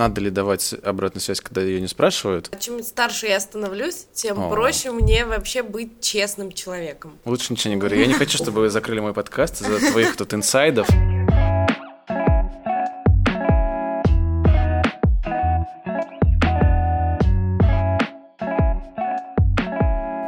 надо 0.00 0.22
ли 0.22 0.30
давать 0.30 0.74
обратную 0.82 1.20
связь, 1.20 1.42
когда 1.42 1.60
ее 1.60 1.78
не 1.78 1.86
спрашивают? 1.86 2.50
Чем 2.58 2.82
старше 2.82 3.26
я 3.26 3.38
становлюсь, 3.38 4.06
тем 4.14 4.40
О. 4.40 4.48
проще 4.48 4.92
мне 4.92 5.26
вообще 5.26 5.62
быть 5.62 6.00
честным 6.00 6.52
человеком. 6.52 7.18
Лучше 7.26 7.52
ничего 7.52 7.74
не 7.74 7.78
говори. 7.78 8.00
Я 8.00 8.06
не 8.06 8.14
хочу, 8.14 8.38
чтобы 8.38 8.62
вы 8.62 8.70
закрыли 8.70 9.00
мой 9.00 9.12
подкаст 9.12 9.60
из-за 9.60 9.90
твоих 9.90 10.16
тут 10.16 10.32
инсайдов. 10.32 10.88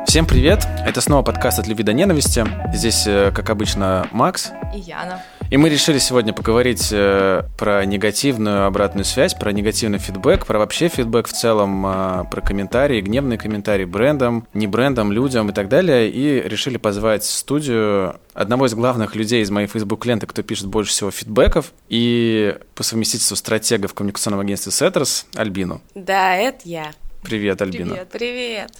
Всем 0.06 0.26
привет! 0.26 0.66
Это 0.86 1.00
снова 1.00 1.22
подкаст 1.22 1.58
от 1.60 1.66
любви 1.66 1.82
до 1.82 1.94
ненависти. 1.94 2.44
Здесь, 2.74 3.06
э, 3.06 3.32
как 3.34 3.48
обычно, 3.48 4.06
Макс. 4.12 4.50
И 4.74 4.80
Яна. 4.80 5.22
И 5.52 5.58
мы 5.58 5.68
решили 5.68 5.98
сегодня 5.98 6.32
поговорить 6.32 6.88
э, 6.92 7.42
про 7.58 7.84
негативную 7.84 8.64
обратную 8.64 9.04
связь, 9.04 9.34
про 9.34 9.52
негативный 9.52 9.98
фидбэк, 9.98 10.46
про 10.46 10.58
вообще 10.58 10.88
фидбэк 10.88 11.28
в 11.28 11.32
целом, 11.32 11.84
э, 11.84 12.24
про 12.30 12.40
комментарии, 12.40 13.02
гневные 13.02 13.36
комментарии 13.36 13.84
брендам, 13.84 14.48
не 14.54 14.66
брендам, 14.66 15.12
людям 15.12 15.50
и 15.50 15.52
так 15.52 15.68
далее. 15.68 16.10
И 16.10 16.40
решили 16.48 16.78
позвать 16.78 17.24
в 17.24 17.30
студию 17.30 18.18
одного 18.32 18.64
из 18.64 18.72
главных 18.72 19.14
людей 19.14 19.42
из 19.42 19.50
моей 19.50 19.66
Facebook-ленты, 19.66 20.26
кто 20.26 20.42
пишет 20.42 20.68
больше 20.68 20.92
всего 20.92 21.10
фидбэков, 21.10 21.74
и 21.90 22.56
по 22.74 22.82
совместительству 22.82 23.36
стратега 23.36 23.88
в 23.88 23.92
коммуникационном 23.92 24.40
агентстве 24.40 24.72
Setters, 24.72 25.26
Альбину. 25.34 25.82
Да, 25.94 26.34
это 26.34 26.60
я. 26.64 26.92
Привет, 27.22 27.60
Альбина. 27.60 27.90
Привет. 27.90 28.08
Привет. 28.10 28.72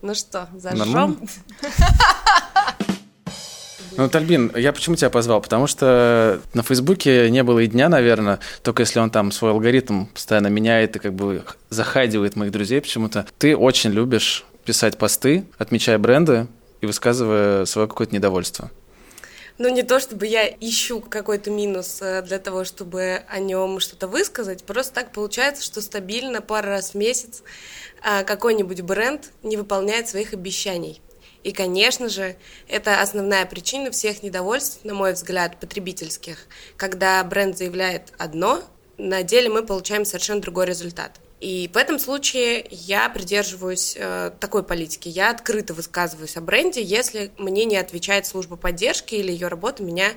Ну 0.00 0.14
что, 0.14 0.48
зажжем? 0.54 1.18
Ну, 3.96 4.04
вот, 4.04 4.14
Альбин, 4.14 4.52
я 4.56 4.72
почему 4.72 4.96
тебя 4.96 5.10
позвал? 5.10 5.40
Потому 5.40 5.66
что 5.66 6.40
на 6.54 6.62
Фейсбуке 6.62 7.30
не 7.30 7.42
было 7.42 7.60
и 7.60 7.66
дня, 7.66 7.88
наверное, 7.88 8.38
только 8.62 8.82
если 8.82 9.00
он 9.00 9.10
там 9.10 9.32
свой 9.32 9.50
алгоритм 9.50 10.06
постоянно 10.06 10.48
меняет 10.48 10.96
и 10.96 10.98
как 10.98 11.14
бы 11.14 11.44
захайдивает 11.70 12.36
моих 12.36 12.52
друзей 12.52 12.80
почему-то. 12.80 13.26
Ты 13.38 13.56
очень 13.56 13.90
любишь 13.90 14.44
писать 14.64 14.98
посты, 14.98 15.44
отмечая 15.58 15.98
бренды 15.98 16.46
и 16.80 16.86
высказывая 16.86 17.64
свое 17.64 17.88
какое-то 17.88 18.14
недовольство. 18.14 18.70
Ну, 19.58 19.68
не 19.68 19.82
то 19.82 20.00
чтобы 20.00 20.26
я 20.26 20.48
ищу 20.48 21.00
какой-то 21.00 21.50
минус 21.50 21.98
э, 22.00 22.22
для 22.22 22.38
того, 22.38 22.64
чтобы 22.64 23.24
о 23.28 23.40
нем 23.40 23.78
что-то 23.78 24.08
высказать, 24.08 24.64
просто 24.64 24.94
так 24.94 25.12
получается, 25.12 25.62
что 25.62 25.82
стабильно 25.82 26.40
пару 26.40 26.68
раз 26.68 26.92
в 26.92 26.94
месяц 26.94 27.42
э, 28.02 28.24
какой-нибудь 28.24 28.80
бренд 28.80 29.32
не 29.42 29.58
выполняет 29.58 30.08
своих 30.08 30.32
обещаний. 30.32 31.02
И, 31.42 31.52
конечно 31.52 32.08
же, 32.08 32.36
это 32.68 33.00
основная 33.00 33.46
причина 33.46 33.90
всех 33.90 34.22
недовольств, 34.22 34.84
на 34.84 34.94
мой 34.94 35.14
взгляд, 35.14 35.58
потребительских. 35.58 36.46
Когда 36.76 37.22
бренд 37.24 37.56
заявляет 37.56 38.12
одно, 38.18 38.62
на 38.98 39.22
деле 39.22 39.48
мы 39.48 39.64
получаем 39.64 40.04
совершенно 40.04 40.40
другой 40.40 40.66
результат. 40.66 41.20
И 41.40 41.70
в 41.72 41.76
этом 41.78 41.98
случае 41.98 42.66
я 42.70 43.08
придерживаюсь 43.08 43.96
э, 43.98 44.30
такой 44.38 44.62
политики. 44.62 45.08
Я 45.08 45.30
открыто 45.30 45.72
высказываюсь 45.72 46.36
о 46.36 46.42
бренде, 46.42 46.82
если 46.82 47.30
мне 47.38 47.64
не 47.64 47.78
отвечает 47.78 48.26
служба 48.26 48.56
поддержки 48.56 49.14
или 49.14 49.32
ее 49.32 49.48
работа 49.48 49.82
меня 49.82 50.08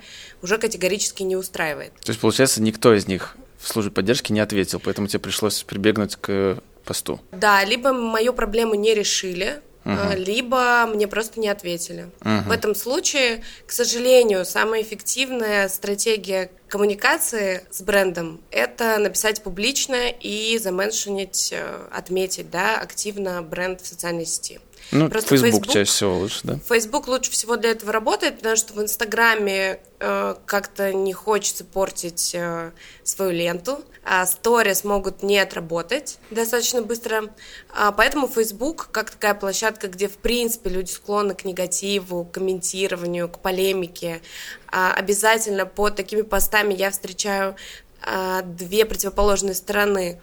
уже 0.41 0.57
категорически 0.57 1.23
не 1.23 1.38
устраивает. 1.38 1.94
То 2.01 2.09
есть, 2.09 2.19
получается, 2.19 2.61
никто 2.61 2.94
из 2.94 3.07
них 3.07 3.38
в 3.57 3.69
службе 3.69 3.91
поддержки 3.91 4.33
не 4.33 4.41
ответил, 4.41 4.81
поэтому 4.83 5.07
тебе 5.07 5.19
пришлось 5.19 5.63
прибегнуть 5.63 6.17
к 6.17 6.57
посту. 6.83 7.21
Да, 7.31 7.63
либо 7.63 7.94
мою 7.94 8.33
проблему 8.33 8.75
не 8.75 8.94
решили, 8.94 9.61
Мгм. 9.83 10.13
либо 10.15 10.85
мне 10.87 11.07
просто 11.07 11.39
не 11.39 11.49
ответили. 11.49 12.09
Мгм. 12.21 12.43
В 12.43 12.51
этом 12.51 12.75
случае, 12.75 13.43
к 13.67 13.71
сожалению, 13.71 14.45
самая 14.45 14.81
эффективная 14.81 15.67
стратегия 15.67 16.49
коммуникации 16.67 17.65
с 17.69 17.81
брендом– 17.81 18.41
это 18.51 18.97
написать 18.97 19.43
публично 19.43 20.09
и 20.09 20.57
заменшинить, 20.57 21.49
э, 21.51 21.87
отметить 21.91 22.49
да, 22.49 22.79
активно 22.79 23.41
бренд 23.43 23.81
в 23.81 23.87
социальной 23.87 24.25
сети. 24.25 24.59
Ну, 24.91 25.09
Просто 25.09 25.29
Facebook, 25.29 25.63
Facebook- 25.63 25.73
чаще 25.73 25.91
всего 25.91 26.17
лучше, 26.17 26.39
да? 26.43 26.59
Facebook 26.67 27.07
лучше 27.07 27.31
всего 27.31 27.55
для 27.55 27.71
этого 27.71 27.91
работает, 27.91 28.38
потому 28.38 28.55
что 28.55 28.73
в 28.73 28.81
Инстаграме 28.81 29.79
э, 29.99 30.35
как-то 30.45 30.94
не 30.94 31.13
хочется 31.13 31.63
портить 31.63 32.31
э, 32.35 32.71
свою 33.03 33.31
ленту, 33.31 33.83
а 34.05 34.25
сторис 34.25 34.83
могут 34.83 35.23
не 35.23 35.39
отработать 35.39 36.17
достаточно 36.29 36.81
быстро, 36.81 37.33
А 37.73 37.91
поэтому 37.91 38.27
Facebook 38.27 38.89
как 38.91 39.11
такая 39.11 39.33
площадка, 39.33 39.88
где 39.88 40.07
в 40.07 40.17
принципе 40.17 40.69
люди 40.69 40.91
склонны 40.91 41.35
к 41.35 41.45
негативу, 41.45 42.25
к 42.25 42.31
комментированию, 42.31 43.29
к 43.29 43.39
полемике, 43.39 44.22
а 44.67 44.93
обязательно 44.93 45.66
под 45.66 45.95
такими 45.95 46.22
постами 46.22 46.73
я 46.73 46.91
встречаю 46.91 47.55
а, 48.01 48.41
две 48.41 48.85
противоположные 48.85 49.55
стороны. 49.55 50.19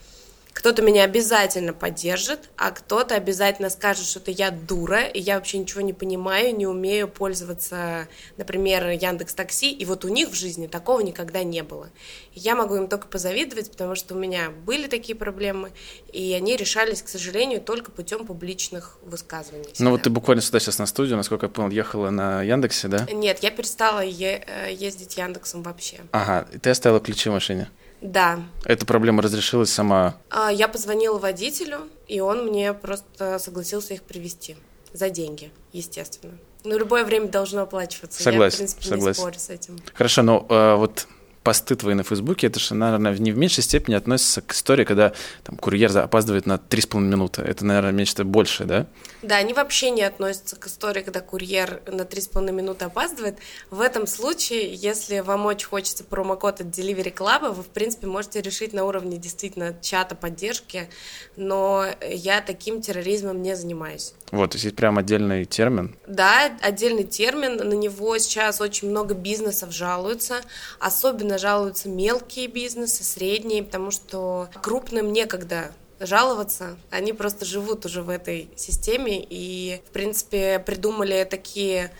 Кто-то 0.52 0.82
меня 0.82 1.04
обязательно 1.04 1.72
поддержит, 1.72 2.50
а 2.56 2.70
кто-то 2.72 3.14
обязательно 3.14 3.70
скажет, 3.70 4.04
что 4.06 4.18
это 4.18 4.30
я 4.30 4.50
дура, 4.50 5.02
и 5.04 5.20
я 5.20 5.36
вообще 5.36 5.58
ничего 5.58 5.80
не 5.80 5.92
понимаю, 5.92 6.54
не 6.56 6.66
умею 6.66 7.08
пользоваться, 7.08 8.08
например, 8.36 8.88
Яндекс 8.88 9.34
Такси, 9.34 9.72
и 9.72 9.84
вот 9.84 10.04
у 10.04 10.08
них 10.08 10.28
в 10.28 10.34
жизни 10.34 10.66
такого 10.66 11.00
никогда 11.00 11.44
не 11.44 11.62
было. 11.62 11.88
И 12.34 12.40
я 12.40 12.56
могу 12.56 12.76
им 12.76 12.88
только 12.88 13.06
позавидовать, 13.06 13.70
потому 13.70 13.94
что 13.94 14.14
у 14.14 14.18
меня 14.18 14.50
были 14.50 14.86
такие 14.86 15.14
проблемы, 15.16 15.70
и 16.12 16.32
они 16.34 16.56
решались, 16.56 17.02
к 17.02 17.08
сожалению, 17.08 17.60
только 17.60 17.90
путем 17.90 18.26
публичных 18.26 18.98
высказываний. 19.02 19.64
Ну, 19.78 19.90
вот 19.90 20.00
всегда. 20.00 20.04
ты 20.04 20.10
буквально 20.10 20.42
сюда 20.42 20.60
сейчас 20.60 20.78
на 20.78 20.86
студию, 20.86 21.16
насколько 21.16 21.46
я 21.46 21.50
понял, 21.50 21.70
ехала 21.70 22.10
на 22.10 22.42
Яндексе, 22.42 22.88
да? 22.88 23.06
Нет, 23.12 23.38
я 23.42 23.50
перестала 23.50 24.00
е- 24.00 24.44
э, 24.46 24.72
ездить 24.72 25.16
Яндексом 25.16 25.62
вообще. 25.62 25.98
Ага, 26.12 26.48
и 26.52 26.58
ты 26.58 26.70
оставила 26.70 27.00
ключи 27.00 27.28
в 27.28 27.32
машине. 27.32 27.70
Да, 28.00 28.40
Эта 28.64 28.86
проблема 28.86 29.22
разрешилась 29.22 29.70
сама. 29.70 30.16
А, 30.30 30.50
Я 30.50 30.68
позвонила 30.68 31.18
водителю, 31.18 31.80
и 32.08 32.20
он 32.20 32.46
мне 32.46 32.72
просто 32.72 33.38
согласился 33.38 33.94
их 33.94 34.02
привезти 34.02 34.56
за 34.92 35.10
деньги, 35.10 35.50
естественно. 35.72 36.32
Ну, 36.64 36.78
любое 36.78 37.04
время 37.04 37.28
должно 37.28 37.62
оплачиваться. 37.62 38.22
Согласен, 38.22 38.62
Я, 38.62 38.66
в 38.68 38.74
принципе, 38.74 38.82
согласен. 38.96 39.08
не 39.08 39.14
спорю 39.14 39.38
с 39.38 39.50
этим. 39.50 39.78
Хорошо, 39.94 40.22
но 40.22 40.46
э, 40.48 40.74
вот 40.76 41.06
посты 41.42 41.74
твои 41.74 41.94
на 41.94 42.02
Фейсбуке, 42.02 42.48
это 42.48 42.60
же, 42.60 42.74
наверное, 42.74 43.16
не 43.16 43.32
в 43.32 43.38
меньшей 43.38 43.62
степени 43.62 43.94
относится 43.94 44.42
к 44.42 44.52
истории, 44.52 44.84
когда 44.84 45.12
там, 45.42 45.56
курьер 45.56 45.96
опаздывает 45.96 46.46
на 46.46 46.54
3,5 46.54 47.00
минуты. 47.00 47.42
Это, 47.42 47.64
наверное, 47.64 47.92
нечто 47.92 48.24
большее, 48.24 48.66
да? 48.66 48.86
Да, 49.22 49.36
они 49.36 49.54
вообще 49.54 49.90
не 49.90 50.02
относятся 50.02 50.56
к 50.56 50.66
истории, 50.66 51.02
когда 51.02 51.20
курьер 51.20 51.80
на 51.86 52.02
3,5 52.02 52.52
минуты 52.52 52.84
опаздывает. 52.84 53.38
В 53.70 53.80
этом 53.80 54.06
случае, 54.06 54.74
если 54.74 55.20
вам 55.20 55.46
очень 55.46 55.68
хочется 55.68 56.04
промокод 56.04 56.60
от 56.60 56.66
Delivery 56.66 57.14
Club, 57.14 57.54
вы, 57.54 57.62
в 57.62 57.68
принципе, 57.68 58.06
можете 58.06 58.42
решить 58.42 58.72
на 58.72 58.84
уровне 58.84 59.16
действительно 59.16 59.76
чата 59.80 60.14
поддержки, 60.14 60.88
но 61.36 61.86
я 62.08 62.40
таким 62.40 62.82
терроризмом 62.82 63.42
не 63.42 63.56
занимаюсь. 63.56 64.14
Вот, 64.30 64.52
то 64.52 64.58
есть 64.58 64.76
прям 64.76 64.98
отдельный 64.98 65.44
термин. 65.44 65.96
Да, 66.06 66.52
отдельный 66.60 67.04
термин, 67.04 67.56
на 67.56 67.74
него 67.74 68.16
сейчас 68.18 68.60
очень 68.60 68.88
много 68.88 69.14
бизнесов 69.14 69.72
жалуются, 69.72 70.40
особенно 70.78 71.29
жалуются 71.38 71.88
мелкие 71.88 72.46
бизнесы, 72.46 73.04
средние, 73.04 73.62
потому 73.62 73.90
что 73.90 74.48
крупным 74.62 75.12
некогда 75.12 75.72
жаловаться, 76.00 76.76
они 76.90 77.12
просто 77.12 77.44
живут 77.44 77.84
уже 77.84 78.02
в 78.02 78.08
этой 78.08 78.48
системе 78.56 79.24
и, 79.28 79.82
в 79.86 79.90
принципе, 79.90 80.58
придумали 80.58 81.26
такие 81.28 81.92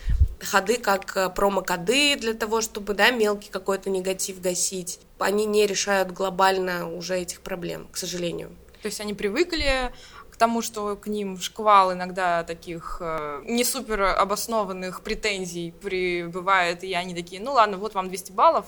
ходы, 0.43 0.77
как 0.77 1.15
э, 1.15 1.29
промокоды 1.29 2.15
для 2.15 2.33
того, 2.33 2.61
чтобы, 2.61 2.93
да, 2.93 3.11
мелкий 3.11 3.49
какой-то 3.51 3.89
негатив 3.89 4.41
гасить. 4.41 4.99
Они 5.19 5.45
не 5.45 5.67
решают 5.67 6.11
глобально 6.11 6.91
уже 6.91 7.19
этих 7.19 7.41
проблем, 7.41 7.87
к 7.91 7.97
сожалению. 7.97 8.49
То 8.81 8.87
есть 8.87 8.99
они 8.99 9.13
привыкли 9.13 9.91
к 10.31 10.37
тому, 10.37 10.63
что 10.63 10.95
к 10.95 11.05
ним 11.05 11.39
шквал 11.39 11.93
иногда 11.93 12.43
таких 12.43 12.97
э, 13.01 13.43
не 13.45 13.63
супер 13.63 14.01
обоснованных 14.01 15.01
претензий 15.01 15.71
прибывает, 15.79 16.83
и 16.83 16.93
они 16.93 17.13
такие, 17.13 17.39
ну 17.41 17.53
ладно, 17.53 17.77
вот 17.77 17.93
вам 17.93 18.07
200 18.07 18.31
баллов. 18.31 18.65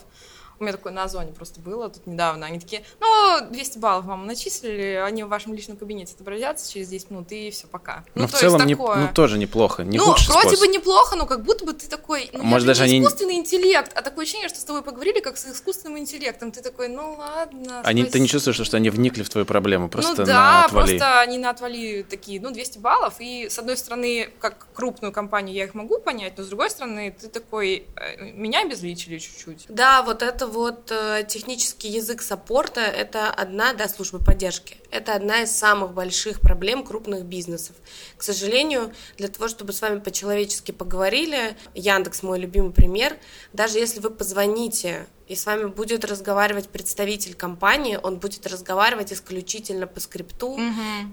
У 0.59 0.63
меня 0.63 0.73
такое 0.73 0.93
на 0.93 1.03
Озоне 1.03 1.31
просто 1.31 1.59
было 1.59 1.89
тут 1.89 2.05
недавно. 2.07 2.45
Они 2.45 2.59
такие, 2.59 2.83
ну, 2.99 3.39
200 3.49 3.77
баллов 3.79 4.05
вам 4.05 4.25
начислили, 4.25 5.01
они 5.05 5.23
в 5.23 5.27
вашем 5.27 5.53
личном 5.53 5.77
кабинете 5.77 6.13
отобразятся 6.13 6.71
через 6.71 6.89
10 6.89 7.11
минут, 7.11 7.31
и 7.31 7.49
все, 7.51 7.67
пока. 7.67 8.03
Но 8.15 8.23
ну, 8.23 8.27
в 8.27 8.31
то 8.31 8.37
целом 8.37 8.55
есть 8.55 8.67
не, 8.67 8.75
такое. 8.75 8.95
ну, 8.97 9.09
тоже 9.13 9.37
неплохо. 9.37 9.83
Не 9.83 9.97
ну, 9.97 10.05
вроде 10.05 10.23
способ. 10.23 10.59
бы 10.59 10.67
неплохо, 10.67 11.15
но 11.15 11.25
как 11.25 11.43
будто 11.43 11.65
бы 11.65 11.73
ты 11.73 11.87
такой, 11.87 12.29
ну, 12.33 12.43
Может, 12.43 12.67
даже 12.67 12.83
не 12.87 12.97
они- 12.97 12.99
искусственный 12.99 13.35
интеллект, 13.35 13.91
а 13.95 14.01
такое 14.01 14.23
ощущение, 14.23 14.49
что 14.49 14.59
с 14.59 14.63
тобой 14.63 14.81
поговорили 14.81 15.19
как 15.19 15.37
с 15.37 15.45
искусственным 15.45 15.99
интеллектом. 15.99 16.51
Ты 16.51 16.61
такой, 16.61 16.87
ну 16.87 17.15
ладно. 17.17 17.81
Они, 17.83 18.03
ты 18.03 18.19
не 18.19 18.27
спасибо». 18.27 18.27
чувствуешь, 18.27 18.67
что 18.67 18.77
они 18.77 18.89
вникли 18.89 19.23
в 19.23 19.29
твою 19.29 19.45
проблему, 19.45 19.89
просто 19.89 20.11
ну 20.11 20.17
на 20.19 20.25
да, 20.25 20.65
отвали. 20.65 20.97
просто 20.97 21.19
они 21.21 21.37
на 21.37 21.49
отвали 21.49 22.05
такие, 22.09 22.39
ну, 22.39 22.51
200 22.51 22.77
баллов, 22.79 23.15
и 23.19 23.49
с 23.49 23.59
одной 23.59 23.77
стороны, 23.77 24.29
как 24.39 24.67
крупную 24.73 25.11
компанию 25.11 25.55
я 25.55 25.65
их 25.65 25.73
могу 25.73 25.99
понять, 25.99 26.33
но 26.37 26.43
с 26.43 26.47
другой 26.47 26.69
стороны, 26.69 27.15
ты 27.19 27.27
такой, 27.27 27.87
э, 27.95 28.31
меня 28.31 28.61
обезличили 28.61 29.17
чуть-чуть. 29.17 29.65
Да, 29.69 30.03
вот 30.03 30.21
это 30.21 30.42
вот 30.45 30.91
э, 30.91 31.25
технический 31.27 31.89
язык 31.89 32.21
саппорта– 32.21 32.81
это 32.81 33.29
одна, 33.29 33.73
да, 33.73 33.87
служба 33.87 34.19
поддержки. 34.23 34.77
Это 34.91 35.15
одна 35.15 35.43
из 35.43 35.51
самых 35.51 35.93
больших 35.93 36.41
проблем 36.41 36.83
крупных 36.83 37.25
бизнесов. 37.25 37.75
К 38.17 38.23
сожалению, 38.23 38.93
для 39.17 39.27
того, 39.27 39.47
чтобы 39.47 39.73
с 39.73 39.81
вами 39.81 39.99
по-человечески 39.99 40.71
поговорили, 40.71 41.57
Яндекс 41.73 42.23
мой 42.23 42.39
любимый 42.39 42.71
пример, 42.71 43.17
даже 43.53 43.79
если 43.79 43.99
вы 43.99 44.09
позвоните 44.09 45.07
и 45.27 45.35
с 45.35 45.45
вами 45.45 45.65
будет 45.65 46.05
разговаривать 46.05 46.69
представитель 46.69 47.33
компании, 47.33 47.99
он 48.01 48.17
будет 48.17 48.45
разговаривать 48.45 49.13
исключительно 49.13 49.87
по 49.87 49.99
скрипту, 49.99 50.49
угу. 50.49 50.61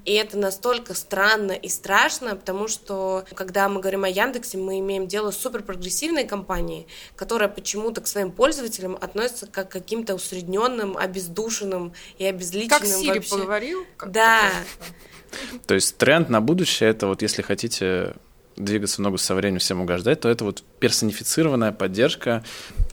и 0.04 0.12
это 0.12 0.36
настолько 0.38 0.94
странно 0.94 1.52
и 1.52 1.68
страшно, 1.68 2.36
потому 2.36 2.68
что 2.68 3.24
когда 3.34 3.68
мы 3.68 3.80
говорим 3.80 4.04
о 4.04 4.08
Яндексе, 4.08 4.58
мы 4.58 4.78
имеем 4.80 5.06
дело 5.06 5.30
с 5.30 5.36
супер 5.36 5.62
прогрессивной 5.62 6.26
компанией, 6.26 6.86
которая 7.16 7.48
почему-то 7.48 8.00
к 8.00 8.06
своим 8.06 8.32
пользователям 8.32 8.96
относится 9.00 9.46
как 9.46 9.70
к 9.70 9.72
каким-то 9.72 10.14
усредненным, 10.14 10.96
обездушенным 10.96 11.92
и 12.18 12.24
обезличенным. 12.24 12.80
Как 12.80 12.86
Сири 12.86 13.18
вообще. 13.18 13.30
поговорил? 13.30 13.86
Как 13.96 14.10
да. 14.10 14.50
То 15.66 15.74
есть 15.74 15.96
тренд 15.96 16.28
на 16.28 16.40
будущее 16.40 16.90
это 16.90 17.06
вот 17.06 17.22
если 17.22 17.42
хотите 17.42 18.14
двигаться 18.56 19.00
много 19.00 19.16
со 19.16 19.34
временем, 19.34 19.60
всем 19.60 19.80
угождать, 19.80 20.20
то 20.20 20.28
это 20.28 20.44
вот 20.44 20.62
персонифицированная 20.80 21.72
поддержка. 21.72 22.44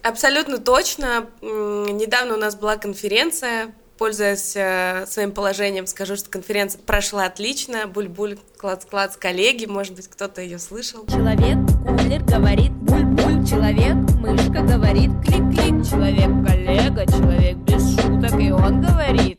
Абсолютно 0.08 0.58
точно. 0.58 1.26
Недавно 1.42 2.36
у 2.36 2.38
нас 2.38 2.56
была 2.56 2.78
конференция, 2.78 3.74
пользуясь 3.98 4.54
э, 4.56 5.06
своим 5.06 5.34
положением, 5.34 5.86
скажу, 5.86 6.16
что 6.16 6.30
конференция 6.30 6.80
прошла 6.80 7.26
отлично. 7.26 7.88
Буль-буль, 7.88 8.40
клац-клац, 8.58 9.18
коллеги, 9.18 9.66
может 9.66 9.96
быть, 9.96 10.08
кто-то 10.08 10.42
ее 10.42 10.60
слышал. 10.60 11.06
Человек, 11.08 11.58
кулер, 11.86 12.24
говорит 12.24 12.72
буль-буль. 12.72 13.46
Человек, 13.46 13.96
мышка, 14.16 14.62
говорит 14.62 15.12
клик-клик. 15.26 15.86
Человек, 15.90 16.48
коллега, 16.48 17.06
человек 17.06 17.58
без 17.58 17.96
шуток, 17.96 18.40
и 18.40 18.50
он 18.50 18.82
говорит 18.82 19.37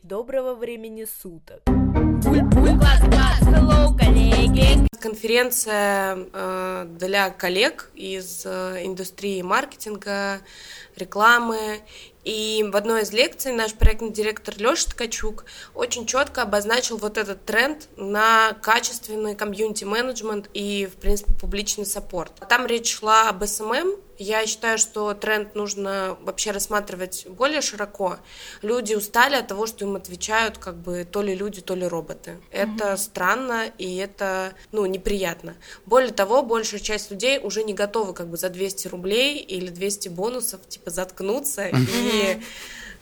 времени 0.59 1.07
суток. 1.21 1.61
Конференция 4.99 6.27
э, 6.33 6.85
для 6.99 7.29
коллег 7.29 7.89
из 7.95 8.45
э, 8.45 8.81
индустрии 8.83 9.41
маркетинга, 9.41 10.41
рекламы. 10.97 11.79
И 12.25 12.65
в 12.69 12.75
одной 12.75 13.03
из 13.03 13.13
лекций 13.13 13.53
наш 13.53 13.73
проектный 13.73 14.11
директор 14.11 14.53
Леша 14.57 14.89
Ткачук 14.89 15.45
очень 15.73 16.05
четко 16.05 16.41
обозначил 16.41 16.97
вот 16.97 17.17
этот 17.17 17.45
тренд 17.45 17.87
на 17.95 18.53
качественный 18.61 19.35
community-менеджмент 19.35 20.49
и, 20.53 20.85
в 20.85 20.97
принципе, 20.97 21.33
публичный 21.39 21.85
support. 21.85 22.33
Там 22.49 22.65
речь 22.65 22.93
шла 22.93 23.29
об 23.29 23.43
SMM, 23.45 23.95
я 24.19 24.45
считаю, 24.45 24.77
что 24.77 25.13
тренд 25.13 25.55
нужно 25.55 26.17
вообще 26.21 26.51
рассматривать 26.51 27.25
более 27.27 27.61
широко. 27.61 28.17
Люди 28.61 28.93
устали 28.93 29.35
от 29.35 29.47
того, 29.47 29.65
что 29.65 29.85
им 29.85 29.95
отвечают 29.95 30.57
как 30.57 30.75
бы 30.75 31.07
то 31.09 31.21
ли 31.21 31.33
люди, 31.33 31.61
то 31.61 31.73
ли 31.73 31.87
роботы. 31.87 32.37
Это 32.51 32.83
mm-hmm. 32.83 32.97
странно 32.97 33.71
и 33.77 33.95
это, 33.95 34.53
ну, 34.71 34.85
неприятно. 34.85 35.55
Более 35.85 36.11
того, 36.11 36.43
большая 36.43 36.81
часть 36.81 37.11
людей 37.11 37.39
уже 37.41 37.63
не 37.63 37.73
готовы 37.73 38.13
как 38.13 38.27
бы 38.27 38.37
за 38.37 38.49
200 38.49 38.89
рублей 38.89 39.39
или 39.39 39.69
200 39.69 40.09
бонусов 40.09 40.67
типа 40.67 40.91
заткнуться 40.91 41.67
и 41.93 42.41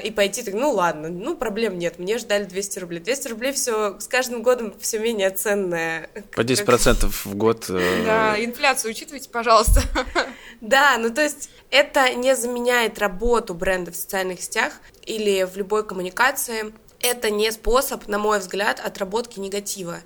и 0.04 0.12
пойти, 0.12 0.44
так, 0.44 0.54
ну 0.54 0.72
ладно, 0.72 1.10
ну 1.10 1.36
проблем 1.36 1.78
нет, 1.78 2.00
мне 2.00 2.18
ждали 2.18 2.46
200 2.46 2.80
рублей. 2.80 3.00
200 3.00 3.28
рублей 3.30 3.52
все 3.54 4.00
с 4.00 4.08
каждым 4.08 4.44
годом 4.44 4.74
все 4.80 5.00
менее 5.00 5.30
ценное. 5.32 6.10
По 6.36 6.42
10% 6.42 7.10
в 7.10 7.36
год. 7.36 7.66
Э, 7.70 8.04
да, 8.06 8.44
инфляцию 8.44 8.92
учитывайте, 8.92 9.30
пожалуйста. 9.30 9.82
Да, 10.60 10.98
ну 10.98 11.12
то 11.12 11.22
есть 11.22 11.52
это 11.70 12.16
не 12.16 12.36
заменяет 12.36 12.98
работу 12.98 13.54
бренда 13.54 13.92
в 13.92 13.96
социальных 13.96 14.42
сетях 14.42 14.74
или 15.06 15.44
в 15.44 15.56
любой 15.56 15.86
коммуникации. 15.86 16.74
Это 17.00 17.30
не 17.30 17.52
способ, 17.52 18.08
на 18.08 18.18
мой 18.18 18.40
взгляд, 18.40 18.80
отработки 18.80 19.40
негатива. 19.40 20.00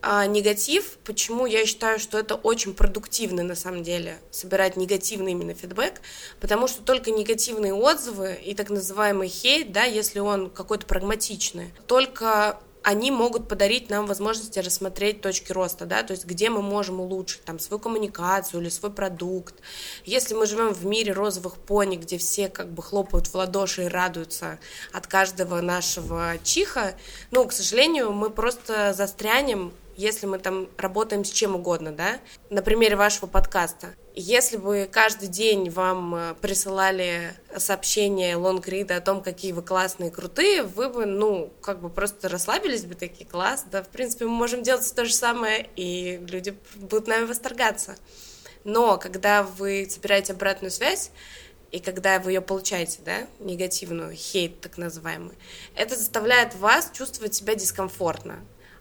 А 0.00 0.26
негатив, 0.26 0.96
почему 1.04 1.44
я 1.46 1.66
считаю, 1.66 1.98
что 1.98 2.18
это 2.18 2.36
очень 2.36 2.72
продуктивно 2.72 3.42
на 3.42 3.56
самом 3.56 3.82
деле, 3.82 4.18
собирать 4.30 4.76
негативный 4.76 5.32
именно 5.32 5.54
фидбэк, 5.54 6.00
потому 6.40 6.68
что 6.68 6.82
только 6.82 7.10
негативные 7.10 7.74
отзывы 7.74 8.38
и 8.44 8.54
так 8.54 8.70
называемый 8.70 9.28
хейт, 9.28 9.72
да, 9.72 9.82
если 9.82 10.20
он 10.20 10.50
какой-то 10.50 10.86
прагматичный, 10.86 11.72
только 11.88 12.60
они 12.82 13.10
могут 13.10 13.48
подарить 13.48 13.90
нам 13.90 14.06
возможности 14.06 14.58
рассмотреть 14.58 15.20
точки 15.20 15.52
роста, 15.52 15.84
да, 15.84 16.02
то 16.02 16.12
есть 16.12 16.24
где 16.24 16.50
мы 16.50 16.62
можем 16.62 17.00
улучшить 17.00 17.44
там 17.44 17.58
свою 17.58 17.80
коммуникацию 17.80 18.60
или 18.60 18.68
свой 18.68 18.90
продукт. 18.90 19.54
Если 20.04 20.34
мы 20.34 20.46
живем 20.46 20.72
в 20.72 20.86
мире 20.86 21.12
розовых 21.12 21.56
пони, 21.56 21.96
где 21.96 22.18
все 22.18 22.48
как 22.48 22.70
бы 22.70 22.82
хлопают 22.82 23.26
в 23.26 23.34
ладоши 23.34 23.84
и 23.84 23.88
радуются 23.88 24.58
от 24.92 25.06
каждого 25.06 25.60
нашего 25.60 26.38
чиха, 26.42 26.94
ну, 27.30 27.46
к 27.46 27.52
сожалению, 27.52 28.12
мы 28.12 28.30
просто 28.30 28.92
застрянем 28.92 29.72
если 29.98 30.26
мы 30.26 30.38
там 30.38 30.68
работаем 30.76 31.24
с 31.24 31.30
чем 31.30 31.56
угодно, 31.56 31.90
да, 31.90 32.20
на 32.50 32.62
примере 32.62 32.94
вашего 32.94 33.26
подкаста. 33.26 33.88
Если 34.14 34.56
бы 34.56 34.88
каждый 34.90 35.26
день 35.26 35.70
вам 35.70 36.14
э, 36.14 36.34
присылали 36.40 37.34
сообщения 37.56 38.36
лонгрида 38.36 38.98
о 38.98 39.00
том, 39.00 39.22
какие 39.22 39.50
вы 39.50 39.62
классные, 39.62 40.12
крутые, 40.12 40.62
вы 40.62 40.88
бы, 40.88 41.04
ну, 41.04 41.52
как 41.60 41.80
бы 41.80 41.90
просто 41.90 42.28
расслабились 42.28 42.84
бы 42.84 42.94
такие, 42.94 43.26
класс, 43.26 43.64
да, 43.72 43.82
в 43.82 43.88
принципе, 43.88 44.26
мы 44.26 44.30
можем 44.30 44.62
делать 44.62 44.94
то 44.94 45.04
же 45.04 45.12
самое, 45.12 45.68
и 45.74 46.24
люди 46.28 46.54
будут 46.76 47.08
нами 47.08 47.24
восторгаться. 47.24 47.96
Но 48.62 48.98
когда 48.98 49.42
вы 49.42 49.88
собираете 49.90 50.32
обратную 50.32 50.70
связь, 50.70 51.10
и 51.72 51.80
когда 51.80 52.20
вы 52.20 52.32
ее 52.32 52.40
получаете, 52.40 53.00
да, 53.04 53.26
негативную, 53.40 54.14
хейт 54.14 54.60
так 54.60 54.78
называемый, 54.78 55.34
это 55.74 55.96
заставляет 55.96 56.54
вас 56.54 56.92
чувствовать 56.94 57.34
себя 57.34 57.56
дискомфортно. 57.56 58.38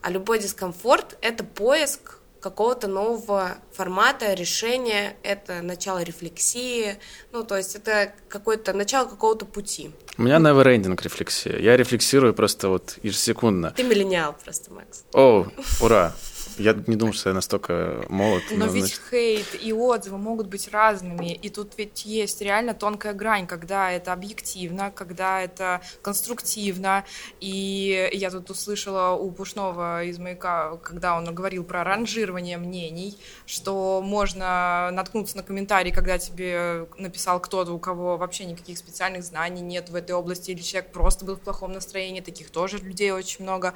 А 0.08 0.10
любой 0.10 0.40
дискомфорт— 0.40 1.18
это 1.22 1.44
поиск 1.44 2.20
какого-то 2.40 2.88
нового 2.88 3.58
формата 3.74 4.34
решения, 4.36 5.18
это 5.22 5.62
начало 5.62 6.02
рефлексии, 6.02 6.96
ну, 7.34 7.44
то 7.44 7.58
есть 7.58 7.76
это 7.76 8.14
какое-то 8.30 8.72
начало 8.72 9.10
какого-то 9.10 9.46
пути. 9.46 9.92
У 10.18 10.22
меня 10.22 10.38
never-ending 10.38 10.98
рефлексия. 11.04 11.58
Я 11.60 11.76
рефлексирую 11.76 12.34
просто 12.34 12.70
вот 12.70 12.98
ежесекундно. 13.04 13.72
Ты 13.72 13.84
миллениал 13.84 14.34
просто, 14.42 14.72
Макс. 14.72 15.04
О, 15.12 15.46
ура! 15.82 16.16
Я 16.58 16.74
не 16.88 16.96
думаю, 16.96 17.14
что 17.14 17.30
я 17.30 17.36
настолько 17.36 18.06
молод. 18.10 18.44
Но, 18.52 18.66
но 18.66 18.72
ведь 18.72 18.86
значит... 18.86 19.02
хейт 19.10 19.62
и 19.62 19.74
отзывы 19.74 20.18
могут 20.18 20.48
быть 20.48 20.70
разными, 20.72 21.34
и 21.34 21.50
тут 21.50 21.74
ведь 21.78 22.06
есть 22.06 22.42
реально 22.42 22.74
тонкая 22.74 23.14
грань, 23.14 23.48
когда 23.48 23.92
это 23.92 24.14
объективно, 24.14 24.92
когда 24.92 25.42
это 25.42 25.82
конструктивно. 26.02 27.06
И 27.40 28.10
я 28.14 28.32
тут 28.32 28.50
услышала 28.50 29.16
у 29.16 29.32
Пушного 29.32 30.04
из 30.04 30.18
«Маяка», 30.18 30.78
когда 30.78 31.16
он 31.16 31.34
говорил 31.34 31.64
про 31.64 31.84
ранжирование 31.84 32.58
мнений, 32.58 33.18
что 33.46 34.02
можно 34.04 34.90
наткнуться 34.92 35.38
на 35.38 35.44
комментарий, 35.44 35.92
когда 35.92 36.18
тебе 36.18 36.88
написал 36.98 37.40
кто-то, 37.40 37.72
у 37.72 37.80
кого 37.80 38.18
вообще 38.18 38.46
никаких 38.46 38.78
специальных 38.78 39.24
знаний 39.24 39.62
нет 39.62 39.90
в 39.90 39.96
этой 39.96 40.12
области, 40.12 40.52
или 40.52 40.62
человек 40.62 40.92
просто 40.92 41.26
был 41.26 41.36
в 41.36 41.42
плохом 41.42 41.74
настроении, 41.74 42.22
таких 42.22 42.50
тоже 42.50 42.78
людей 42.78 43.12
очень 43.12 43.44
много. 43.44 43.74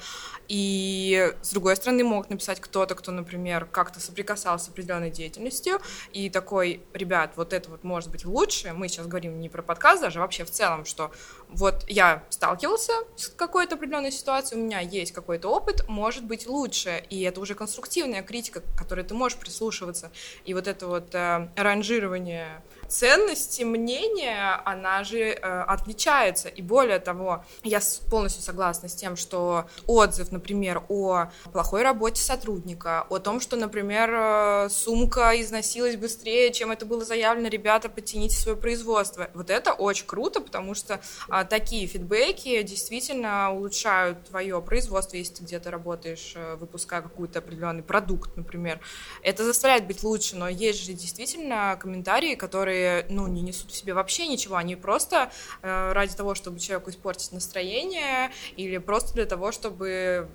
И 0.48 1.32
с 1.42 1.52
другой 1.52 1.76
стороны 1.76 2.04
могут 2.04 2.30
написать 2.30 2.60
кто-то, 2.72 2.96
кто, 2.96 3.12
например, 3.12 3.66
как-то 3.66 4.00
соприкасался 4.00 4.66
с 4.66 4.70
определенной 4.70 5.12
деятельностью, 5.12 5.82
и 6.14 6.30
такой, 6.30 6.82
ребят, 6.94 7.34
вот 7.36 7.52
это 7.52 7.70
вот 7.70 7.84
может 7.84 8.10
быть 8.10 8.24
лучше, 8.24 8.72
мы 8.72 8.88
сейчас 8.88 9.08
говорим 9.08 9.42
не 9.42 9.50
про 9.50 9.62
подкаст 9.62 10.02
даже, 10.02 10.20
а 10.20 10.22
вообще 10.22 10.46
в 10.46 10.52
целом, 10.52 10.86
что 10.86 11.12
вот 11.50 11.84
я 11.90 12.24
сталкивался 12.30 12.94
с 13.18 13.28
какой-то 13.28 13.76
определенной 13.76 14.12
ситуацией, 14.12 14.62
у 14.62 14.64
меня 14.64 14.80
есть 14.80 15.12
какой-то 15.12 15.50
опыт, 15.50 15.86
может 15.90 16.24
быть 16.24 16.48
лучше, 16.48 17.04
и 17.10 17.22
это 17.24 17.42
уже 17.42 17.56
конструктивная 17.56 18.24
критика, 18.24 18.62
к 18.62 18.78
которой 18.78 19.04
ты 19.04 19.14
можешь 19.14 19.38
прислушиваться, 19.38 20.10
и 20.46 20.54
вот 20.54 20.68
это 20.68 20.88
вот 20.88 21.14
э, 21.14 21.50
ранжирование 21.58 22.64
ценности 22.92 23.64
мнения, 23.64 24.62
она 24.66 25.04
же 25.04 25.20
э, 25.20 25.36
отличается. 25.40 26.50
И 26.50 26.62
более 26.62 27.00
того, 27.00 27.46
я 27.64 27.80
полностью 28.10 28.44
согласна 28.44 28.90
с 28.90 28.96
тем, 28.96 29.16
что 29.16 29.66
отзыв, 29.88 30.32
например, 30.32 30.84
о 30.90 31.28
плохой 31.54 31.84
работе 31.84 32.22
сотрудника, 32.22 33.06
о 33.10 33.20
том, 33.20 33.40
что, 33.40 33.56
например, 33.56 34.10
э, 34.14 34.70
сумка 34.70 35.32
износилась 35.42 35.96
быстрее, 35.96 36.52
чем 36.52 36.72
это 36.72 36.86
было 36.86 37.06
заявлено, 37.06 37.48
ребята, 37.48 37.88
подтяните 37.88 38.36
свое 38.36 38.58
производство. 38.58 39.30
Вот 39.34 39.50
это 39.50 39.72
очень 39.72 40.06
круто, 40.06 40.42
потому 40.42 40.74
что 40.74 41.00
э, 41.30 41.46
такие 41.50 41.88
фидбэки 41.88 42.62
действительно 42.64 43.54
улучшают 43.54 44.26
твое 44.26 44.62
производство, 44.62 45.16
если 45.16 45.36
ты 45.36 45.44
где-то 45.44 45.72
работаешь, 45.72 46.34
э, 46.36 46.56
выпуская 46.56 47.02
какой-то 47.02 47.40
определенный 47.40 47.84
продукт, 47.84 48.36
например. 48.36 48.82
Это 49.24 49.46
заставляет 49.46 49.88
быть 49.88 50.04
лучше, 50.04 50.36
но 50.36 50.50
есть 50.50 50.84
же 50.84 50.92
действительно 50.92 51.78
комментарии, 51.80 52.36
которые 52.36 52.81
которые, 52.82 53.06
ну, 53.10 53.28
не 53.28 53.42
несут 53.42 53.72
в 53.72 53.76
себе 53.76 53.94
вообще 53.94 54.28
ничего, 54.28 54.56
они 54.56 54.76
просто 54.76 55.32
э, 55.62 55.92
ради 55.94 56.16
того, 56.16 56.36
чтобы 56.36 56.60
человеку 56.60 56.90
испортить 56.90 57.32
настроение 57.32 58.32
или 58.58 58.78
просто 58.78 59.14
для 59.14 59.26
того, 59.26 59.52
чтобы, 59.52 60.28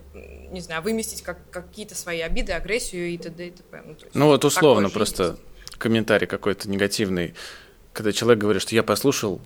не 0.50 0.60
знаю, 0.60 0.82
выместить 0.82 1.22
как, 1.22 1.38
какие-то 1.50 1.94
свои 1.94 2.20
обиды, 2.20 2.52
агрессию 2.52 3.08
и 3.08 3.18
т.д. 3.18 3.48
и 3.48 3.50
т.п. 3.50 3.82
Ну, 3.84 3.96
ну 4.14 4.26
вот 4.26 4.44
условно 4.44 4.90
просто 4.90 5.24
есть. 5.24 5.78
комментарий 5.78 6.26
какой-то 6.26 6.68
негативный, 6.68 7.34
когда 7.92 8.12
человек 8.12 8.40
говорит, 8.40 8.62
что 8.62 8.74
я 8.74 8.82
послушал 8.82 9.40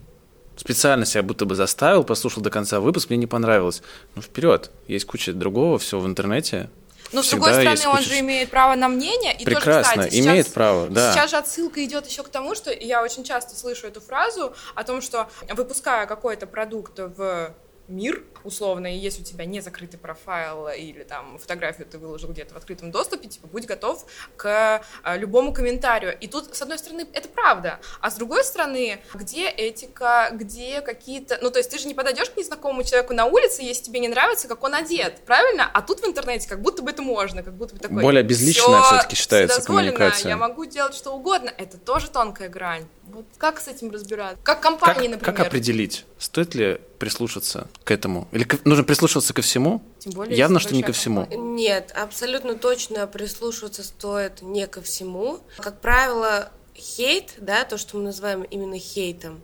специально 0.57 1.07
себя 1.07 1.23
будто 1.23 1.47
бы 1.47 1.55
заставил, 1.55 2.05
послушал 2.05 2.43
до 2.43 2.51
конца 2.51 2.81
выпуск, 2.81 3.09
мне 3.09 3.19
не 3.19 3.27
понравилось. 3.27 3.83
Ну, 4.15 4.21
вперед, 4.21 4.71
есть 4.89 5.07
куча 5.07 5.33
другого 5.33 5.79
всего 5.79 6.01
в 6.03 6.07
интернете, 6.07 6.69
Но 7.13 7.23
с 7.23 7.27
всегда 7.27 7.47
другой 7.47 7.53
стороны, 7.63 7.71
есть 7.77 7.87
он 7.87 8.03
же 8.03 8.21
имеет 8.21 8.51
право 8.51 8.75
на 8.75 8.89
мнение. 8.89 9.35
И 9.37 9.45
Прекрасно, 9.45 9.73
тоже, 9.73 9.83
кстати, 9.89 10.15
сейчас- 10.15 10.27
имеет 10.27 10.53
право, 10.53 10.89
да. 10.89 11.13
Сейчас 11.13 11.31
же 11.31 11.37
отсылка 11.37 11.85
идет 11.85 12.07
еще 12.07 12.23
к 12.23 12.29
тому, 12.29 12.55
что 12.55 12.73
я 12.73 13.03
очень 13.03 13.25
часто 13.25 13.57
слышу 13.57 13.87
эту 13.87 14.01
фразу 14.01 14.55
о 14.75 14.85
том, 14.85 15.01
что 15.01 15.29
выпуская 15.49 16.07
какой-то 16.07 16.47
продукт 16.47 16.99
в 16.99 17.53
мир, 17.91 18.25
условно, 18.45 18.87
и 18.87 18.97
если 18.97 19.23
у 19.23 19.25
тебя 19.25 19.45
не 19.45 19.61
закрытый 19.61 19.99
профайл 19.99 20.69
или 20.69 21.03
там 21.03 21.39
фотографию 21.39 21.87
ты 21.87 21.99
выложил 21.99 22.31
где-то 22.31 22.55
в 22.55 22.57
открытом 22.57 22.91
доступе, 22.91 23.29
типа, 23.29 23.47
будь 23.47 23.67
готов 23.67 24.07
к 24.37 24.83
а, 25.03 25.17
любому 25.17 25.53
комментарию. 25.53 26.17
И 26.19 26.27
тут, 26.27 26.55
с 26.55 26.63
одной 26.63 26.79
стороны, 26.79 27.07
это 27.13 27.29
правда, 27.29 27.81
а 28.01 28.11
с 28.11 28.15
другой 28.15 28.45
стороны, 28.45 29.01
где 29.15 29.49
этика, 29.49 30.31
где 30.33 30.81
какие-то... 30.81 31.39
Ну, 31.43 31.51
то 31.51 31.59
есть 31.59 31.71
ты 31.71 31.79
же 31.79 31.89
не 31.89 31.95
подойдешь 31.95 32.31
к 32.31 32.37
незнакомому 32.37 32.85
человеку 32.85 33.13
на 33.13 33.27
улице, 33.27 33.63
если 33.63 33.85
тебе 33.85 34.01
не 34.01 34.09
нравится, 34.09 34.49
как 34.49 34.63
он 34.63 34.75
одет, 34.75 35.21
правильно? 35.27 35.71
А 35.73 35.83
тут 35.83 36.01
в 36.01 36.07
интернете 36.07 36.49
как 36.49 36.63
будто 36.63 36.83
бы 36.83 36.91
это 36.91 37.03
можно, 37.03 37.43
как 37.43 37.55
будто 37.55 37.75
бы 37.75 37.81
такой... 37.81 38.03
Более 38.03 38.23
безличная 38.23 38.81
«Всё 38.83 39.01
всё-таки 39.01 39.17
считается 39.17 39.63
коммуникация. 39.63 40.29
Я 40.29 40.37
могу 40.37 40.65
делать 40.65 40.95
что 40.95 41.13
угодно. 41.13 41.53
Это 41.57 41.79
тоже 41.79 42.09
тонкая 42.09 42.49
грань. 42.49 42.87
Вот 43.13 43.25
как 43.39 43.61
с 43.61 43.69
этим 43.69 43.91
разбираться? 43.91 44.39
Как 44.43 44.61
компании, 44.61 45.09
Как, 45.09 45.11
например. 45.21 45.37
как 45.37 45.47
определить, 45.47 46.05
стоит 46.19 46.55
ли 46.55 46.81
прислушаться 46.99 47.69
к 47.85 47.91
этому? 47.91 48.29
Или 48.33 48.45
к- 48.45 48.65
нужно 48.65 48.85
прислушиваться 48.85 49.33
ко 49.35 49.43
всему? 49.43 49.83
Тем 49.99 50.13
более, 50.13 50.37
Явно, 50.37 50.61
что 50.61 50.75
не 50.75 50.83
ко 50.83 50.93
всему. 50.93 51.23
компания. 51.23 51.43
Нет, 51.43 51.93
абсолютно 51.97 52.55
точно 52.55 53.07
прислушиваться 53.07 53.83
стоит 53.83 54.43
не 54.43 54.67
ко 54.67 54.81
всему. 54.83 55.41
Как 55.59 55.81
правило, 55.81 56.51
хейт, 56.75 57.35
да, 57.39 57.65
то, 57.65 57.79
что 57.79 57.97
мы 57.97 58.05
называем 58.05 58.43
именно 58.43 58.79
хейтом, 58.79 59.41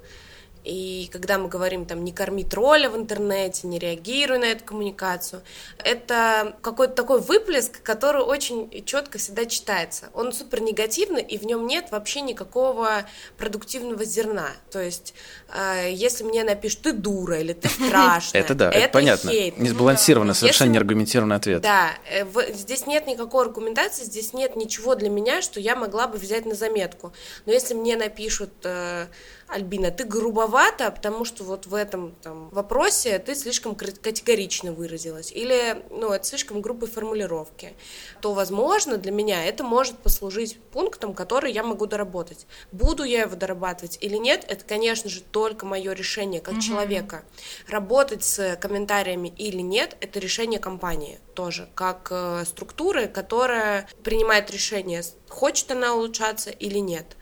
и 0.66 1.08
когда 1.12 1.38
мы 1.38 1.48
говорим 1.48 1.86
там 1.86 2.02
не 2.02 2.10
корми 2.10 2.42
тролля 2.42 2.90
в 2.90 2.96
интернете, 2.96 3.68
не 3.68 3.78
реагируй 3.78 4.38
на 4.38 4.46
эту 4.46 4.64
коммуникацию, 4.64 5.42
это 5.78 6.56
какой-то 6.60 6.94
такой 6.94 7.20
выплеск, 7.20 7.80
который 7.82 8.22
очень 8.22 8.84
четко 8.84 9.18
всегда 9.18 9.44
читается. 9.44 10.06
Он 10.12 10.32
супер 10.32 10.60
негативный, 10.60 11.22
и 11.22 11.38
в 11.38 11.44
нем 11.44 11.68
нет 11.68 11.92
вообще 11.92 12.20
никакого 12.20 13.06
продуктивного 13.38 14.04
зерна. 14.04 14.48
То 14.72 14.80
есть, 14.80 15.14
э, 15.54 15.92
если 15.92 16.24
мне 16.24 16.42
напишут 16.42 16.82
ты 16.82 16.92
дура 16.92 17.38
или 17.38 17.52
ты 17.52 17.68
страшная, 17.86 18.40
Это 18.40 18.54
да, 18.54 18.70
это, 18.72 18.92
понятно. 18.92 19.30
хейт. 19.30 19.58
Не 19.58 19.68
сбалансированно, 19.68 20.34
совершенно 20.34 20.70
неаргументированный 20.70 21.36
ответ. 21.36 21.62
Да, 21.62 21.90
э, 22.10 22.24
здесь 22.52 22.86
нет 22.86 23.06
никакой 23.06 23.44
аргументации, 23.44 24.02
здесь 24.02 24.32
нет 24.32 24.56
ничего 24.56 24.96
для 24.96 25.10
меня, 25.10 25.42
что 25.42 25.60
я 25.60 25.76
могла 25.76 26.08
бы 26.08 26.18
взять 26.18 26.44
на 26.44 26.56
заметку. 26.56 27.12
Но 27.44 27.52
если 27.52 27.74
мне 27.74 27.96
напишут, 27.96 28.50
э, 28.64 29.06
Альбина, 29.48 29.90
ты 29.90 30.04
грубовата, 30.04 30.90
потому 30.90 31.24
что 31.24 31.44
вот 31.44 31.66
в 31.66 31.74
этом 31.74 32.14
там, 32.22 32.48
вопросе 32.50 33.18
ты 33.18 33.34
слишком 33.34 33.76
категорично 33.76 34.72
выразилась, 34.72 35.30
или 35.30 35.84
ну, 35.90 36.10
это 36.10 36.24
слишком 36.24 36.60
грубые 36.60 36.90
формулировки, 36.90 37.74
то, 38.20 38.34
возможно, 38.34 38.96
для 38.96 39.12
меня 39.12 39.44
это 39.44 39.62
может 39.62 39.98
послужить 39.98 40.58
пунктом, 40.72 41.14
который 41.14 41.52
я 41.52 41.62
могу 41.62 41.86
доработать. 41.86 42.46
Буду 42.72 43.04
я 43.04 43.22
его 43.22 43.36
дорабатывать 43.36 43.98
или 44.00 44.16
нет, 44.16 44.44
это, 44.48 44.64
конечно 44.64 45.08
же, 45.08 45.20
только 45.20 45.64
мое 45.64 45.92
решение 45.92 46.40
как 46.40 46.60
человека. 46.60 47.24
Работать 47.68 48.24
с 48.24 48.56
комментариями 48.56 49.32
или 49.36 49.60
нет, 49.60 49.96
это 50.00 50.18
решение 50.18 50.58
компании 50.58 51.20
тоже, 51.34 51.68
как 51.74 52.08
э, 52.10 52.44
структуры, 52.46 53.06
которая 53.06 53.88
принимает 54.02 54.50
решение, 54.50 55.02
хочет 55.28 55.70
она 55.70 55.94
улучшаться 55.94 56.50
или 56.50 56.78
нет. 56.78 57.16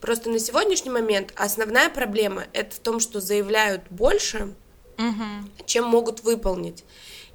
Просто 0.00 0.30
на 0.30 0.38
сегодняшний 0.38 0.90
момент 0.90 1.32
основная 1.36 1.90
проблема 1.90 2.44
это 2.52 2.74
в 2.74 2.78
том, 2.78 3.00
что 3.00 3.20
заявляют 3.20 3.82
больше, 3.90 4.54
чем 5.66 5.84
могут 5.84 6.22
выполнить. 6.22 6.84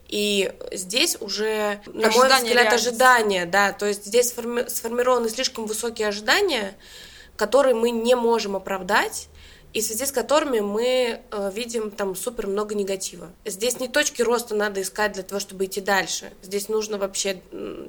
И 0.08 0.53
здесь 0.72 1.17
уже, 1.20 1.82
на 1.88 2.10
мой 2.12 2.27
Ожидание 2.27 2.46
взгляд, 2.46 2.65
реальности. 2.65 2.88
ожидания, 2.89 3.46
да, 3.46 3.72
то 3.72 3.88
есть 3.88 4.05
здесь 4.05 4.32
сформи- 4.32 4.70
сформированы 4.70 5.27
слишком 5.29 5.65
высокие 5.65 6.08
ожидания, 6.08 6.75
которые 7.36 7.74
мы 7.74 7.89
не 7.89 8.15
можем 8.15 8.55
оправдать, 8.55 9.27
и 9.74 9.82
в 9.82 9.84
связи 9.84 10.05
с 10.05 10.12
которыми 10.12 10.60
мы 10.60 11.20
э, 11.32 11.51
видим 11.55 11.89
там 11.89 12.15
супер 12.15 12.46
много 12.46 12.75
негатива. 12.75 13.32
Здесь 13.43 13.79
не 13.79 13.88
точки 13.88 14.22
роста 14.22 14.53
надо 14.53 14.84
искать 14.84 15.13
для 15.13 15.24
того, 15.24 15.39
чтобы 15.39 15.65
идти 15.65 15.82
дальше. 15.82 16.32
Здесь 16.43 16.70
нужно 16.70 17.00
вообще 17.00 17.41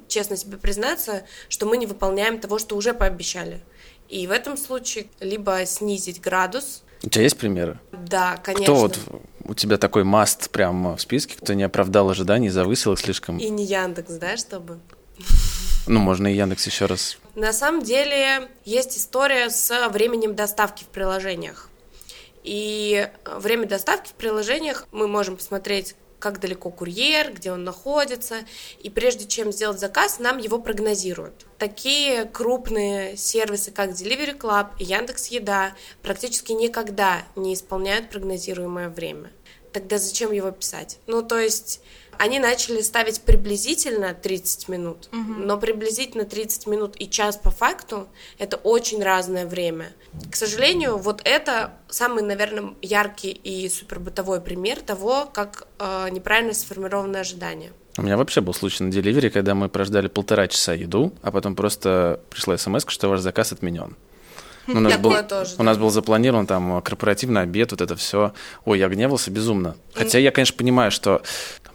честно 0.07 0.35
себе 0.35 0.57
признаться, 0.57 1.27
что 1.47 1.67
мы 1.67 1.77
не 1.77 1.85
выполняем 1.85 2.39
того, 2.39 2.57
что 2.57 2.75
уже 2.75 2.95
пообещали. 2.95 3.61
И 4.09 4.27
в 4.27 4.31
этом 4.31 4.57
случае 4.57 5.07
либо 5.19 5.65
снизить 5.65 6.21
градус, 6.21 6.83
У 7.03 7.09
тебя 7.09 7.23
есть 7.23 7.37
примеры? 7.37 7.79
да, 7.91 8.37
конечно. 8.37 8.65
Кто 8.65 8.75
вот 8.75 8.99
у 9.47 9.53
тебя 9.53 9.77
такой 9.77 10.03
маст 10.03 10.49
прям 10.49 10.95
в 10.95 11.01
списке, 11.01 11.35
кто 11.35 11.53
не 11.53 11.63
оправдал 11.63 12.09
ожиданий, 12.09 12.49
завысил 12.49 12.93
их 12.93 12.99
слишком? 12.99 13.37
И 13.37 13.49
не 13.49 13.65
Яндекс, 13.65 14.13
да, 14.13 14.37
чтобы. 14.37 14.79
Ну, 15.87 15.99
можно 15.99 16.27
и 16.27 16.35
Яндекс 16.35 16.65
еще 16.65 16.85
раз. 16.87 17.17
На 17.35 17.53
самом 17.53 17.83
деле 17.83 18.49
есть 18.63 18.97
история 18.97 19.49
с 19.49 19.89
временем 19.89 20.35
доставки 20.35 20.83
в 20.83 20.87
приложениях. 20.87 21.69
И 22.43 23.07
время 23.25 23.67
доставки 23.67 24.09
в 24.09 24.13
приложениях 24.13 24.87
мы 24.91 25.07
можем 25.07 25.35
посмотреть, 25.35 25.95
как 26.19 26.39
далеко 26.39 26.69
курьер, 26.69 27.33
где 27.33 27.51
он 27.51 27.63
находится, 27.63 28.37
и 28.79 28.89
прежде 28.89 29.25
чем 29.25 29.51
сделать 29.51 29.79
заказ, 29.79 30.19
нам 30.19 30.37
его 30.37 30.59
прогнозируют. 30.59 31.45
Такие 31.57 32.25
крупные 32.25 33.17
сервисы, 33.17 33.71
как 33.71 33.91
Delivery 33.91 34.37
Club 34.37 34.67
и 34.79 34.83
Яндекс 34.85 35.27
Еда, 35.27 35.75
практически 36.01 36.51
никогда 36.51 37.23
не 37.35 37.53
исполняют 37.53 38.09
прогнозируемое 38.09 38.89
время. 38.89 39.31
Тогда 39.71 39.97
зачем 39.97 40.31
его 40.31 40.51
писать? 40.51 40.99
Ну, 41.05 41.21
то 41.21 41.37
есть 41.37 41.81
они 42.19 42.39
начали 42.39 42.81
ставить 42.81 43.21
приблизительно 43.21 44.13
30 44.13 44.69
минут, 44.69 45.09
но 45.11 45.57
приблизительно 45.57 46.25
30 46.25 46.67
минут 46.67 46.95
и 46.97 47.09
час 47.09 47.37
по 47.37 47.51
факту 47.51 48.07
это 48.37 48.57
очень 48.57 49.03
разное 49.03 49.45
время. 49.45 49.87
К 50.31 50.35
сожалению, 50.35 50.97
вот 50.97 51.21
это 51.23 51.73
самый, 51.89 52.23
наверное, 52.23 52.73
яркий 52.81 53.31
и 53.31 53.67
супер 53.69 53.99
бытовой 53.99 54.41
пример 54.41 54.79
того, 54.79 55.29
как 55.31 55.67
э, 55.79 56.09
неправильно 56.11 56.53
сформированы 56.53 57.17
ожидания. 57.17 57.71
У 57.97 58.01
меня 58.01 58.17
вообще 58.17 58.41
был 58.41 58.53
случай 58.53 58.83
на 58.83 58.91
деливере, 58.91 59.29
когда 59.29 59.55
мы 59.55 59.69
прождали 59.69 60.07
полтора 60.07 60.47
часа 60.47 60.73
еду, 60.73 61.13
а 61.21 61.31
потом 61.31 61.55
просто 61.55 62.19
пришла 62.29 62.57
смс, 62.57 62.83
что 62.87 63.07
ваш 63.07 63.21
заказ 63.21 63.51
отменен. 63.51 63.95
Ну, 64.67 64.77
У 64.77 64.79
нас, 64.79 64.97
был, 64.97 65.13
тоже, 65.29 65.53
у 65.53 65.57
да. 65.57 65.63
нас 65.63 65.77
был 65.77 65.91
запланирован 65.91 66.47
там 66.47 66.81
корпоративный 66.81 67.43
обед, 67.43 67.69
вот 67.69 67.81
это 67.81 67.95
все. 67.95 68.33
Ой, 68.65 68.79
я 68.79 68.89
гневался 68.89 69.29
безумно. 69.29 69.75
Хотя 69.93 70.17
я, 70.17 70.31
конечно, 70.31 70.57
понимаю, 70.57 70.89
что 70.89 71.21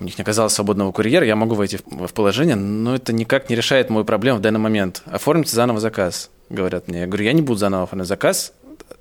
у 0.00 0.04
них 0.04 0.18
не 0.18 0.22
оказалось 0.22 0.52
свободного 0.54 0.92
курьера, 0.92 1.26
я 1.26 1.36
могу 1.36 1.54
войти 1.54 1.78
в, 1.84 2.06
в 2.06 2.12
положение, 2.14 2.56
но 2.56 2.94
это 2.96 3.12
никак 3.12 3.50
не 3.50 3.56
решает 3.56 3.90
мою 3.90 4.04
проблему 4.04 4.38
в 4.38 4.40
данный 4.40 4.58
момент. 4.60 5.02
Оформите 5.06 5.54
заново 5.54 5.78
заказ, 5.80 6.30
говорят 6.48 6.88
мне. 6.88 7.00
Я 7.00 7.06
говорю, 7.06 7.24
я 7.24 7.32
не 7.32 7.42
буду 7.42 7.58
заново 7.58 7.84
оформлять 7.84 8.08
заказ, 8.08 8.52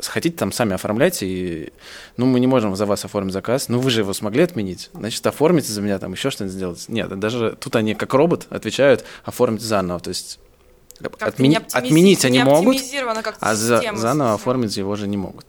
хотите, 0.01 0.35
там 0.37 0.51
сами 0.51 0.75
оформляйте, 0.75 1.25
и, 1.25 1.73
ну, 2.17 2.25
мы 2.25 2.39
не 2.39 2.47
можем 2.47 2.75
за 2.75 2.85
вас 2.85 3.05
оформить 3.05 3.33
заказ, 3.33 3.69
ну, 3.69 3.79
вы 3.79 3.89
же 3.89 4.01
его 4.01 4.13
смогли 4.13 4.43
отменить, 4.43 4.89
значит, 4.93 5.25
оформите 5.25 5.71
за 5.71 5.81
меня 5.81 5.99
там 5.99 6.11
еще 6.13 6.29
что-нибудь 6.29 6.53
сделать. 6.55 6.85
Нет, 6.89 7.17
даже 7.19 7.57
тут 7.59 7.75
они 7.75 7.95
как 7.95 8.13
робот 8.13 8.47
отвечают, 8.49 9.03
оформите 9.23 9.65
заново, 9.65 9.99
то 9.99 10.09
есть 10.09 10.39
отмени- 11.19 11.65
отменить 11.71 12.25
они 12.25 12.43
могут, 12.43 12.77
а 13.39 13.55
за- 13.55 13.81
заново 13.95 14.33
оформить 14.33 14.75
его 14.77 14.95
же 14.95 15.07
не 15.07 15.17
могут. 15.17 15.45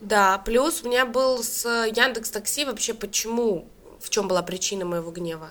Да, 0.00 0.36
плюс 0.44 0.82
у 0.84 0.88
меня 0.88 1.06
был 1.06 1.42
с 1.42 1.64
Яндекс 1.64 2.30
Такси 2.30 2.66
вообще 2.66 2.92
почему, 2.92 3.66
в 4.04 4.10
чем 4.10 4.28
была 4.28 4.42
причина 4.42 4.84
моего 4.84 5.10
гнева? 5.10 5.50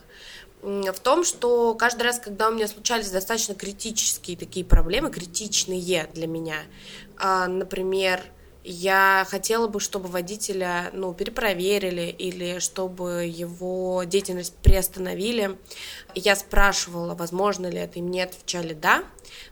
В 0.61 0.99
том, 1.01 1.25
что 1.25 1.75
каждый 1.75 2.03
раз, 2.03 2.19
когда 2.19 2.47
у 2.47 2.53
меня 2.53 2.67
случались 2.67 3.09
достаточно 3.09 3.53
критические 3.53 4.37
такие 4.37 4.65
проблемы, 4.65 5.11
критичные 5.11 6.07
для 6.13 6.27
меня, 6.27 6.57
а, 7.17 7.47
например, 7.47 8.21
я 8.63 9.27
хотела 9.29 9.67
бы, 9.67 9.81
чтобы 9.81 10.07
водителя, 10.07 10.89
ну, 10.93 11.13
перепроверили 11.13 12.15
или 12.17 12.59
чтобы 12.59 13.25
его 13.25 14.03
деятельность 14.05 14.55
приостановили. 14.55 15.57
Я 16.15 16.37
спрашивала, 16.37 17.13
возможно 17.13 17.67
ли 17.67 17.79
это, 17.79 17.99
и 17.99 18.01
мне 18.01 18.23
отвечали 18.23 18.73
«да», 18.73 19.03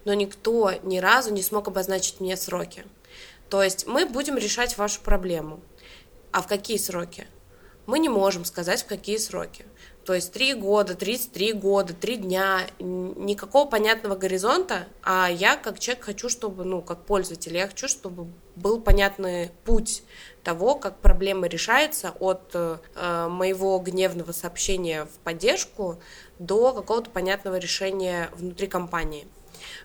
но 0.06 0.14
никто 0.14 0.72
ни 0.84 1.00
разу 1.00 1.34
не 1.34 1.42
смог 1.42 1.68
обозначить 1.68 2.22
мне 2.22 2.38
сроки. 2.38 2.86
То 3.50 3.62
есть 3.62 3.86
мы 3.86 4.06
будем 4.06 4.38
решать 4.38 4.78
вашу 4.78 5.02
проблему. 5.02 5.60
А 6.32 6.42
в 6.42 6.48
какие 6.48 6.78
сроки? 6.78 7.28
Мы 7.92 8.00
не 8.00 8.08
можем 8.08 8.46
сказать, 8.46 8.84
в 8.84 8.86
какие 8.86 9.18
сроки. 9.18 9.66
То 10.06 10.14
есть 10.14 10.32
три 10.32 10.54
года, 10.54 10.96
33 10.96 11.52
года, 11.52 11.94
три 11.94 12.16
дня, 12.16 12.62
н- 12.80 13.26
никакого 13.26 13.70
понятного 13.70 14.16
горизонта, 14.16 14.88
а 15.04 15.28
я 15.30 15.58
как 15.58 15.78
человек 15.78 16.06
хочу, 16.06 16.30
чтобы, 16.30 16.64
ну, 16.64 16.82
как 16.82 17.04
пользователь, 17.04 17.54
я 17.54 17.68
хочу, 17.68 17.90
чтобы 17.90 18.28
был 18.56 18.80
понятный 18.80 19.52
путь 19.66 20.04
того, 20.42 20.76
как 20.76 21.00
проблема 21.00 21.48
решается 21.48 22.14
от 22.22 22.52
э, 22.54 22.78
моего 23.28 23.78
гневного 23.80 24.32
сообщения 24.32 25.04
в 25.04 25.20
поддержку 25.26 26.00
до 26.40 26.72
какого-то 26.72 27.10
понятного 27.10 27.58
решения 27.58 28.30
внутри 28.32 28.68
компании. 28.68 29.28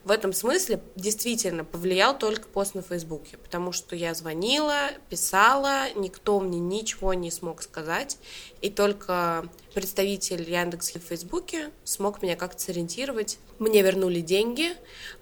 В 0.05 0.11
этом 0.11 0.33
смысле 0.33 0.81
действительно 0.95 1.65
повлиял 1.65 2.19
только 2.19 2.49
пост 2.49 2.75
на 2.75 2.83
Фейсбуке, 2.83 3.37
потому 3.39 3.73
что 3.73 3.97
я 3.97 4.15
звонила, 4.15 4.91
писала, 5.09 5.93
никто 5.95 6.41
мне 6.41 6.59
ничего 6.59 7.15
не 7.15 7.31
смог 7.31 7.63
сказать, 7.63 8.19
и 8.61 8.71
только 8.71 9.49
представитель 9.75 10.51
Яндекса 10.51 10.99
в 10.99 11.03
Фейсбуке 11.03 11.71
смог 11.85 12.23
меня 12.23 12.35
как-то 12.35 12.63
сориентировать. 12.63 13.39
Мне 13.59 13.83
вернули 13.83 14.21
деньги, 14.21 14.73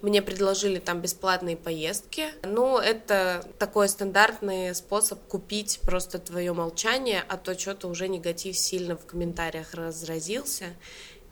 мне 0.01 0.23
предложили 0.23 0.79
там 0.79 1.01
бесплатные 1.01 1.57
поездки. 1.57 2.27
Ну, 2.45 2.79
это 2.79 3.45
такой 3.59 3.89
стандартный 3.89 4.75
способ 4.75 5.21
купить 5.27 5.81
просто 5.83 6.21
твое 6.21 6.53
молчание, 6.53 7.25
а 7.29 7.37
то 7.37 7.59
что-то 7.59 7.89
уже 7.89 8.07
негатив 8.09 8.57
сильно 8.57 8.97
в 8.97 9.05
комментариях 9.07 9.75
разразился, 9.75 10.67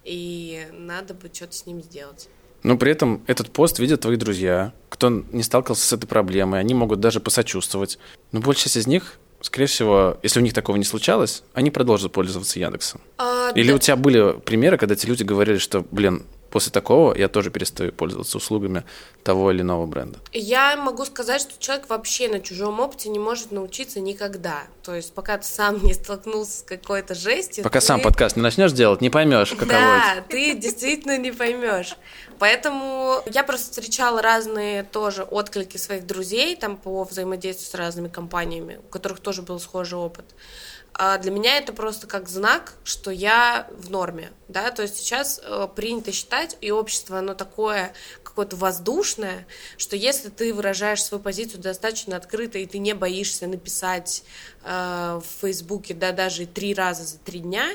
и 0.03 0.67
надо 0.73 1.15
бы 1.15 1.31
что-то 1.33 1.53
с 1.53 1.65
ним 1.67 1.81
сделать. 1.81 2.29
Но 2.63 2.77
при 2.77 2.93
этом 2.93 3.23
этот 3.27 3.51
пост 3.51 3.79
видят 3.79 4.03
твои 4.03 4.17
друзья, 4.17 4.73
кто 4.89 5.11
не 5.11 5.43
сталкивался 5.43 5.87
с 5.87 5.93
этой 5.93 6.07
проблемой, 6.07 6.61
они 6.61 6.75
могут 6.75 7.01
даже 7.01 7.21
посочувствовать. 7.21 7.99
Но 8.31 8.41
большая 8.41 8.65
часть 8.65 8.77
из 8.77 8.87
них 8.87 9.19
скорее 9.43 9.67
всего, 9.67 10.19
если 10.23 10.41
у 10.41 10.43
них 10.43 10.55
такого 10.55 10.77
не 10.77 10.85
случалось, 10.85 11.43
они 11.53 11.71
продолжат 11.71 12.13
пользоваться 12.13 12.59
Яндексом. 12.59 13.01
А, 13.19 13.51
Или 13.55 13.69
да. 13.69 13.75
у 13.75 13.79
тебя 13.79 13.97
были 13.97 14.39
примеры, 14.41 14.79
когда 14.79 14.95
эти 14.95 15.07
люди 15.07 15.23
говорили, 15.23 15.59
что, 15.59 15.85
блин, 15.91 16.25
после 16.53 16.71
такого 16.71 17.15
я 17.17 17.29
тоже 17.29 17.51
перестаю 17.51 17.93
пользоваться 17.93 18.37
услугами 18.37 18.85
того 19.25 19.51
или 19.51 19.63
иного 19.63 19.87
бренда. 19.87 20.19
Я 20.33 20.77
могу 20.77 21.05
сказать, 21.05 21.41
что 21.41 21.53
человек 21.59 21.89
вообще 21.89 22.29
на 22.29 22.41
чужом 22.41 22.79
опыте 22.79 23.09
не 23.09 23.19
может 23.19 23.51
научиться 23.53 24.01
никогда. 24.01 24.65
То 24.83 24.95
есть 24.95 25.15
пока 25.15 25.39
ты 25.39 25.47
сам 25.47 25.83
не 25.83 25.95
столкнулся 25.95 26.59
с 26.59 26.63
какой-то 26.63 27.15
жестью. 27.15 27.65
Пока 27.65 27.81
ты... 27.81 27.87
сам 27.87 28.01
подкаст 28.01 28.37
не 28.37 28.43
начнешь 28.43 28.73
делать, 28.73 29.01
не 29.01 29.11
поймешь, 29.11 29.51
каково 29.51 29.73
Да, 29.73 30.15
это. 30.17 30.29
ты 30.29 30.55
действительно 30.55 31.17
не 31.17 31.33
поймешь. 31.33 31.97
Поэтому 32.39 33.23
я 33.27 33.45
просто 33.45 33.71
встречала 33.71 34.21
разные 34.21 34.83
тоже 34.83 35.23
отклики 35.23 35.79
своих 35.79 36.07
друзей 36.07 36.55
там 36.57 36.77
по 36.77 37.05
взаимодействию 37.05 37.71
с 37.71 37.75
разными 37.75 38.09
компаниями, 38.09 38.81
у 38.85 38.89
которых 38.89 39.21
тоже 39.21 39.43
был 39.43 39.59
схожий 39.59 39.99
опыт. 39.99 40.27
А 40.95 41.17
для 41.19 41.31
меня 41.31 41.57
это 41.57 41.73
просто 41.73 42.07
как 42.07 42.29
знак, 42.29 42.75
что 42.85 43.11
я 43.11 43.67
в 43.73 43.91
норме, 43.91 44.31
да, 44.49 44.71
то 44.71 44.83
есть 44.83 44.97
сейчас 44.97 45.41
э, 45.43 45.69
принято 45.75 46.13
считать, 46.13 46.59
и 46.61 46.71
общество, 46.71 47.19
оно 47.19 47.35
такое 47.35 47.95
какое-то 48.23 48.57
воздушное, 48.57 49.47
что 49.79 49.97
если 49.97 50.29
ты 50.29 50.53
выражаешь 50.53 51.03
свою 51.03 51.23
позицию 51.23 51.61
достаточно 51.61 52.17
открыто, 52.17 52.59
и 52.59 52.67
ты 52.67 52.79
не 52.79 52.95
боишься 52.95 53.47
написать 53.47 54.23
э, 54.65 55.21
в 55.23 55.41
Фейсбуке, 55.41 55.95
да, 55.95 56.13
даже 56.13 56.47
три 56.47 56.75
раза 56.75 57.05
за 57.05 57.19
три 57.19 57.41
дня, 57.41 57.69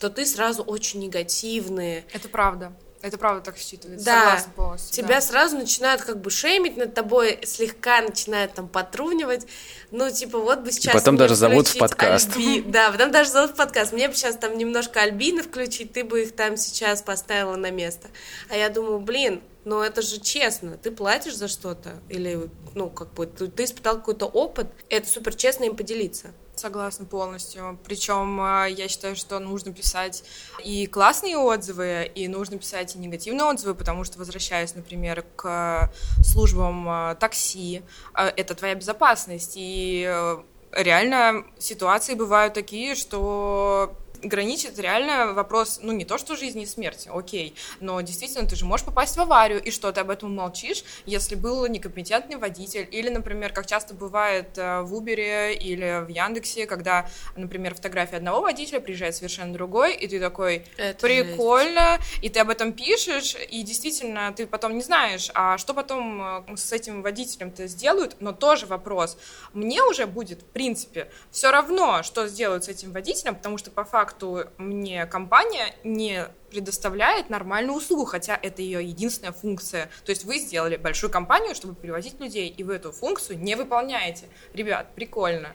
то 0.00 0.10
ты 0.10 0.26
сразу 0.26 0.62
очень 0.62 1.00
негативный. 1.00 2.04
Это 2.12 2.28
правда. 2.28 2.72
Это 3.02 3.16
правда 3.16 3.40
так 3.40 3.56
считывается, 3.56 4.04
да. 4.04 4.20
согласна 4.20 4.52
полностью. 4.54 4.94
Тебя 4.94 5.14
да. 5.16 5.20
сразу 5.22 5.56
начинают 5.56 6.02
как 6.02 6.20
бы 6.20 6.30
шеймить 6.30 6.76
над 6.76 6.92
тобой, 6.92 7.40
слегка 7.44 8.02
начинают 8.02 8.52
там 8.52 8.68
потрунивать. 8.68 9.46
Ну, 9.90 10.10
типа, 10.10 10.38
вот 10.38 10.60
бы 10.60 10.70
сейчас... 10.70 10.94
И 10.94 10.98
потом 10.98 11.16
даже 11.16 11.34
зовут 11.34 11.66
в 11.68 11.78
подкаст. 11.78 12.36
Альби... 12.36 12.62
Да, 12.66 12.90
потом 12.90 13.10
даже 13.10 13.30
зовут 13.30 13.52
в 13.52 13.54
подкаст. 13.54 13.92
Мне 13.92 14.08
бы 14.08 14.14
сейчас 14.14 14.36
там 14.36 14.58
немножко 14.58 15.00
Альбины 15.00 15.42
включить, 15.42 15.92
ты 15.92 16.04
бы 16.04 16.22
их 16.22 16.32
там 16.32 16.56
сейчас 16.56 17.00
поставила 17.00 17.56
на 17.56 17.70
место. 17.70 18.08
А 18.50 18.56
я 18.56 18.68
думаю, 18.68 18.98
блин, 18.98 19.42
ну 19.64 19.80
это 19.80 20.02
же 20.02 20.20
честно, 20.20 20.76
ты 20.76 20.90
платишь 20.90 21.36
за 21.36 21.48
что-то, 21.48 22.00
или, 22.08 22.50
ну, 22.74 22.90
как 22.90 23.12
бы, 23.14 23.26
ты, 23.26 23.48
ты 23.48 23.64
испытал 23.64 23.96
какой-то 23.96 24.26
опыт, 24.26 24.68
это 24.88 25.08
супер 25.08 25.34
честно 25.34 25.64
им 25.64 25.76
поделиться. 25.76 26.28
Согласна 26.60 27.06
полностью. 27.06 27.78
Причем 27.86 28.38
э, 28.38 28.70
я 28.72 28.86
считаю, 28.86 29.16
что 29.16 29.38
нужно 29.38 29.72
писать 29.72 30.22
и 30.62 30.86
классные 30.86 31.38
отзывы, 31.38 32.12
и 32.14 32.28
нужно 32.28 32.58
писать 32.58 32.94
и 32.94 32.98
негативные 32.98 33.44
отзывы, 33.44 33.74
потому 33.74 34.04
что, 34.04 34.18
возвращаясь, 34.18 34.74
например, 34.74 35.24
к 35.36 35.90
службам 36.22 36.86
э, 36.86 37.14
такси, 37.14 37.80
э, 38.14 38.26
это 38.36 38.54
твоя 38.54 38.74
безопасность. 38.74 39.54
И 39.56 40.02
реально 40.72 41.46
ситуации 41.58 42.12
бывают 42.12 42.52
такие, 42.52 42.94
что 42.94 43.96
граничит 44.22 44.78
реально 44.78 45.32
вопрос, 45.32 45.80
ну, 45.82 45.92
не 45.92 46.04
то, 46.04 46.18
что 46.18 46.36
жизни 46.36 46.62
и 46.62 46.66
смерти, 46.66 47.10
окей, 47.12 47.54
но 47.80 48.00
действительно 48.00 48.46
ты 48.46 48.56
же 48.56 48.64
можешь 48.64 48.86
попасть 48.86 49.16
в 49.16 49.20
аварию, 49.20 49.62
и 49.62 49.70
что, 49.70 49.90
ты 49.92 50.00
об 50.00 50.10
этом 50.10 50.34
молчишь, 50.34 50.84
если 51.06 51.34
был 51.34 51.66
некомпетентный 51.66 52.36
водитель, 52.36 52.88
или, 52.90 53.08
например, 53.08 53.52
как 53.52 53.66
часто 53.66 53.94
бывает 53.94 54.56
э, 54.56 54.82
в 54.82 54.94
Uber 54.94 55.54
или 55.54 56.04
в 56.04 56.08
Яндексе, 56.08 56.66
когда, 56.66 57.08
например, 57.36 57.74
фотография 57.74 58.16
одного 58.16 58.42
водителя 58.42 58.80
приезжает 58.80 59.14
совершенно 59.14 59.52
другой, 59.52 59.94
и 59.94 60.06
ты 60.06 60.20
такой, 60.20 60.64
Это 60.76 61.06
прикольно, 61.06 61.98
жесть. 61.98 62.24
и 62.24 62.28
ты 62.28 62.40
об 62.40 62.50
этом 62.50 62.72
пишешь, 62.72 63.36
и 63.50 63.62
действительно 63.62 64.32
ты 64.36 64.46
потом 64.46 64.76
не 64.76 64.82
знаешь, 64.82 65.30
а 65.34 65.58
что 65.58 65.74
потом 65.74 66.22
э, 66.46 66.56
с 66.56 66.72
этим 66.72 67.02
водителем-то 67.02 67.66
сделают, 67.66 68.16
но 68.20 68.32
тоже 68.32 68.66
вопрос. 68.66 69.16
Мне 69.52 69.82
уже 69.82 70.06
будет, 70.06 70.42
в 70.42 70.46
принципе, 70.46 71.10
все 71.30 71.50
равно, 71.50 72.02
что 72.02 72.26
сделают 72.28 72.64
с 72.64 72.68
этим 72.68 72.92
водителем, 72.92 73.34
потому 73.34 73.58
что 73.58 73.70
по 73.70 73.84
факту 73.84 74.09
факту 74.10 74.44
мне 74.58 75.06
компания 75.06 75.74
не 75.84 76.26
предоставляет 76.50 77.30
нормальную 77.30 77.76
услугу, 77.76 78.04
хотя 78.04 78.38
это 78.40 78.60
ее 78.60 78.84
единственная 78.84 79.32
функция. 79.32 79.88
То 80.04 80.10
есть 80.10 80.24
вы 80.24 80.38
сделали 80.38 80.76
большую 80.76 81.10
компанию, 81.10 81.54
чтобы 81.54 81.74
перевозить 81.76 82.18
людей, 82.18 82.48
и 82.48 82.64
вы 82.64 82.74
эту 82.74 82.90
функцию 82.90 83.38
не 83.38 83.54
выполняете. 83.54 84.26
Ребят, 84.52 84.94
прикольно. 84.94 85.54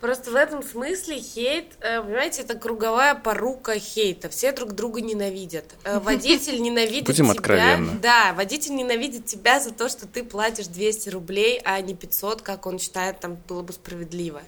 Просто 0.00 0.30
в 0.30 0.34
этом 0.34 0.62
смысле 0.62 1.18
хейт, 1.18 1.72
э, 1.80 2.02
понимаете, 2.02 2.42
это 2.42 2.54
круговая 2.56 3.14
порука 3.14 3.78
хейта. 3.78 4.28
Все 4.28 4.52
друг 4.52 4.72
друга 4.72 5.00
ненавидят. 5.00 5.64
Э, 5.84 5.98
водитель 6.04 6.60
ненавидит 6.60 7.06
Будем 7.06 7.24
тебя. 7.24 7.32
откровенны. 7.32 7.98
Да, 8.00 8.34
водитель 8.34 8.74
ненавидит 8.74 9.24
тебя 9.24 9.60
за 9.60 9.72
то, 9.72 9.88
что 9.88 10.06
ты 10.06 10.22
платишь 10.22 10.66
200 10.66 11.08
рублей, 11.08 11.60
а 11.64 11.80
не 11.80 11.94
500, 11.94 12.42
как 12.42 12.66
он 12.66 12.78
считает, 12.78 13.20
там 13.20 13.38
было 13.48 13.62
бы 13.62 13.72
справедливо. 13.72 14.42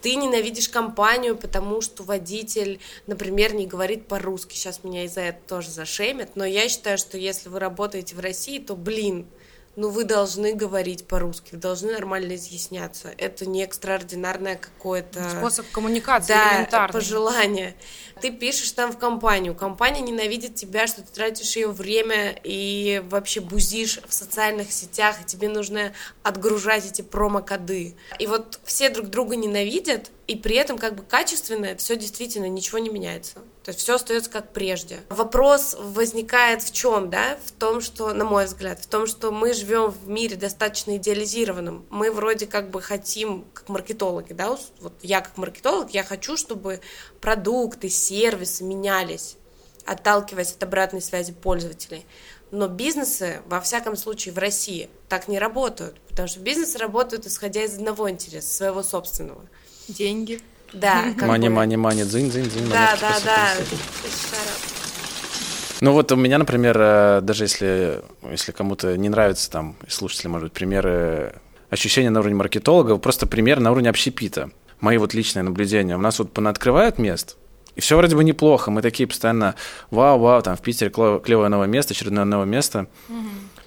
Ты 0.00 0.14
ненавидишь 0.16 0.68
компанию, 0.68 1.36
потому 1.36 1.80
что 1.80 2.02
водитель, 2.02 2.80
например, 3.06 3.54
не 3.54 3.66
говорит 3.66 4.06
по-русски. 4.06 4.54
Сейчас 4.54 4.82
меня 4.82 5.04
из-за 5.04 5.20
этого 5.20 5.44
тоже 5.46 5.70
зашемят. 5.70 6.34
Но 6.34 6.44
я 6.44 6.68
считаю, 6.68 6.98
что 6.98 7.18
если 7.18 7.48
вы 7.48 7.58
работаете 7.58 8.16
в 8.16 8.20
России, 8.20 8.58
то, 8.58 8.74
блин, 8.74 9.26
ну 9.78 9.90
вы 9.90 10.02
должны 10.02 10.54
говорить 10.54 11.06
по-русски, 11.06 11.50
вы 11.52 11.58
должны 11.58 11.92
нормально 11.92 12.34
изъясняться. 12.34 13.14
Это 13.16 13.46
не 13.46 13.62
экстраординарное 13.62 14.56
какое-то... 14.56 15.30
Способ 15.30 15.70
коммуникации 15.70 16.32
да, 16.32 16.54
элементарный. 16.54 16.92
пожелание. 16.92 17.76
Ты 18.20 18.32
пишешь 18.32 18.72
там 18.72 18.90
в 18.90 18.98
компанию, 18.98 19.54
компания 19.54 20.00
ненавидит 20.00 20.56
тебя, 20.56 20.88
что 20.88 21.02
ты 21.02 21.12
тратишь 21.12 21.54
ее 21.54 21.68
время 21.68 22.36
и 22.42 23.04
вообще 23.08 23.40
бузишь 23.40 24.00
в 24.08 24.12
социальных 24.12 24.72
сетях, 24.72 25.20
и 25.22 25.24
тебе 25.24 25.48
нужно 25.48 25.92
отгружать 26.24 26.84
эти 26.84 27.02
промокоды. 27.02 27.94
И 28.18 28.26
вот 28.26 28.58
все 28.64 28.90
друг 28.90 29.06
друга 29.06 29.36
ненавидят, 29.36 30.10
и 30.28 30.36
при 30.36 30.56
этом 30.56 30.76
как 30.76 30.94
бы 30.94 31.02
качественное 31.02 31.74
все 31.76 31.96
действительно 31.96 32.48
ничего 32.48 32.78
не 32.78 32.90
меняется. 32.90 33.36
То 33.64 33.70
есть 33.70 33.80
все 33.80 33.94
остается 33.94 34.30
как 34.30 34.52
прежде. 34.52 35.00
Вопрос 35.08 35.74
возникает 35.80 36.62
в 36.62 36.70
чем, 36.70 37.08
да? 37.08 37.38
В 37.46 37.52
том, 37.52 37.80
что, 37.80 38.12
на 38.12 38.26
мой 38.26 38.44
взгляд, 38.44 38.78
в 38.78 38.86
том, 38.86 39.06
что 39.06 39.32
мы 39.32 39.54
живем 39.54 39.90
в 39.90 40.06
мире 40.06 40.36
достаточно 40.36 40.98
идеализированном. 40.98 41.86
Мы 41.88 42.12
вроде 42.12 42.46
как 42.46 42.68
бы 42.70 42.82
хотим, 42.82 43.46
как 43.54 43.70
маркетологи, 43.70 44.34
да, 44.34 44.58
вот 44.80 44.92
я 45.00 45.22
как 45.22 45.38
маркетолог, 45.38 45.90
я 45.92 46.04
хочу, 46.04 46.36
чтобы 46.36 46.82
продукты, 47.22 47.88
сервисы 47.88 48.64
менялись, 48.64 49.36
отталкиваясь 49.86 50.52
от 50.52 50.62
обратной 50.62 51.00
связи 51.00 51.32
пользователей. 51.32 52.04
Но 52.50 52.68
бизнесы, 52.68 53.40
во 53.46 53.62
всяком 53.62 53.96
случае, 53.96 54.34
в 54.34 54.38
России 54.38 54.90
так 55.08 55.26
не 55.26 55.38
работают, 55.38 55.98
потому 56.10 56.28
что 56.28 56.40
бизнесы 56.40 56.76
работают 56.76 57.26
исходя 57.26 57.64
из 57.64 57.74
одного 57.74 58.10
интереса, 58.10 58.54
своего 58.54 58.82
собственного– 58.82 59.40
Деньги. 59.88 60.40
Да. 60.72 61.14
Мани, 61.22 61.48
мани, 61.48 61.76
мани, 61.76 62.04
дзынь, 62.04 62.28
дзынь, 62.28 62.48
дзынь. 62.48 62.68
Да, 62.68 62.96
да, 63.00 63.16
да. 63.24 63.54
Ну 65.80 65.92
вот 65.92 66.10
у 66.12 66.16
меня, 66.16 66.38
например, 66.38 66.76
э, 66.78 67.20
даже 67.22 67.44
если, 67.44 68.02
если 68.30 68.52
кому-то 68.52 68.96
не 68.96 69.08
нравится 69.08 69.50
там, 69.50 69.76
слушатели, 69.88 70.28
может 70.28 70.48
быть, 70.48 70.52
примеры 70.52 71.36
ощущения 71.70 72.10
на 72.10 72.20
уровне 72.20 72.36
маркетолога, 72.36 72.96
просто 72.98 73.26
пример 73.26 73.60
на 73.60 73.70
уровне 73.70 73.88
общепита. 73.88 74.50
Мои 74.80 74.98
вот 74.98 75.14
личные 75.14 75.42
наблюдения. 75.42 75.96
У 75.96 76.00
нас 76.00 76.18
вот 76.18 76.32
понаоткрывают 76.32 76.98
мест, 76.98 77.36
и 77.76 77.80
все 77.80 77.96
вроде 77.96 78.16
бы 78.16 78.24
неплохо. 78.24 78.70
Мы 78.72 78.82
такие 78.82 79.06
постоянно, 79.06 79.54
вау, 79.90 80.18
вау, 80.18 80.42
там 80.42 80.56
в 80.56 80.60
Питере 80.60 80.90
клевое 80.90 81.48
новое 81.48 81.68
место, 81.68 81.94
очередное 81.94 82.24
новое 82.24 82.46
место. 82.46 82.88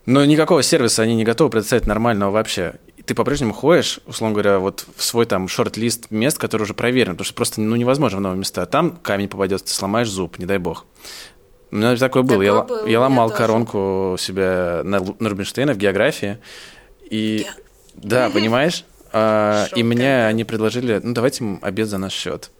Но 0.05 0.25
никакого 0.25 0.63
сервиса 0.63 1.03
они 1.03 1.15
не 1.15 1.23
готовы 1.23 1.49
предоставить 1.49 1.87
нормального 1.87 2.31
вообще 2.31 2.75
ты 3.05 3.15
по-прежнему 3.15 3.53
ходишь, 3.53 3.99
условно 4.05 4.33
говоря, 4.33 4.59
вот 4.59 4.85
в 4.95 5.03
свой 5.03 5.25
там 5.25 5.47
шорт-лист 5.47 6.11
мест, 6.11 6.37
которые 6.37 6.63
уже 6.63 6.73
проверены, 6.73 7.13
потому 7.13 7.25
что 7.25 7.33
просто 7.33 7.61
ну, 7.61 7.75
невозможно 7.75 8.19
в 8.19 8.21
новые 8.21 8.39
места. 8.39 8.65
Там 8.65 8.97
камень 8.97 9.27
попадет, 9.27 9.63
ты 9.63 9.71
сломаешь 9.71 10.09
зуб, 10.09 10.39
не 10.39 10.45
дай 10.45 10.57
бог. 10.57 10.85
У 11.71 11.77
меня 11.77 11.95
такое 11.95 12.23
было. 12.23 12.43
Такое 12.43 12.45
я, 12.45 12.61
было. 12.61 12.87
я 12.87 12.99
ломал 12.99 13.29
я 13.29 13.35
коронку 13.35 14.17
себя 14.19 14.81
на, 14.83 14.99
на 14.99 15.29
Рубинштейна 15.29 15.73
в 15.73 15.77
географии. 15.77 16.37
И 17.09 17.45
я... 17.45 17.53
да, 17.95 18.29
понимаешь? 18.33 18.85
А, 19.13 19.67
и 19.75 19.83
мне 19.83 20.25
они 20.25 20.43
предложили, 20.43 20.99
ну 21.03 21.13
давайте 21.13 21.59
обед 21.61 21.87
за 21.87 21.97
наш 21.97 22.13
счет. 22.13 22.51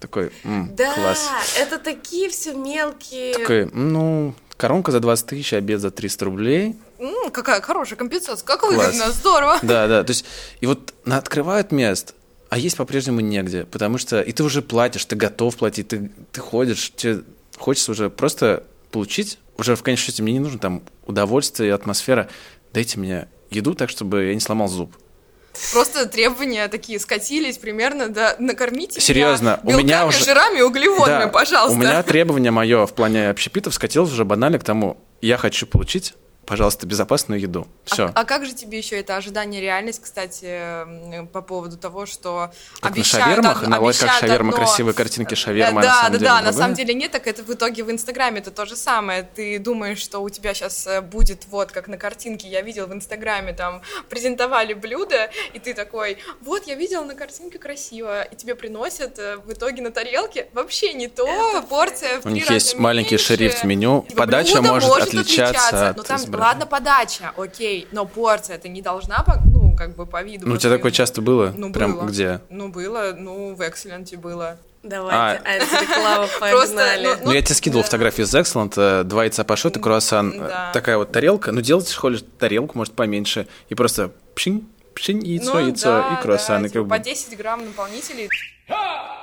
Такой, 0.00 0.30
м, 0.44 0.74
да, 0.76 0.94
класс. 0.94 1.30
это 1.58 1.78
такие 1.78 2.28
все 2.28 2.52
мелкие. 2.52 3.32
Такой, 3.32 3.70
ну, 3.72 4.34
коронка 4.56 4.92
за 4.92 5.00
20 5.00 5.26
тысяч, 5.26 5.52
обед 5.54 5.80
за 5.80 5.90
300 5.90 6.24
рублей 6.24 6.76
М, 6.98 7.30
какая 7.30 7.60
хорошая 7.60 7.98
компенсация, 7.98 8.44
как 8.46 8.62
выгодно, 8.62 9.10
здорово. 9.10 9.58
Да, 9.62 9.86
да, 9.88 10.02
то 10.04 10.10
есть, 10.10 10.24
и 10.60 10.66
вот 10.66 10.94
на- 11.04 11.18
открывают 11.18 11.72
мест, 11.72 12.14
а 12.48 12.58
есть 12.58 12.76
по-прежнему 12.76 13.20
негде, 13.20 13.64
потому 13.64 13.98
что 13.98 14.20
и 14.20 14.32
ты 14.32 14.42
уже 14.44 14.62
платишь, 14.62 15.04
ты 15.04 15.16
готов 15.16 15.56
платить, 15.56 15.88
ты, 15.88 16.10
ты 16.32 16.40
ходишь, 16.40 16.92
тебе 16.96 17.22
хочется 17.58 17.92
уже 17.92 18.08
просто 18.10 18.64
получить, 18.90 19.38
уже 19.58 19.74
в 19.76 19.82
конечном 19.82 20.06
счете 20.06 20.22
мне 20.22 20.34
не 20.34 20.40
нужно 20.40 20.58
там 20.58 20.82
удовольствие 21.06 21.70
и 21.70 21.72
атмосфера, 21.72 22.28
дайте 22.72 22.98
мне 22.98 23.28
еду 23.50 23.74
так, 23.74 23.90
чтобы 23.90 24.24
я 24.26 24.34
не 24.34 24.40
сломал 24.40 24.68
зуб. 24.68 24.94
Просто 25.72 26.06
требования 26.06 26.68
такие 26.68 27.00
скатились 27.00 27.56
примерно 27.56 28.08
до 28.10 28.36
накормите 28.38 29.00
Серьезно, 29.00 29.58
у 29.62 29.68
меня 29.68 29.78
меня 29.78 29.88
белками, 30.00 30.08
уже- 30.10 30.24
жирами, 30.24 30.60
углеводами, 30.60 31.24
Да, 31.24 31.28
пожалуйста. 31.28 31.78
У 31.78 31.80
меня 31.80 32.02
требование 32.02 32.50
мое 32.50 32.84
в 32.86 32.92
плане 32.92 33.30
общепитов 33.30 33.72
скатилось 33.74 34.12
уже 34.12 34.24
банально 34.26 34.58
к 34.58 34.64
тому, 34.64 34.98
я 35.22 35.38
хочу 35.38 35.66
получить, 35.66 36.12
пожалуйста, 36.46 36.86
безопасную 36.86 37.40
еду. 37.40 37.66
Все. 37.84 38.06
А, 38.06 38.12
а 38.14 38.24
как 38.24 38.46
же 38.46 38.54
тебе 38.54 38.78
еще 38.78 38.98
это 38.98 39.16
ожидание 39.16 39.60
реальность, 39.60 40.00
кстати, 40.02 41.26
по 41.32 41.42
поводу 41.42 41.76
того, 41.76 42.06
что 42.06 42.50
Как 42.80 42.90
на 42.92 42.96
обещают 42.96 43.26
шавермах? 43.26 43.62
од- 43.62 43.68
На- 43.68 43.80
ой, 43.80 43.92
как 43.94 44.10
шаверма, 44.12 44.50
одно. 44.50 44.64
красивые 44.64 44.94
картинки 44.94 45.34
шаверма, 45.34 45.80
а 45.80 45.84
да, 45.84 46.02
на 46.04 46.08
да, 46.10 46.18
деле 46.18 46.24
да, 46.30 46.40
на 46.42 46.52
самом 46.52 46.74
деле 46.74 46.94
нет, 46.94 47.10
так 47.12 47.26
это 47.26 47.42
в 47.42 47.50
итоге 47.52 47.82
в 47.84 47.90
Инстаграме 47.90 48.38
это 48.38 48.50
то 48.50 48.64
же 48.66 48.76
самое. 48.76 49.22
Ты 49.22 49.58
думаешь, 49.58 49.98
что 49.98 50.20
у 50.20 50.30
тебя 50.30 50.54
сейчас 50.54 50.86
будет 51.10 51.46
вот 51.50 51.72
как 51.72 51.88
на 51.88 51.98
картинке, 51.98 52.48
я 52.48 52.62
видел 52.62 52.86
в 52.86 52.92
Инстаграме, 52.92 53.52
там 53.52 53.82
презентовали 54.08 54.72
блюдо, 54.74 55.30
и 55.52 55.58
ты 55.58 55.74
такой, 55.74 56.18
вот 56.42 56.66
я 56.66 56.74
видел 56.74 57.04
на 57.04 57.14
картинке 57.14 57.58
красиво, 57.58 58.22
и 58.22 58.36
тебе 58.36 58.54
приносят 58.54 59.18
э, 59.18 59.36
в 59.38 59.52
итоге 59.52 59.82
на 59.82 59.90
тарелке 59.90 60.48
вообще 60.52 60.92
не 60.94 61.08
то, 61.08 61.26
порция 61.68 62.20
в 62.20 62.26
У 62.26 62.28
них 62.30 62.50
есть 62.50 62.78
маленький 62.78 63.14
меньше. 63.16 63.36
шрифт 63.36 63.58
в 63.62 63.64
меню, 63.64 64.04
Типа, 64.08 64.20
подача 64.22 64.60
блюдо 64.60 64.72
может 64.72 64.90
отличаться 65.02 65.90
от 65.90 66.10
Ну 66.36 66.42
изображения. 66.42 66.60
ладно, 66.60 66.66
подача, 66.66 67.32
окей, 67.36 67.88
но 67.92 68.06
порция 68.06 68.56
это 68.56 68.68
не 68.68 68.82
должна, 68.82 69.22
по- 69.22 69.38
ну, 69.44 69.74
как 69.76 69.94
бы 69.96 70.06
по 70.06 70.22
виду. 70.22 70.46
Ну, 70.46 70.52
у 70.52 70.56
по 70.56 70.60
тебя 70.60 70.72
такое 70.76 70.92
часто 70.92 71.20
было? 71.22 71.52
Ну, 71.56 71.72
Прям 71.72 71.94
было. 71.96 72.04
где? 72.06 72.40
Ну, 72.50 72.68
было, 72.68 73.14
ну, 73.16 73.54
в 73.54 73.60
Экселенте 73.68 74.16
было. 74.16 74.58
Давайте, 74.82 75.16
А. 75.16 75.40
а, 75.44 75.48
это 75.50 75.80
реклама, 75.82 76.26
Просто, 76.38 76.76
погнали. 76.76 77.06
ну, 77.06 77.14
Ну, 77.24 77.32
я 77.32 77.42
тебе 77.42 77.54
скидывал 77.56 77.82
да. 77.82 77.86
фотографии 77.86 78.22
из 78.22 78.32
Excellent, 78.34 78.74
э, 78.76 79.02
два 79.02 79.24
яйца 79.24 79.42
пашот 79.42 79.76
и 79.76 79.80
круассан. 79.80 80.38
Да. 80.38 80.70
Такая 80.72 80.96
вот 80.96 81.10
тарелка. 81.10 81.50
Ну, 81.50 81.60
делайте 81.60 81.92
в 81.92 81.96
холле 81.96 82.18
тарелку, 82.38 82.78
может, 82.78 82.94
поменьше. 82.94 83.48
И 83.68 83.74
просто 83.74 84.12
пшинь, 84.36 84.68
пшинь, 84.94 85.26
яйцо, 85.26 85.54
Ну, 85.54 85.66
яйцо 85.66 85.88
да, 86.08 86.16
и 86.18 86.22
круассан. 86.22 86.62
да, 86.62 86.68
и 86.68 86.70
типа 86.70 86.84
как 86.84 86.90
по 86.90 86.98
бы- 86.98 87.04
10 87.04 87.36
грамм 87.36 87.64
наполнителей. 87.66 88.28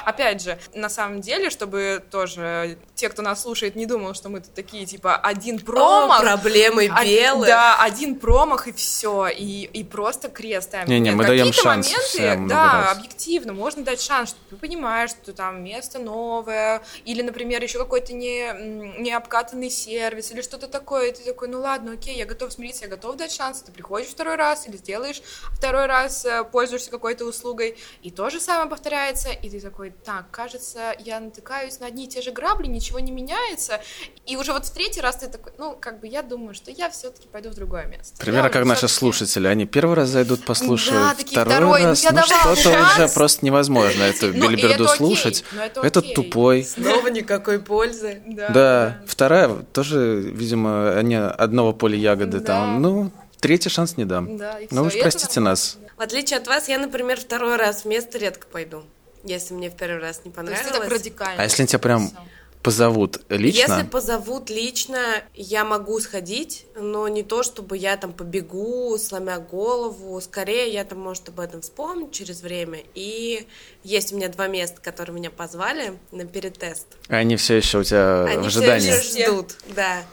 Опять 0.06 0.42
же, 0.42 0.60
на 0.74 0.90
самом 0.90 1.22
деле, 1.22 1.50
чтобы 1.50 2.04
тоже 2.12 2.78
те, 2.94 3.08
кто 3.08 3.22
нас 3.22 3.42
слушает, 3.42 3.76
не 3.76 3.86
думал, 3.86 4.14
что 4.14 4.28
мы 4.28 4.42
тут 4.42 4.54
такие, 4.54 4.86
типа, 4.86 5.16
один 5.16 5.56
О, 5.56 5.60
промах. 5.66 6.22
проблемы 6.22 6.90
Од- 6.92 7.06
белых. 7.06 7.48
Да, 7.48 7.78
один 7.82 8.16
промах 8.16 8.68
и 8.68 8.74
все, 8.74 9.28
и, 9.28 9.64
и 9.64 9.84
просто 9.86 10.28
крест 10.28 10.68
ставим. 10.70 10.90
Не-не, 10.90 11.10
Нет, 11.10 11.16
мы 11.16 11.26
даем 11.26 11.48
какие-то 11.48 11.62
шанс 11.70 11.94
моменты, 12.18 12.50
да, 12.50 12.72
раз. 12.88 12.98
объективно, 12.98 13.54
можно 13.54 13.84
дать 13.84 14.02
шанс, 14.02 14.32
что 14.32 14.40
ты 14.50 14.56
понимаешь, 14.58 15.12
что 15.12 15.32
там 15.32 15.64
место 15.64 16.00
новое, 16.00 16.82
или, 17.06 17.22
например, 17.22 17.64
еще 17.64 17.78
какой-то 17.80 18.14
не, 18.14 18.52
не 19.00 19.12
обкатанный 19.14 19.70
сервис, 19.70 20.32
или 20.32 20.42
что-то 20.42 20.68
такое, 20.68 21.10
и 21.10 21.14
ты 21.14 21.24
такой, 21.24 21.48
ну 21.48 21.62
ладно, 21.62 21.94
окей, 21.94 22.18
я 22.18 22.26
готов 22.26 22.52
смириться, 22.52 22.84
я 22.84 22.90
готов 22.90 23.16
дать 23.16 23.32
шанс, 23.34 23.62
ты 23.62 23.72
приходишь 23.72 24.10
второй 24.10 24.36
раз, 24.36 24.68
или 24.68 24.76
сделаешь 24.76 25.22
второй 25.52 25.86
раз, 25.86 26.26
э, 26.26 26.44
пользуешься 26.44 26.92
какой-то 26.92 27.24
услугой, 27.24 27.78
и 28.02 28.12
то 28.12 28.30
же 28.30 28.42
самое 28.42 28.70
повторяется, 28.70 29.30
и 29.34 29.50
ты 29.50 29.60
такой, 29.60 29.91
так, 30.04 30.30
кажется, 30.32 30.93
я 31.00 31.19
натыкаюсь 31.19 31.80
на 31.80 31.88
одни 31.88 32.06
и 32.06 32.08
те 32.08 32.22
же 32.22 32.32
грабли, 32.32 32.67
ничего 32.67 33.00
не 33.00 33.12
меняется, 33.12 33.80
и 34.26 34.36
уже 34.38 34.54
вот 34.54 34.65
в 34.65 34.72
третий 34.74 35.02
раз 35.02 35.17
ты 35.17 35.28
такой, 35.28 35.54
ну, 35.58 35.76
как 35.80 36.00
бы 36.00 36.08
я 36.08 36.22
думаю, 36.22 36.54
что 36.54 36.72
я 36.72 36.89
все-таки 36.89 37.28
пойду 37.28 37.50
в 37.50 37.56
другое 37.56 37.86
место. 37.86 38.17
Примерно 38.19 38.48
Я 38.48 38.54
как 38.54 38.65
наши 38.65 38.88
слушатели. 38.88 39.48
Они 39.48 39.65
первый 39.65 39.96
раз 39.96 40.10
зайдут, 40.10 40.46
послушают, 40.46 41.02
Да, 41.02 41.15
такие, 41.15 41.32
второй, 41.39 41.54
второй, 41.54 41.82
ну, 41.82 41.88
раз. 41.88 42.04
Ну, 42.04 42.10
давала 42.12 42.56
что-то 42.56 42.82
уже 42.96 43.13
просто 43.13 43.46
невозможно 43.46 44.04
эту 44.04 44.34
Ну, 44.34 44.52
это 44.52 44.88
слушать. 44.88 45.43
но 45.54 45.63
это 45.63 45.82
Этот 45.82 46.13
тупой. 46.13 46.63
Снова 46.63 47.08
никакой 47.08 47.60
пользы. 47.60 48.22
Да, 48.26 48.50
Да, 48.50 49.02
вторая 49.08 49.50
тоже, 49.74 50.22
видимо, 50.22 50.98
они 50.98 51.15
одного 51.15 51.74
поля 51.74 51.98
ягоды 51.98 52.39
Да. 52.39 52.46
там. 52.46 52.82
Ну, 52.82 53.12
третий 53.39 53.69
шанс 53.69 53.98
не 53.98 54.06
дам. 54.06 54.38
Да, 54.38 54.60
Ну 54.72 54.84
уж 54.84 54.93
простите 55.00 55.39
нас. 55.39 55.78
В 55.98 56.02
отличие 56.02 56.39
от 56.39 56.48
вас, 56.48 56.67
я, 56.69 56.80
например, 56.80 57.19
второй 57.19 57.56
раз 57.56 57.84
в 57.84 57.86
место 57.86 58.17
редко 58.17 58.48
пойду, 58.48 58.84
если 59.24 59.54
мне 59.54 59.70
в 59.70 59.76
первый 59.76 60.00
раз 60.02 60.22
не 60.26 60.32
То 60.32 60.42
есть 60.42 60.52
понравилось. 60.64 60.80
так 60.80 60.92
радикально. 60.92 61.42
А 61.42 61.44
если 61.44 61.62
они 61.64 61.68
тебя 61.68 61.80
прям 61.80 62.08
Всё. 62.08 62.18
позовут 62.62 63.20
лично, 63.30 63.74
Если 63.74 63.88
позовут 63.88 64.50
лично, 64.50 65.00
я 65.34 65.66
могу 65.66 66.00
сходить, 66.00 66.66
но 66.76 67.08
не 67.08 67.24
то, 67.24 67.44
чтобы 67.44 67.76
я 67.78 67.98
там 67.98 68.14
побегу, 68.14 68.98
сломя 68.98 69.40
голову. 69.40 70.20
Скорее, 70.22 70.72
я 70.72 70.84
там, 70.86 71.00
может, 71.00 71.28
об 71.30 71.40
этом 71.42 71.62
вспомню 71.62 72.10
через 72.10 72.42
время. 72.42 72.80
И 72.96 73.48
есть 73.84 74.14
у 74.14 74.16
меня 74.16 74.30
два 74.30 74.48
места, 74.48 74.80
которые 74.82 75.16
меня 75.16 75.30
позвали 75.30 75.98
на 76.12 76.26
перетест. 76.26 76.88
они 77.10 77.36
все 77.36 77.56
еще 77.56 77.80
у 77.80 77.84
тебя 77.84 78.24
Они 78.26 78.48
в 78.48 78.50
все 78.50 78.60
ожидании. 78.60 78.88
еще 78.98 79.26
ждут, 79.28 79.56
да. 79.76 80.04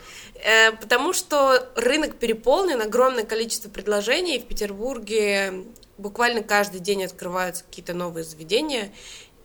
Э, 0.42 0.73
Потому 0.73 1.12
что 1.12 1.68
рынок 1.77 2.16
переполнен, 2.16 2.81
огромное 2.81 3.25
количество 3.25 3.68
предложений. 3.68 4.40
В 4.40 4.46
Петербурге 4.46 5.66
буквально 6.00 6.42
каждый 6.42 6.80
день 6.80 7.04
открываются 7.04 7.64
какие-то 7.64 7.94
новые 7.94 8.24
заведения. 8.24 8.92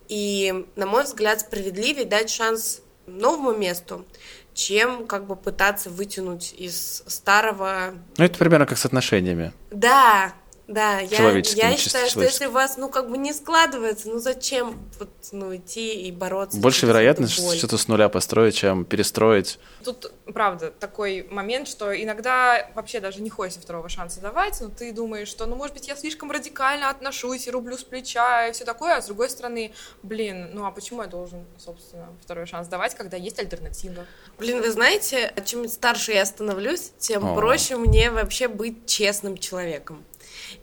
И, 0.08 0.66
на 0.76 0.86
мой 0.86 1.04
взгляд, 1.04 1.42
справедливее 1.42 2.06
дать 2.06 2.30
шанс 2.30 2.82
новому 3.08 3.54
месту, 3.54 4.06
чем 4.54 5.06
как 5.06 5.28
бы 5.28 5.36
пытаться 5.36 5.90
вытянуть 5.90 6.54
из 6.58 7.04
старого 7.08 7.94
Ну, 8.18 8.26
это 8.26 8.38
примерно 8.38 8.66
как 8.66 8.78
с 8.78 8.86
отношениями. 8.86 9.54
да, 9.72 10.34
да, 10.68 11.00
я, 11.00 11.32
я 11.32 11.78
считаю, 11.78 12.10
что 12.10 12.22
если 12.22 12.48
у 12.48 12.52
вас, 12.52 12.78
ну, 12.78 12.90
как 12.90 13.10
бы 13.10 13.18
не 13.18 13.34
складывается, 13.34 14.10
ну, 14.10 14.18
зачем 14.18 14.80
вот, 15.00 15.10
ну, 15.32 15.56
идти 15.56 16.08
и 16.08 16.12
бороться? 16.12 16.58
Больше 16.58 16.88
вероятность 16.88 17.40
боль? 17.40 17.56
что-то 17.56 17.78
с 17.78 17.88
нуля 17.88 18.10
построить, 18.10 18.56
чем 18.56 18.84
перестроить. 18.84 19.60
Тут, 19.84 20.12
правда, 20.26 20.72
такой 20.72 21.28
момент, 21.30 21.68
что 21.68 21.94
иногда 21.94 22.72
вообще 22.74 23.00
даже 23.00 23.22
не 23.22 23.30
хочется 23.30 23.62
второго 23.62 23.90
шанса 23.90 24.22
давать, 24.22 24.60
но 24.60 24.70
ты 24.70 24.92
думаешь, 24.92 25.28
что, 25.28 25.46
ну, 25.46 25.56
может 25.56 25.76
быть, 25.76 25.88
я 25.88 25.96
слишком 25.96 26.32
радикально 26.32 26.90
отношусь 26.90 27.46
и 27.46 27.52
рублю 27.52 27.78
с 27.78 27.84
плеча 27.84 28.48
и 28.48 28.52
все 28.52 28.66
такое, 28.66 28.96
а 28.96 29.02
с 29.04 29.06
другой 29.06 29.30
стороны, 29.30 29.72
блин, 30.02 30.50
ну, 30.54 30.66
а 30.66 30.72
почему 30.72 31.04
я 31.04 31.08
должен, 31.08 31.46
собственно, 31.64 32.08
второй 32.24 32.48
шанс 32.48 32.68
давать, 32.68 32.96
когда 32.96 33.18
есть 33.18 33.38
альтернатива? 33.38 34.06
Блин, 34.40 34.62
вы 34.62 34.72
знаете, 34.72 35.32
чем 35.46 35.68
старше 35.68 36.14
я 36.14 36.26
становлюсь, 36.26 36.92
тем 36.98 37.24
О. 37.24 37.36
проще 37.36 37.78
мне 37.78 38.10
вообще 38.10 38.48
быть 38.48 38.88
честным 38.88 39.38
человеком. 39.38 40.04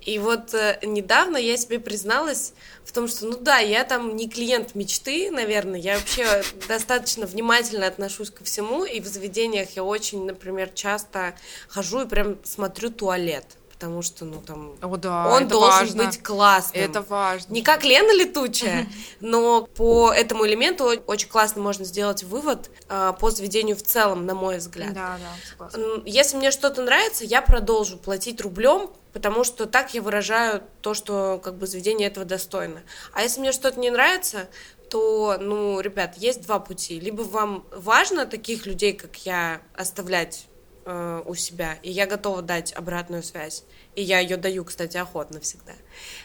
И 0.00 0.18
вот 0.18 0.55
э, 0.55 0.78
недавно 0.83 1.37
я 1.37 1.57
себе 1.57 1.78
призналась 1.78 2.55
в 2.85 2.92
том, 2.92 3.09
что, 3.09 3.26
ну 3.26 3.37
да, 3.38 3.59
я 3.59 3.85
там 3.85 4.16
не 4.16 4.28
клиент 4.28 4.74
мечты, 4.74 5.31
наверное, 5.31 5.78
я 5.78 5.98
вообще 5.98 6.42
достаточно 6.68 7.26
внимательно 7.26 7.87
отношусь 7.87 8.31
ко 8.31 8.44
всему, 8.44 8.85
и 8.85 9.00
в 9.00 9.07
заведениях 9.07 9.70
я 9.76 9.85
очень, 9.85 10.24
например, 10.24 10.70
часто 10.70 11.35
хожу 11.68 12.02
и 12.02 12.09
прям 12.09 12.38
смотрю 12.44 12.90
туалет, 12.90 13.44
потому 13.83 14.02
что, 14.02 14.24
ну 14.24 14.40
там, 14.40 14.74
О, 14.81 14.96
да, 14.96 15.28
он 15.28 15.48
должен 15.48 15.81
важно. 15.81 16.05
быть 16.05 16.22
классным. 16.22 16.85
Это 16.85 17.02
важно. 17.02 17.52
Не 17.52 17.62
как 17.62 17.83
Лена 17.85 18.12
летучая, 18.12 18.88
но 19.20 19.66
по 19.66 20.12
этому 20.12 20.46
элементу 20.46 20.85
очень 21.07 21.28
классно 21.28 21.62
можно 21.62 21.85
сделать 21.85 22.22
вывод 22.22 22.70
а, 22.88 23.12
по 23.12 23.31
заведению 23.31 23.76
в 23.76 23.83
целом, 23.83 24.24
на 24.24 24.35
мой 24.35 24.59
взгляд. 24.59 24.92
Да, 24.92 25.18
да, 25.18 25.48
согласна. 25.50 26.02
Если 26.07 26.37
мне 26.37 26.50
что-то 26.50 26.83
нравится, 26.83 27.24
я 27.24 27.42
продолжу 27.42 27.98
платить 27.98 28.40
рублем, 28.40 28.90
потому 29.12 29.44
что 29.44 29.66
так 29.66 29.94
я 29.94 30.03
выражаю 30.03 30.62
то, 30.81 30.94
что 30.94 31.40
как 31.42 31.57
бы 31.57 31.66
заведение 31.66 32.09
этого 32.09 32.27
достойно. 32.27 32.83
А 33.12 33.22
если 33.22 33.40
мне 33.40 33.53
что-то 33.53 33.79
не 33.79 33.90
нравится, 33.90 34.48
то, 34.90 35.38
ну, 35.40 35.81
ребят, 35.81 36.16
есть 36.16 36.42
два 36.42 36.59
пути. 36.59 37.01
Либо 37.01 37.22
вам 37.22 37.64
важно 37.70 38.27
таких 38.27 38.66
людей, 38.66 38.92
как 38.92 39.16
я, 39.25 39.62
оставлять 39.75 40.46
э, 40.85 41.22
у 41.25 41.35
себя, 41.35 41.79
и 41.83 41.90
я 41.90 42.07
готова 42.07 42.42
дать 42.42 42.75
обратную 42.75 43.22
связь, 43.22 43.64
и 43.94 44.02
я 44.02 44.20
ее 44.20 44.37
даю, 44.37 44.64
кстати, 44.64 44.96
охотно 44.96 45.40
всегда. 45.40 45.72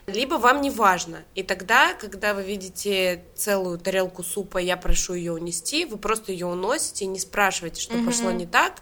Либо 0.07 0.35
вам 0.35 0.61
не 0.61 0.69
важно, 0.69 1.23
и 1.35 1.43
тогда, 1.43 1.93
когда 1.93 2.33
вы 2.33 2.43
видите 2.43 3.25
целую 3.35 3.77
тарелку 3.77 4.23
супа, 4.23 4.57
я 4.57 4.77
прошу 4.77 5.13
ее 5.13 5.33
унести, 5.33 5.85
вы 5.85 5.97
просто 5.97 6.31
ее 6.31 6.45
уносите 6.45 7.05
и 7.05 7.07
не 7.07 7.19
спрашиваете, 7.19 7.81
что 7.81 7.97
пошло 8.03 8.31
не 8.31 8.45
так, 8.45 8.75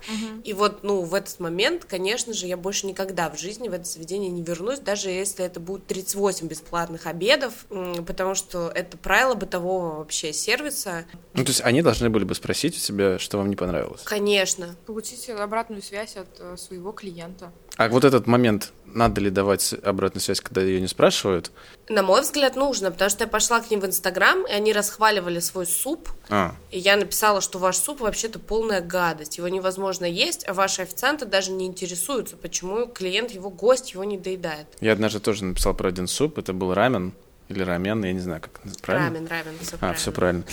и 0.43 0.53
вот, 0.53 0.83
ну, 0.83 1.01
в 1.01 1.13
этот 1.13 1.39
момент, 1.39 1.85
конечно 1.85 2.33
же, 2.33 2.45
я 2.47 2.57
больше 2.57 2.85
никогда 2.85 3.29
в 3.29 3.39
жизни 3.39 3.69
в 3.69 3.73
это 3.73 3.85
заведение 3.85 4.29
не 4.29 4.43
вернусь, 4.43 4.79
даже 4.79 5.09
если 5.09 5.43
это 5.45 5.59
будет 5.59 5.87
38 5.87 6.47
бесплатных 6.47 7.07
обедов, 7.07 7.65
потому 8.05 8.35
что 8.35 8.71
это 8.73 8.97
правило 8.97 9.33
бытового 9.33 9.97
вообще 9.97 10.33
сервиса. 10.33 11.05
Ну, 11.33 11.43
то 11.43 11.49
есть 11.49 11.61
они 11.61 11.81
должны 11.81 12.09
были 12.09 12.23
бы 12.23 12.35
спросить 12.35 12.77
у 12.77 12.79
тебя, 12.79 13.19
что 13.19 13.37
вам 13.37 13.49
не 13.49 13.55
понравилось. 13.55 14.01
Конечно. 14.03 14.75
Получить 14.85 15.29
обратную 15.29 15.81
связь 15.81 16.15
от 16.15 16.27
э, 16.39 16.57
своего 16.57 16.91
клиента. 16.91 17.51
А 17.77 17.89
вот 17.89 18.05
этот 18.05 18.27
момент, 18.27 18.71
надо 18.93 19.21
ли 19.21 19.29
давать 19.29 19.73
обратную 19.83 20.21
связь, 20.21 20.41
когда 20.41 20.61
ее 20.61 20.79
не 20.81 20.87
спрашивают? 20.87 21.51
На 21.89 22.01
мой 22.03 22.21
взгляд, 22.21 22.55
нужно, 22.55 22.91
потому 22.91 23.09
что 23.09 23.23
я 23.23 23.27
пошла 23.27 23.59
к 23.61 23.69
ним 23.69 23.79
в 23.81 23.85
Инстаграм, 23.85 24.45
и 24.47 24.51
они 24.51 24.73
расхваливали 24.73 25.39
свой 25.39 25.65
суп, 25.65 26.09
А, 26.29 26.55
и 26.71 26.79
я 26.79 26.95
написала, 26.95 27.41
что 27.41 27.59
ваш 27.59 27.77
суп 27.77 28.01
вообще-то 28.01 28.39
полная 28.39 28.81
гадость, 28.81 29.37
его 29.37 29.47
невозможно 29.47 30.05
есть, 30.05 30.47
а 30.47 30.53
ваши 30.53 30.81
официанты 30.81 31.25
даже 31.25 31.51
не 31.51 31.65
интересуются, 31.67 32.37
почему 32.37 32.87
клиент, 32.87 33.31
его 33.31 33.49
гость 33.49 33.93
его 33.93 34.03
не 34.03 34.17
доедает. 34.17 34.67
я 34.81 34.93
однажды 34.93 35.19
тоже 35.19 35.43
написал 35.45 35.73
про 35.73 35.89
один 35.89 36.07
суп, 36.07 36.37
это 36.37 36.53
был 36.53 36.73
рамен 36.73 37.13
или 37.47 37.61
рамен, 37.61 38.03
я 38.03 38.11
не 38.13 38.19
знаю, 38.19 38.41
как 38.41 38.59
правильно. 38.81 39.09
Рамен, 39.09 39.27
рамен, 39.27 39.53
все 39.61 39.75
А, 39.75 39.77
правильно. 39.77 39.97
все 39.99 40.11
правильно. 40.11 40.43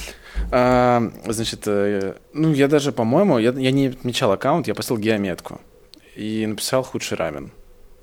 А, 0.50 1.12
значит, 1.26 1.62
э, 1.66 2.16
ну, 2.34 2.52
я 2.52 2.68
даже, 2.68 2.92
по-моему, 2.92 3.38
я, 3.38 3.52
я 3.52 3.70
не 3.70 3.86
отмечал 3.88 4.30
аккаунт, 4.32 4.68
я 4.68 4.74
поставил 4.74 5.00
геометку 5.00 5.60
и 6.14 6.44
написал 6.46 6.82
худший 6.82 7.16
рамен. 7.16 7.50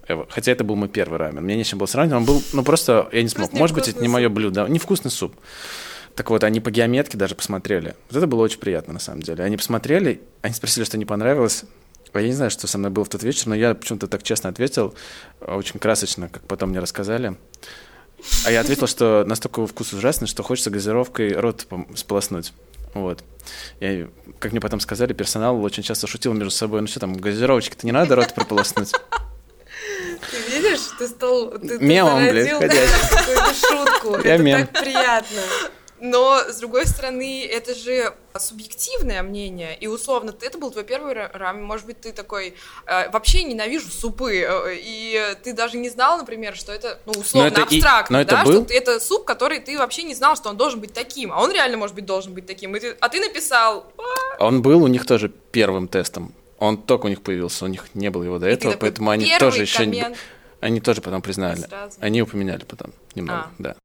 Ever. 0.10 0.26
Хотя 0.30 0.52
это 0.52 0.64
был 0.64 0.76
мой 0.76 0.90
первый 0.90 1.20
рамен. 1.20 1.44
Мне 1.44 1.56
нечем 1.56 1.78
было 1.78 1.86
сравнить, 1.86 2.14
он 2.14 2.26
был, 2.26 2.42
ну, 2.52 2.64
просто, 2.64 3.08
я 3.12 3.22
не 3.22 3.30
смог. 3.30 3.50
Просто 3.50 3.58
Может 3.58 3.76
быть, 3.76 3.88
это 3.88 4.02
не 4.02 4.08
мое 4.08 4.28
блюдо. 4.30 4.66
Невкусный 4.68 5.12
суп. 5.12 5.36
Так 6.16 6.32
вот, 6.32 6.44
они 6.44 6.60
по 6.60 6.72
геометке 6.72 7.18
даже 7.18 7.36
посмотрели. 7.36 7.96
Вот 8.10 8.18
это 8.18 8.28
было 8.28 8.42
очень 8.42 8.60
приятно, 8.60 8.94
на 8.94 9.00
самом 9.00 9.22
деле. 9.22 9.44
Они 9.44 9.56
посмотрели, 9.56 10.22
они 10.42 10.54
спросили, 10.54 10.84
что 10.84 10.98
не 10.98 11.06
понравилось. 11.06 11.64
Я 12.14 12.24
не 12.24 12.34
знаю, 12.34 12.50
что 12.50 12.66
со 12.66 12.80
мной 12.80 12.90
было 12.90 13.06
в 13.06 13.10
тот 13.10 13.22
вечер, 13.22 13.48
но 13.48 13.56
я 13.56 13.76
почему-то 13.76 14.08
так 14.08 14.24
честно 14.24 14.50
ответил, 14.50 14.96
очень 15.42 15.80
красочно, 15.80 16.28
как 16.28 16.42
потом 16.44 16.72
мне 16.72 16.80
рассказали. 16.80 17.38
А 18.46 18.52
я 18.52 18.62
ответил, 18.62 18.88
что 18.88 19.24
настолько 19.28 19.66
вкус 19.68 19.94
ужасный, 19.94 20.28
что 20.28 20.42
хочется 20.42 20.72
газировкой 20.72 21.34
рот 21.34 21.68
сполоснуть. 21.96 22.54
Вот. 22.96 23.24
Я, 23.80 24.08
как 24.40 24.52
мне 24.52 24.60
потом 24.60 24.80
сказали, 24.80 25.14
персонал 25.14 25.64
очень 25.64 25.84
часто 25.84 26.08
шутил 26.08 26.34
между 26.34 26.50
собой, 26.50 26.82
ну 26.82 26.88
что 26.88 27.00
там, 27.00 27.16
газировочки-то 27.16 27.86
не 27.86 27.92
надо 27.92 28.16
рот 28.16 28.34
прополоснуть. 28.34 28.92
Ты 31.00 31.08
ты 31.08 31.08
стал... 31.08 31.52
Ты, 31.52 31.80
ты 31.80 31.86
Мемом, 31.86 32.20
блядь, 32.28 32.50
ходячим. 32.52 32.60
да, 33.12 33.18
какую-то 33.18 33.54
шутку. 33.54 34.16
Я 34.28 34.36
Это 34.36 34.44
мем. 34.44 34.68
так 34.68 34.84
приятно. 34.84 35.42
Но, 36.02 36.40
с 36.48 36.56
другой 36.60 36.88
стороны, 36.88 37.46
это 37.46 37.76
же 37.76 38.14
субъективное 38.38 39.22
мнение, 39.22 39.78
и 39.78 39.88
условно, 39.88 40.32
ты- 40.32 40.46
это 40.46 40.58
был 40.58 40.72
твой 40.72 40.86
первый 40.86 41.14
ра- 41.14 41.30
рамен, 41.38 41.64
может 41.64 41.86
быть, 41.86 42.00
ты 42.00 42.14
такой, 42.14 42.56
э, 42.86 43.10
вообще 43.12 43.44
ненавижу 43.44 43.90
супы, 43.92 44.38
э, 44.38 44.76
и 44.78 45.36
ты 45.44 45.52
даже 45.54 45.78
не 45.78 45.90
знал, 45.90 46.18
например, 46.18 46.56
что 46.56 46.72
это, 46.72 47.00
ну, 47.06 47.12
условно, 47.20 47.48
это 47.50 47.62
и- 47.62 47.64
абстрактно, 47.80 48.18
но 48.18 48.22
это 48.22 48.36
да, 48.38 48.44
был- 48.46 48.64
что 48.66 48.74
это 48.74 49.00
суп, 49.02 49.26
который 49.26 49.60
ты 49.60 49.78
вообще 49.78 50.04
не 50.04 50.16
знал, 50.16 50.38
что 50.38 50.48
он 50.50 50.56
должен 50.58 50.80
быть 50.80 50.94
таким, 50.94 51.34
а 51.34 51.42
он 51.42 51.52
реально, 51.52 51.76
может 51.78 51.96
быть, 51.96 52.06
должен 52.06 52.34
быть 52.34 52.46
таким, 52.46 52.76
И 52.76 52.80
ты- 52.80 52.96
а 53.00 53.10
ты 53.10 53.20
написал, 53.20 53.92
«А, 54.40 54.46
Он 54.46 54.62
был 54.62 54.82
у 54.84 54.88
них 54.88 55.06
тоже 55.06 55.28
первым 55.52 55.90
тестом. 55.90 56.34
Он 56.60 56.78
только 56.78 57.08
у 57.08 57.10
них 57.10 57.22
появился, 57.22 57.66
у 57.66 57.68
них 57.68 57.86
не 57.94 58.10
было 58.10 58.24
его 58.24 58.40
до 58.40 58.46
ты 58.46 58.52
этого, 58.54 58.74
такой, 58.74 58.90
поэтому 58.90 59.10
они 59.12 59.38
тоже 59.38 59.62
еще 59.64 59.80
коммент. 59.80 60.18
Они 60.62 60.80
тоже 60.82 61.02
потом 61.02 61.22
признали. 61.22 61.60
Сразу. 61.62 61.98
Они 62.02 62.22
упоминали 62.22 62.64
потом 62.66 62.92
немного, 63.16 63.44
А. 63.44 63.52
да. 63.60 63.76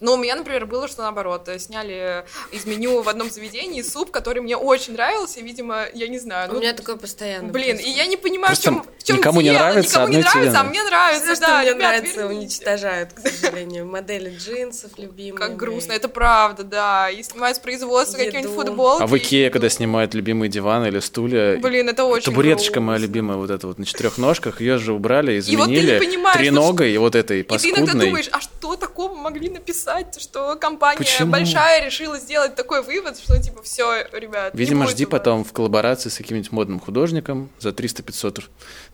Ну, 0.00 0.14
у 0.14 0.16
меня, 0.16 0.34
например, 0.34 0.64
было, 0.66 0.88
что 0.88 1.02
наоборот, 1.02 1.48
э, 1.48 1.58
сняли 1.58 2.24
из 2.52 2.64
меню 2.64 3.02
в 3.02 3.08
одном 3.08 3.30
заведении 3.30 3.82
суп, 3.82 4.10
который 4.10 4.40
мне 4.42 4.56
очень 4.56 4.94
нравился, 4.94 5.40
и, 5.40 5.42
видимо, 5.42 5.84
я 5.92 6.08
не 6.08 6.18
знаю, 6.18 6.50
У 6.50 6.54
ну, 6.54 6.60
меня 6.60 6.72
такое 6.72 6.96
постоянно. 6.96 7.52
Блин, 7.52 7.76
и 7.76 7.88
я 7.90 8.06
не 8.06 8.16
понимаю, 8.16 8.54
в 8.56 8.58
Просто 8.62 8.64
чем, 8.64 8.84
в 8.98 9.04
чем 9.04 9.16
никому 9.18 9.40
не 9.42 9.50
дело. 9.50 9.58
нравится, 9.58 9.90
никому 10.00 10.08
не 10.12 10.16
одной 10.18 10.30
тебе 10.32 10.40
нравится, 10.40 10.58
а 10.58 10.62
нравится. 10.62 10.70
мне 10.70 10.82
нравится, 10.90 11.24
Все, 11.26 11.34
что 11.36 11.46
да, 11.46 11.58
мне 11.58 11.68
ребят, 11.68 11.78
нравится, 11.78 12.20
верните. 12.20 12.40
уничтожают, 12.40 13.12
к 13.12 13.18
сожалению. 13.28 13.86
Модели 13.86 14.30
джинсов 14.36 14.90
любимые. 14.96 15.38
Как 15.38 15.56
грустно, 15.56 15.92
это 15.92 16.08
правда, 16.08 16.64
да. 16.64 17.10
И 17.10 17.22
снимают 17.22 17.56
с 17.58 17.60
производства 17.60 18.16
какие-нибудь 18.16 18.54
футболки. 18.54 19.02
А 19.02 19.06
в 19.06 19.16
Икее, 19.18 19.50
когда 19.50 19.68
снимают 19.68 20.14
любимые 20.14 20.48
диваны 20.48 20.86
или 20.86 21.00
стулья, 21.00 21.58
Блин, 21.58 21.88
это 21.90 22.04
очень 22.04 22.24
табуреточка 22.24 22.80
моя 22.80 22.98
любимая, 22.98 23.36
вот 23.36 23.50
эта 23.50 23.66
вот 23.66 23.78
на 23.78 23.84
четырех 23.84 24.16
ножках, 24.16 24.60
ее 24.62 24.78
же 24.78 24.94
убрали, 24.94 25.40
И 25.42 25.56
вот 25.56 25.66
ты 25.66 25.70
не 25.72 25.78
изменили 25.80 25.98
понимаешь, 25.98 26.38
треногой 26.38 26.92
и 26.92 26.96
вот 26.98 27.14
этой 27.14 27.40
И 27.40 27.42
ты 27.42 27.54
иногда 27.68 27.80
паскудной. 27.82 28.06
думаешь, 28.06 28.28
а 28.32 28.40
что 28.40 28.76
такого 28.76 29.14
могли 29.14 29.50
написать, 29.50 29.89
что 30.18 30.56
компания 30.56 30.98
Почему? 30.98 31.32
большая 31.32 31.84
решила 31.84 32.18
сделать 32.18 32.54
такой 32.54 32.82
вывод, 32.82 33.18
что 33.18 33.40
типа 33.40 33.62
все, 33.62 34.02
ребят, 34.12 34.54
Видимо, 34.54 34.86
жди 34.86 35.04
вас». 35.04 35.10
потом 35.12 35.44
в 35.44 35.52
коллаборации 35.52 36.08
с 36.08 36.16
каким-нибудь 36.16 36.52
модным 36.52 36.80
художником 36.80 37.50
за 37.58 37.70
300-500 37.70 38.44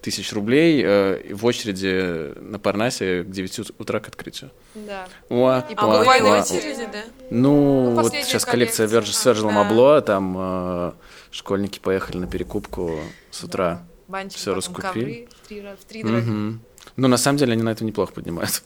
тысяч 0.00 0.32
рублей 0.32 0.82
э, 0.84 1.34
в 1.34 1.44
очереди 1.46 2.34
на 2.40 2.58
Парнасе 2.58 3.22
к 3.24 3.30
9 3.30 3.70
утра 3.78 4.00
к 4.00 4.08
открытию. 4.08 4.50
Да. 4.74 5.06
Уа, 5.28 5.64
И 5.68 5.74
уа, 5.74 6.40
очереди, 6.40 6.88
да? 6.92 7.04
Ну, 7.30 7.90
Ну, 7.90 8.00
вот 8.02 8.12
сейчас 8.12 8.44
коллекция. 8.44 8.86
Virgil 8.86 9.12
Virgil 9.12 9.52
Да. 9.52 9.68
Abloh, 9.68 10.00
там 10.02 10.34
э, 10.38 10.92
школьники 11.30 11.78
поехали 11.78 12.18
на 12.18 12.26
перекупку 12.26 12.98
с 13.30 13.42
утра. 13.44 13.82
Всё 14.30 14.54
потом 14.54 14.54
раскупили. 14.56 15.04
ковры 15.04 15.28
три, 15.48 15.60
три. 15.88 16.04
Мгм. 16.04 16.60
Ну, 16.96 17.08
на 17.08 17.16
самом 17.16 17.38
деле, 17.38 17.52
они 17.54 17.62
на 17.62 17.70
это 17.70 17.84
неплохо 17.84 18.12
поднимают. 18.12 18.62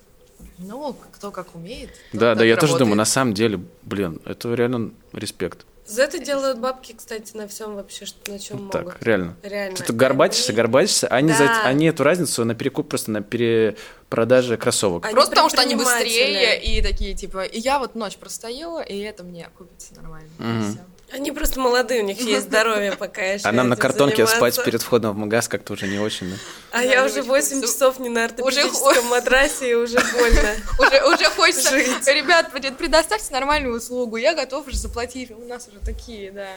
Ну, 0.58 0.94
кто 1.12 1.30
как 1.30 1.54
умеет. 1.54 1.90
Да, 2.12 2.34
да, 2.34 2.44
я 2.44 2.56
тоже 2.56 2.76
думаю, 2.78 2.96
на 2.96 3.04
самом 3.04 3.34
деле, 3.34 3.60
блин, 3.82 4.20
это 4.24 4.52
реально 4.54 4.90
респект. 5.12 5.66
За 5.86 6.02
это 6.02 6.20
делают 6.20 6.58
бабки, 6.58 6.94
кстати, 6.96 7.36
на 7.36 7.48
всем 7.48 7.74
вообще, 7.74 8.04
что 8.06 8.30
на 8.30 8.38
чем 8.38 8.58
Вот 8.66 8.74
могут. 8.74 8.92
так, 8.94 9.02
реально. 9.02 9.36
Реально. 9.42 9.76
Ты 9.76 9.82
тут 9.82 9.96
горбатишься, 9.96 10.50
Они- 10.52 10.56
горбатишься, 10.56 11.08
а 11.08 11.16
они, 11.16 11.32
за, 11.32 11.46
Да. 11.46 11.62
они 11.64 11.86
эту 11.86 12.04
разницу 12.04 12.44
на 12.44 12.54
перекуп 12.54 12.88
просто 12.88 13.10
на 13.10 13.22
перепродаже 13.22 14.56
кроссовок. 14.56 15.04
Они 15.06 15.14
Просто 15.14 15.30
потому 15.30 15.48
что 15.48 15.60
они 15.62 15.74
быстрее 15.74 16.62
и 16.62 16.80
такие, 16.82 17.14
типа, 17.14 17.42
и 17.44 17.58
я 17.58 17.80
вот 17.80 17.96
ночь 17.96 18.16
простояла, 18.18 18.80
и 18.82 18.98
это 18.98 19.24
мне 19.24 19.48
купится 19.58 19.94
нормально. 19.96 20.28
И 20.38 20.42
Мгм. 20.42 20.78
Они 21.12 21.32
просто 21.32 21.58
молодые, 21.58 22.02
у 22.02 22.04
них 22.06 22.20
есть 22.20 22.46
здоровье 22.46 22.92
пока 22.92 23.22
еще. 23.22 23.48
А 23.48 23.52
нам 23.52 23.68
на 23.68 23.76
картонке 23.76 24.24
заниматься. 24.26 24.36
спать 24.36 24.64
перед 24.64 24.80
входом 24.82 25.14
в 25.14 25.16
магаз 25.18 25.48
как-то 25.48 25.72
уже 25.72 25.88
не 25.88 25.98
очень. 25.98 26.30
да? 26.30 26.36
А 26.70 26.76
Да, 26.78 26.82
я 26.82 27.04
уже 27.04 27.20
очень 27.20 27.28
8 27.28 27.48
хочется. 27.56 27.62
часов 27.74 27.98
не 27.98 28.08
на 28.08 28.20
Уже 28.26 28.32
ортопедическом 28.32 29.06
матрасе, 29.06 29.70
и 29.70 29.74
уже 29.74 29.98
больно. 29.98 30.54
Уже, 30.78 31.04
уже 31.14 31.24
хочется, 31.30 31.70
Жить. 31.70 32.06
ребят, 32.06 32.52
пред- 32.52 32.76
предоставьте 32.76 33.32
нормальную 33.32 33.76
услугу, 33.76 34.16
я 34.18 34.34
готов 34.34 34.66
уже 34.68 34.76
заплатить, 34.76 35.30
у 35.32 35.44
нас 35.46 35.66
уже 35.68 35.80
такие, 35.80 36.30
да, 36.30 36.48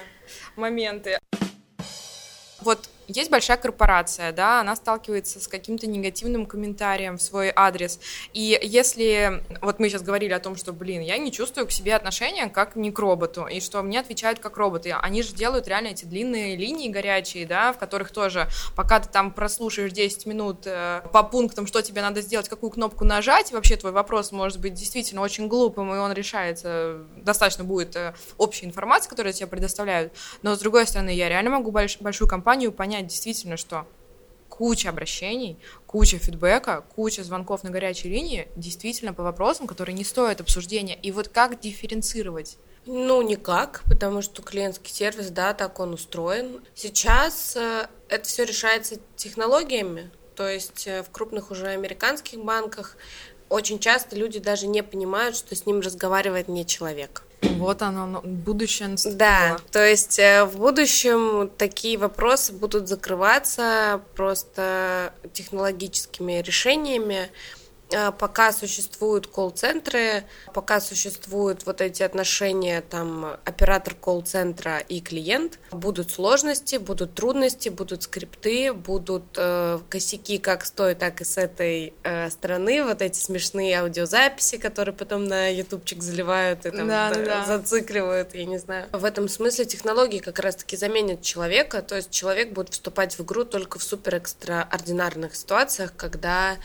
моменты. 0.56 1.18
Вот 2.62 2.80
есть 3.14 3.32
большая 3.32 3.58
корпорация, 3.58 4.32
да, 4.32 4.62
она 4.62 4.76
сталкивается 4.76 5.40
с 5.40 5.48
каким-то 5.48 5.88
негативным 5.88 6.46
комментарием 6.46 7.18
в 7.18 7.22
свой 7.22 7.52
адрес. 7.56 8.00
И 8.34 8.60
если, 8.62 9.44
вот 9.62 9.80
мы 9.80 9.90
сейчас 9.90 10.02
говорили 10.02 10.34
о 10.34 10.40
том, 10.40 10.56
что, 10.56 10.74
блин, 10.74 11.02
я 11.02 11.18
не 11.18 11.32
чувствую 11.32 11.68
к 11.68 11.72
себе 11.72 11.96
отношения 11.96 12.48
как 12.50 12.76
не 12.76 12.92
к 12.92 13.00
роботу, 13.00 13.46
и 13.46 13.60
что 13.60 13.82
мне 13.82 14.00
отвечают 14.00 14.40
как 14.40 14.58
роботы. 14.58 14.92
Они 14.92 15.24
же 15.24 15.34
делают 15.34 15.68
реально 15.68 15.88
эти 15.88 16.06
длинные 16.06 16.56
линии 16.56 16.90
горячие, 16.90 17.46
да, 17.46 17.74
в 17.74 17.78
которых 17.78 18.12
тоже, 18.12 18.48
пока 18.76 19.00
ты 19.00 19.10
там 19.10 19.32
прослушаешь 19.32 19.92
10 19.92 20.26
минут 20.26 20.66
э, 20.66 21.02
по 21.12 21.24
пунктам, 21.24 21.68
что 21.68 21.82
тебе 21.82 22.02
надо 22.02 22.22
сделать, 22.22 22.50
какую 22.50 22.70
кнопку 22.70 23.06
нажать, 23.06 23.52
вообще 23.52 23.76
твой 23.76 23.92
вопрос 23.92 24.32
может 24.32 24.60
быть 24.60 24.74
действительно 24.74 25.22
очень 25.22 25.48
глупым, 25.48 25.94
и 25.94 25.98
он 25.98 26.14
решается, 26.14 27.00
достаточно 27.18 27.64
будет 27.64 27.96
э, 27.96 28.14
общей 28.38 28.66
информации, 28.66 29.10
которую 29.10 29.34
тебе 29.34 29.48
предоставляют. 29.48 30.14
Но, 30.42 30.56
с 30.56 30.60
другой 30.60 30.88
стороны, 30.88 31.10
я 31.10 31.30
реально 31.30 31.52
могу 31.52 31.72
больш- 31.72 31.98
большую 32.00 32.28
компанию 32.28 32.72
понять 33.04 33.08
действительно, 33.08 33.58
что 33.58 33.86
куча 34.50 34.90
обращений, 34.90 35.58
куча 35.88 36.18
фидбэка, 36.18 36.84
куча 36.96 37.24
звонков 37.24 37.64
на 37.64 37.70
горячей 37.70 38.10
линии 38.10 38.48
действительно 38.56 39.14
по 39.14 39.24
вопросам, 39.24 39.68
которые 39.68 39.96
не 39.96 40.04
стоят 40.04 40.42
обсуждения. 40.42 40.96
И 40.96 41.12
вот 41.12 41.28
как 41.28 41.60
дифференцировать? 41.60 42.58
Ну, 42.86 43.22
никак, 43.22 43.84
потому 43.88 44.22
что 44.22 44.42
клиентский 44.42 44.94
сервис, 44.94 45.30
да, 45.30 45.54
так 45.54 45.80
он 45.80 45.94
устроен. 45.94 46.62
Сейчас 46.76 47.56
э, 47.56 47.88
это 48.10 48.26
все 48.26 48.44
решается 48.44 48.98
технологиями, 49.16 50.12
то 50.36 50.50
есть 50.50 50.88
э, 50.88 51.02
в 51.02 51.10
крупных 51.10 51.50
уже 51.50 51.68
американских 51.68 52.44
банках 52.44 52.98
очень 53.50 53.80
часто 53.80 54.18
люди 54.18 54.40
даже 54.40 54.68
не 54.68 54.84
понимают, 54.84 55.38
что 55.38 55.56
с 55.56 55.66
ним 55.66 55.80
разговаривает 55.80 56.50
не 56.50 56.66
человек. 56.66 57.24
Вот 57.58 57.82
оно, 57.82 58.22
будущее 58.24 58.90
наступило. 58.90 59.18
Да, 59.18 59.58
то 59.72 59.86
есть 59.86 60.20
э, 60.20 60.46
в 60.46 60.58
будущем 60.58 61.50
такие 61.58 61.98
вопросы 61.98 62.54
будут 62.54 62.88
закрываться 62.88 64.02
просто 64.16 65.14
технологическими 65.34 66.42
решениями. 66.42 67.30
Э, 67.92 68.12
Пока 68.12 68.52
существуют 68.52 69.28
колл-центры, 69.28 70.24
пока 70.54 70.80
существуют 70.80 71.66
вот 71.66 71.82
эти 71.82 72.04
отношения 72.04 72.82
там 72.82 73.38
оператор 73.46 73.94
колл-центра 73.96 74.80
и 74.80 75.02
клиент, 75.02 75.60
будут 75.72 76.12
сложности, 76.12 76.78
будут 76.78 77.14
трудности, 77.14 77.70
будут 77.70 78.04
скрипты, 78.04 78.74
будут 78.74 79.24
э, 79.38 79.80
косяки 79.90 80.38
как 80.38 80.66
с 80.66 80.72
той, 80.72 80.96
так 80.96 81.22
и 81.22 81.26
с 81.26 81.38
этой 81.38 81.94
э, 82.04 82.30
стороны, 82.30 82.84
вот 82.84 83.02
эти 83.02 83.18
смешные 83.18 83.80
аудиозаписи, 83.80 84.58
которые 84.58 84.96
потом 84.96 85.26
на 85.26 85.50
ютубчик 85.50 86.02
заливают 86.02 86.66
и 86.66 86.72
там 86.72 86.88
Да, 86.88 87.10
да, 87.10 87.16
да, 87.16 87.26
да. 87.26 87.46
зацикливают, 87.46 88.34
я 88.34 88.46
не 88.46 88.58
знаю. 88.58 88.88
В 88.92 89.06
этом 89.06 89.28
смысле 89.28 89.66
технологии 89.66 90.20
как 90.20 90.40
раз-таки 90.40 90.78
заменят 90.78 91.22
человека, 91.22 91.82
то 91.82 91.96
есть 91.96 92.12
человек 92.12 92.54
будет 92.54 92.70
вступать 92.70 93.18
в 93.18 93.24
игру 93.24 93.44
только 93.44 93.80
в 93.80 93.84
супер 93.84 94.16
экстраординарных 94.16 95.36
ситуациях, 95.36 95.94
когда 95.96 96.54
э, 96.54 96.58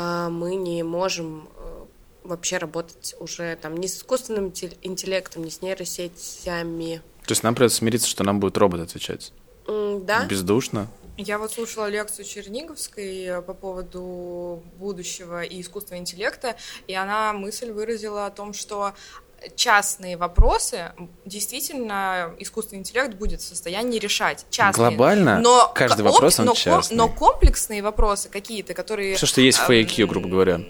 мы 0.00 0.56
не 0.56 0.82
можем 0.82 1.48
э, 1.56 1.84
вообще 2.24 2.58
работать 2.58 3.14
уже 3.18 3.56
там 3.56 3.76
ни 3.76 3.86
с 3.86 3.96
искусственным 3.98 4.48
интел- 4.48 4.76
интеллектом, 4.82 5.44
ни 5.44 5.48
с 5.48 5.62
нейросетями. 5.62 7.02
То 7.26 7.32
есть 7.32 7.42
нам 7.42 7.54
придется 7.54 7.78
смириться, 7.78 8.08
что 8.08 8.24
нам 8.24 8.40
будет 8.40 8.56
робот 8.58 8.80
отвечать. 8.80 9.32
Да, 9.66 10.26
Бездушно. 10.26 10.88
Я 11.18 11.38
вот 11.38 11.50
слушала 11.50 11.88
лекцию 11.88 12.26
Черниговской 12.26 13.42
по 13.46 13.54
поводу 13.54 14.62
будущего 14.76 15.42
и 15.42 15.62
искусственного 15.62 16.02
интеллекта, 16.02 16.56
и 16.86 16.94
она 16.94 17.32
мысль 17.32 17.72
выразила 17.72 18.26
о 18.26 18.30
том, 18.30 18.52
что 18.52 18.92
частные 19.54 20.16
вопросы 20.16 20.92
действительно 21.24 22.34
искусственный 22.38 22.80
интеллект 22.80 23.14
будет 23.14 23.40
в 23.40 23.44
состоянии 23.44 23.98
решать. 23.98 24.46
Частные. 24.50 24.88
Глобально 24.88 25.38
но 25.38 25.70
каждый 25.74 26.02
вопрос, 26.02 26.40
он 26.40 26.46
но, 26.46 26.54
частный. 26.54 26.96
но 26.96 27.08
комплексные 27.08 27.82
вопросы 27.82 28.28
какие-то, 28.28 28.74
которые... 28.74 29.16
Все, 29.16 29.26
что 29.26 29.40
есть 29.40 29.58
в 29.58 29.70
FAQ, 29.70 30.06
грубо 30.06 30.28
говоря. 30.28 30.60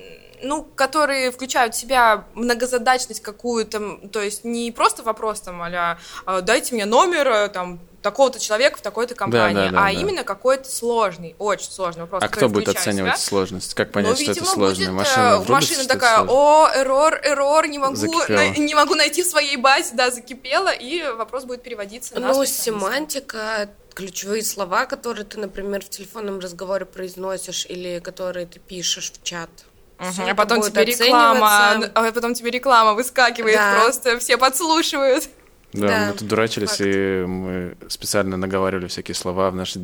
Ну, 0.43 0.63
которые 0.63 1.31
включают 1.31 1.75
в 1.75 1.79
себя 1.79 2.25
многозадачность 2.35 3.23
какую-то, 3.23 3.99
то 4.13 4.21
есть 4.21 4.45
не 4.45 4.71
просто 4.73 5.03
вопрос 5.03 5.41
там, 5.41 5.63
а 5.63 5.99
дайте 6.43 6.75
мне 6.75 6.85
номер, 6.85 7.29
э, 7.29 7.49
там, 7.49 7.81
такого-то 8.03 8.39
человека 8.39 8.79
в 8.79 8.83
такой-то 8.83 9.17
компании, 9.17 9.55
Да, 9.55 9.65
да, 9.65 9.71
да, 9.73 9.79
а 9.81 9.85
да. 9.87 9.91
именно 9.91 10.23
какой-то 10.23 10.71
сложный, 10.71 11.35
очень 11.41 11.71
сложный 11.73 12.03
вопрос. 12.03 12.23
А 12.23 12.29
кто 12.29 12.49
будет 12.49 12.69
оценивать 12.69 13.19
себя- 13.19 13.29
сложность? 13.29 13.75
Как 13.75 13.89
ну, 13.89 13.93
понять, 13.95 14.15
что 14.17 14.21
видимо, 14.31 14.47
это 14.47 14.55
сложно? 14.55 14.85
будет, 14.85 14.95
Машина 14.95 15.25
э, 15.25 15.35
врубится, 15.39 15.53
машина 15.53 15.83
что 15.83 15.89
такая, 15.89 16.21
о, 16.21 16.69
эррор, 16.73 17.15
эррор, 17.25 17.67
не 17.67 17.79
могу, 17.79 17.97
на- 18.29 18.49
не 18.51 18.75
могу 18.75 18.95
найти 18.95 19.23
в 19.23 19.27
своей 19.27 19.57
базе, 19.57 19.91
да, 19.95 20.11
закипела, 20.11 20.69
и 20.69 21.03
вопрос 21.17 21.45
будет 21.45 21.63
переводиться 21.63 22.15
на 22.15 22.29
Ну, 22.33 22.45
семантика, 22.45 23.71
ключевые 23.95 24.45
слова, 24.45 24.87
которые 24.87 25.25
ты, 25.25 25.39
например, 25.41 25.83
в 25.83 25.89
телефонном 25.89 26.39
разговоре 26.39 26.85
произносишь 26.85 27.67
или 27.67 27.99
которые 27.99 28.47
ты 28.47 28.61
пишешь 28.61 29.11
в 29.11 29.23
чат. 29.25 29.51
Всё 29.99 30.29
А 30.31 30.35
потом 30.35 30.63
тебе 30.63 30.85
реклама, 30.85 31.91
а 31.95 32.13
потом 32.13 32.35
тебе 32.35 32.51
реклама 32.51 32.95
выскакивает 32.95 33.57
Да. 33.57 33.81
просто, 33.81 34.19
все 34.19 34.37
подслушивают. 34.37 35.29
Да, 35.73 35.89
Да, 35.89 36.07
мы 36.07 36.13
тут 36.13 36.29
дурачились, 36.29 36.71
факт. 36.71 36.81
и 36.85 37.25
мы 37.27 37.77
специально 37.89 38.37
наговаривали 38.37 38.87
всякие 38.87 39.15
слова 39.15 39.51
в 39.51 39.55
наши 39.57 39.81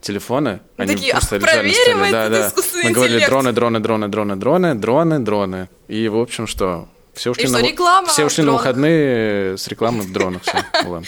телефоны. 0.00 0.60
Они 0.76 0.94
Такие, 0.94 1.12
просто 1.12 1.36
«А, 1.36 1.38
лежали 1.38 1.54
проверим. 1.56 2.12
Да, 2.12 2.28
да. 2.28 2.52
Мы 2.84 2.90
говорили 2.92 3.24
дроны, 3.26 3.52
дроны, 3.52 3.80
дроны, 3.80 4.08
дроны, 4.08 4.36
дроны, 4.36 4.74
дроны, 4.74 5.18
дроны. 5.18 5.68
И, 5.88 6.08
в 6.08 6.16
общем, 6.16 6.46
что? 6.46 6.88
Все 7.12 7.30
ушли, 7.30 7.44
И 7.44 7.48
на, 7.48 7.58
что, 7.58 7.66
реклама 7.66 8.08
все 8.08 8.24
ушли 8.26 8.44
на 8.44 8.52
выходные 8.52 9.56
с 9.58 9.66
рекламой 9.68 10.06
в 10.06 10.12
дронах. 10.12 10.42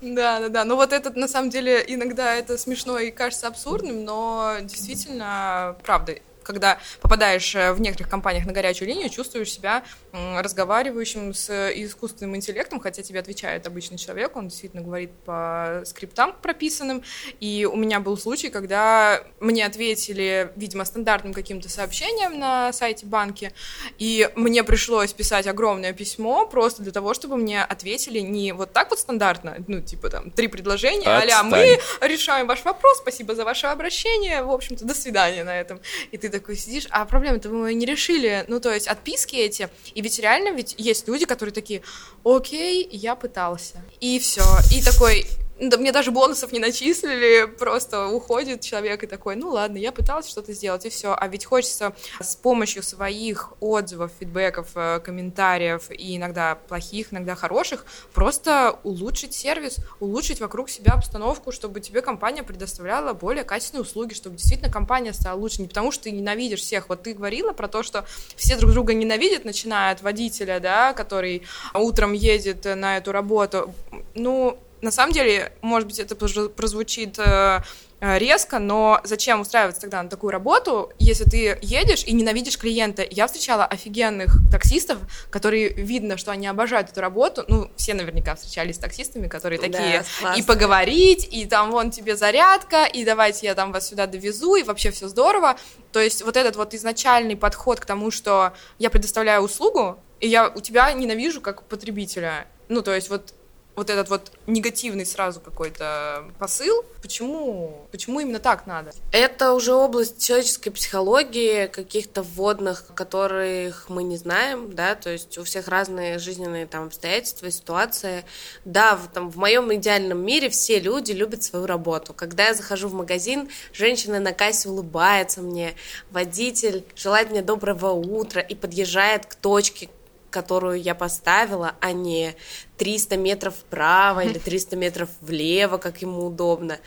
Да, 0.00 0.40
да, 0.40 0.48
да. 0.48 0.64
Ну 0.64 0.74
вот 0.74 0.92
этот, 0.92 1.14
на 1.16 1.28
самом 1.28 1.50
деле, 1.50 1.82
иногда 1.86 2.34
это 2.34 2.58
смешно 2.58 2.98
и 2.98 3.12
кажется 3.12 3.46
абсурдным, 3.46 4.04
но 4.04 4.56
действительно, 4.62 5.76
правда, 5.84 6.16
когда 6.42 6.78
попадаешь 7.00 7.54
э, 7.54 7.72
в 7.72 7.80
некоторых 7.80 8.10
компаниях 8.10 8.46
на 8.46 8.52
горячую 8.52 8.88
линию, 8.88 9.08
чувствуешь 9.08 9.50
себя 9.50 9.84
разговаривающим 10.12 11.34
с 11.34 11.70
искусственным 11.70 12.36
интеллектом, 12.36 12.80
хотя 12.80 13.02
тебе 13.02 13.20
отвечает 13.20 13.66
обычный 13.66 13.98
человек, 13.98 14.36
он 14.36 14.48
действительно 14.48 14.82
говорит 14.82 15.10
по 15.24 15.82
скриптам 15.84 16.34
прописанным. 16.40 17.02
И 17.40 17.68
у 17.70 17.76
меня 17.76 18.00
был 18.00 18.16
случай, 18.16 18.50
когда 18.50 19.24
мне 19.40 19.64
ответили, 19.66 20.52
видимо, 20.56 20.84
стандартным 20.84 21.32
каким-то 21.32 21.68
сообщением 21.68 22.38
на 22.38 22.72
сайте 22.72 23.06
банки, 23.06 23.52
и 23.98 24.30
мне 24.34 24.64
пришлось 24.64 25.12
писать 25.12 25.46
огромное 25.46 25.92
письмо 25.92 26.46
просто 26.46 26.82
для 26.82 26.92
того, 26.92 27.14
чтобы 27.14 27.36
мне 27.36 27.62
ответили 27.62 28.20
не 28.20 28.52
вот 28.52 28.72
так 28.72 28.90
вот 28.90 28.98
стандартно, 28.98 29.56
ну, 29.66 29.80
типа 29.80 30.10
там 30.10 30.30
три 30.30 30.48
предложения, 30.48 31.08
а 31.08 31.42
мы 31.42 31.78
решаем 32.00 32.46
ваш 32.46 32.64
вопрос, 32.64 32.98
спасибо 32.98 33.34
за 33.34 33.44
ваше 33.44 33.66
обращение, 33.66 34.42
в 34.42 34.50
общем-то, 34.50 34.84
до 34.84 34.94
свидания 34.94 35.44
на 35.44 35.58
этом. 35.58 35.80
И 36.10 36.18
ты 36.18 36.28
такой 36.32 36.56
сидишь, 36.56 36.86
а 36.90 37.04
проблемы-то 37.04 37.48
мы 37.50 37.74
не 37.74 37.86
решили. 37.86 38.44
Ну, 38.48 38.60
то 38.60 38.72
есть 38.72 38.88
отписки 38.88 39.36
эти. 39.36 39.68
И 39.94 40.00
ведь 40.00 40.18
реально 40.18 40.54
ведь 40.54 40.74
есть 40.78 41.06
люди, 41.06 41.24
которые 41.24 41.52
такие, 41.52 41.82
окей, 42.24 42.88
я 42.90 43.14
пытался. 43.14 43.82
И 44.00 44.18
все. 44.18 44.42
И 44.72 44.82
такой, 44.82 45.26
да 45.60 45.76
мне 45.76 45.92
даже 45.92 46.10
бонусов 46.10 46.52
не 46.52 46.58
начислили, 46.58 47.46
просто 47.46 48.08
уходит 48.08 48.62
человек 48.62 49.04
и 49.04 49.06
такой, 49.06 49.36
ну 49.36 49.50
ладно, 49.50 49.76
я 49.76 49.92
пытался 49.92 50.30
что-то 50.30 50.52
сделать, 50.52 50.84
и 50.86 50.88
все. 50.88 51.14
А 51.16 51.28
ведь 51.28 51.44
хочется 51.44 51.94
с 52.20 52.36
помощью 52.36 52.82
своих 52.82 53.52
отзывов, 53.60 54.10
фидбэков, 54.18 54.68
э, 54.74 55.00
комментариев, 55.00 55.90
и 55.90 56.16
иногда 56.16 56.56
плохих, 56.68 57.12
иногда 57.12 57.34
хороших, 57.34 57.84
просто 58.12 58.78
улучшить 58.82 59.34
сервис, 59.34 59.76
улучшить 60.00 60.40
вокруг 60.40 60.70
себя 60.70 60.94
обстановку, 60.94 61.52
чтобы 61.52 61.80
тебе 61.80 62.02
компания 62.02 62.42
предоставляла 62.42 63.12
более 63.12 63.44
качественные 63.44 63.82
услуги, 63.82 64.14
чтобы 64.14 64.36
действительно 64.36 64.72
компания 64.72 65.12
стала 65.12 65.38
лучше. 65.38 65.62
Не 65.62 65.68
потому, 65.68 65.92
что 65.92 66.04
ты 66.04 66.10
ненавидишь 66.10 66.60
всех. 66.60 66.88
Вот 66.88 67.02
ты 67.02 67.14
говорила 67.14 67.52
про 67.52 67.68
то, 67.68 67.82
что 67.82 68.04
все 68.36 68.56
друг 68.56 68.72
друга 68.72 68.94
ненавидят, 68.94 69.44
начиная 69.44 69.92
от 69.92 70.02
водителя, 70.02 70.60
да, 70.60 70.92
который 70.92 71.42
утром 71.74 72.14
едет 72.14 72.64
на 72.64 72.96
эту 72.96 73.12
работу. 73.12 73.72
Ну, 74.14 74.58
на 74.82 74.90
самом 74.90 75.12
деле, 75.12 75.52
может 75.62 75.86
быть, 75.88 76.00
это 76.00 76.16
прозвучит 76.16 77.16
э, 77.18 77.60
э, 78.00 78.18
резко, 78.18 78.58
но 78.58 79.00
зачем 79.04 79.40
устраиваться 79.40 79.80
тогда 79.80 80.02
на 80.02 80.08
такую 80.08 80.32
работу, 80.32 80.92
если 80.98 81.22
ты 81.22 81.56
едешь 81.62 82.02
и 82.04 82.12
ненавидишь 82.12 82.58
клиента? 82.58 83.06
Я 83.08 83.28
встречала 83.28 83.64
офигенных 83.64 84.34
таксистов, 84.50 84.98
которые 85.30 85.68
видно, 85.68 86.16
что 86.16 86.32
они 86.32 86.48
обожают 86.48 86.90
эту 86.90 87.00
работу. 87.00 87.44
Ну, 87.46 87.70
все 87.76 87.94
наверняка 87.94 88.34
встречались 88.34 88.74
с 88.74 88.78
таксистами, 88.78 89.28
которые 89.28 89.60
Да, 89.60 89.68
такие 89.68 90.04
классно. 90.20 90.40
и 90.40 90.42
поговорить, 90.42 91.28
и 91.30 91.46
там 91.46 91.70
вон 91.70 91.92
тебе 91.92 92.16
зарядка, 92.16 92.84
и 92.84 93.04
давайте 93.04 93.46
я 93.46 93.54
там 93.54 93.70
вас 93.70 93.88
сюда 93.88 94.08
довезу, 94.08 94.56
и 94.56 94.64
вообще 94.64 94.90
все 94.90 95.06
здорово. 95.06 95.56
То 95.92 96.00
есть 96.00 96.22
вот 96.22 96.36
этот 96.36 96.56
вот 96.56 96.74
изначальный 96.74 97.36
подход 97.36 97.78
к 97.78 97.86
тому, 97.86 98.10
что 98.10 98.52
я 98.80 98.90
предоставляю 98.90 99.42
услугу, 99.42 100.00
и 100.18 100.26
я 100.26 100.48
у 100.48 100.60
тебя 100.60 100.92
ненавижу 100.92 101.40
как 101.40 101.62
потребителя. 101.68 102.48
Ну, 102.68 102.82
то 102.82 102.92
есть 102.92 103.08
вот 103.08 103.32
вот 103.74 103.90
этот 103.90 104.10
вот 104.10 104.30
негативный 104.46 105.06
сразу 105.06 105.40
какой-то 105.40 106.24
посыл. 106.38 106.84
Почему? 107.00 107.86
Почему 107.90 108.20
именно 108.20 108.38
так 108.38 108.66
надо? 108.66 108.92
Это 109.12 109.52
уже 109.52 109.74
область 109.74 110.24
человеческой 110.24 110.70
психологии, 110.70 111.66
каких-то 111.66 112.22
вводных, 112.22 112.86
которых 112.94 113.88
мы 113.88 114.02
не 114.02 114.16
знаем, 114.16 114.74
да, 114.74 114.94
то 114.94 115.10
есть 115.10 115.38
у 115.38 115.44
всех 115.44 115.68
разные 115.68 116.18
жизненные 116.18 116.66
там 116.66 116.86
обстоятельства 116.86 117.50
ситуации. 117.50 118.24
Да, 118.64 118.96
в, 118.96 119.08
там, 119.08 119.30
в 119.30 119.36
моем 119.36 119.72
идеальном 119.74 120.24
мире 120.24 120.50
все 120.50 120.78
люди 120.78 121.12
любят 121.12 121.42
свою 121.42 121.66
работу. 121.66 122.12
Когда 122.12 122.48
я 122.48 122.54
захожу 122.54 122.88
в 122.88 122.94
магазин, 122.94 123.48
женщина 123.72 124.20
на 124.20 124.32
кассе 124.32 124.68
улыбается 124.68 125.40
мне, 125.40 125.74
водитель 126.10 126.84
желает 126.94 127.30
мне 127.30 127.42
доброго 127.42 127.90
утра 127.90 128.42
и 128.42 128.54
подъезжает 128.54 129.26
к 129.26 129.34
точке, 129.34 129.88
которую 130.32 130.80
я 130.82 130.96
поставила, 130.96 131.76
а 131.80 131.92
не 131.92 132.34
300 132.78 133.16
метров 133.16 133.54
вправо 133.54 134.20
или 134.24 134.38
300 134.38 134.74
метров 134.76 135.08
влево, 135.20 135.78
как 135.78 136.02
ему 136.02 136.26
удобно. 136.26 136.78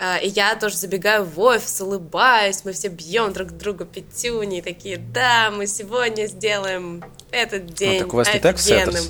А, 0.00 0.16
И 0.18 0.28
я 0.28 0.54
тоже 0.56 0.76
забегаю 0.76 1.24
в 1.24 1.38
офис, 1.40 1.80
улыбаюсь, 1.80 2.64
мы 2.64 2.72
все 2.72 2.88
бьем 2.88 3.32
друг 3.32 3.50
другу 3.50 3.84
пятюни, 3.84 4.60
такие, 4.60 4.96
да, 4.96 5.50
мы 5.50 5.66
сегодня 5.66 6.26
сделаем 6.26 7.04
этот 7.30 7.66
день 7.66 8.00
так 8.00 8.14
у 8.14 8.16
вас 8.16 8.32
не 8.32 8.40
так 8.40 8.56
офигенным». 8.56 9.04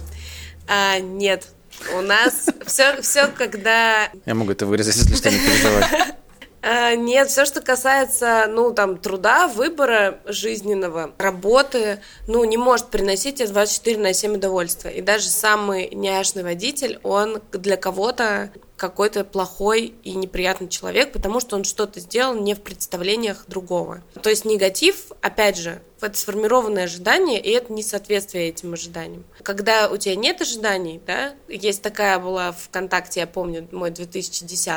А, 0.67 0.99
нет, 0.99 1.49
у 1.97 2.01
нас 2.01 2.47
все, 2.67 3.01
все, 3.01 3.29
когда 3.29 4.11
Я 4.27 4.35
могу 4.35 4.53
это 4.53 4.67
вырезать, 4.67 4.97
если 4.97 5.15
что, 5.15 5.31
не 5.31 5.39
переживать. 5.39 5.87
а, 6.63 6.95
Нет, 6.95 7.29
все, 7.29 7.45
что 7.45 7.61
касается, 7.61 8.47
ну, 8.49 8.73
там, 8.73 8.99
труда, 8.99 9.49
выбора 9.49 10.21
жизненного, 10.27 11.13
работы, 11.19 12.01
ну, 12.27 12.45
не 12.45 12.57
может 12.57 12.89
приносить 12.89 13.37
тебе 13.37 13.49
24 13.49 13.99
на 13.99 14.13
7 14.13 14.35
удовольствия. 14.35 14.91
И 14.91 15.01
даже 15.01 15.29
самый 15.29 15.91
няшный 15.95 16.43
водитель, 16.43 16.99
он 17.03 17.41
для 17.53 17.77
кого-то 17.77 18.51
какой-то 18.79 19.25
плохой 19.25 19.93
и 20.05 20.15
неприятный 20.15 20.69
человек, 20.69 21.13
потому 21.13 21.41
что 21.41 21.57
он 21.57 21.65
что-то 21.65 22.01
сделал 22.01 22.35
не 22.35 22.55
в 22.55 22.63
представлениях 22.63 23.45
другого. 23.49 24.03
То 24.23 24.31
есть 24.31 24.45
негатив, 24.45 25.13
опять 25.21 25.59
же, 25.59 25.83
это 26.01 26.17
сформированное 26.17 26.85
ожидание, 26.85 27.41
и 27.41 27.51
это 27.51 27.73
несоответствие 27.73 28.49
этим 28.49 28.73
ожиданиям. 28.73 29.25
Когда 29.43 29.89
у 29.89 29.97
тебя 29.97 30.15
нет 30.15 30.41
ожиданий, 30.41 31.01
да, 31.05 31.35
есть 31.49 31.83
такая 31.83 32.21
была 32.21 32.53
ВКонтакте, 32.53 33.21
я 33.21 33.27
помню, 33.27 33.69
мой 33.73 33.91
2010 33.91 34.69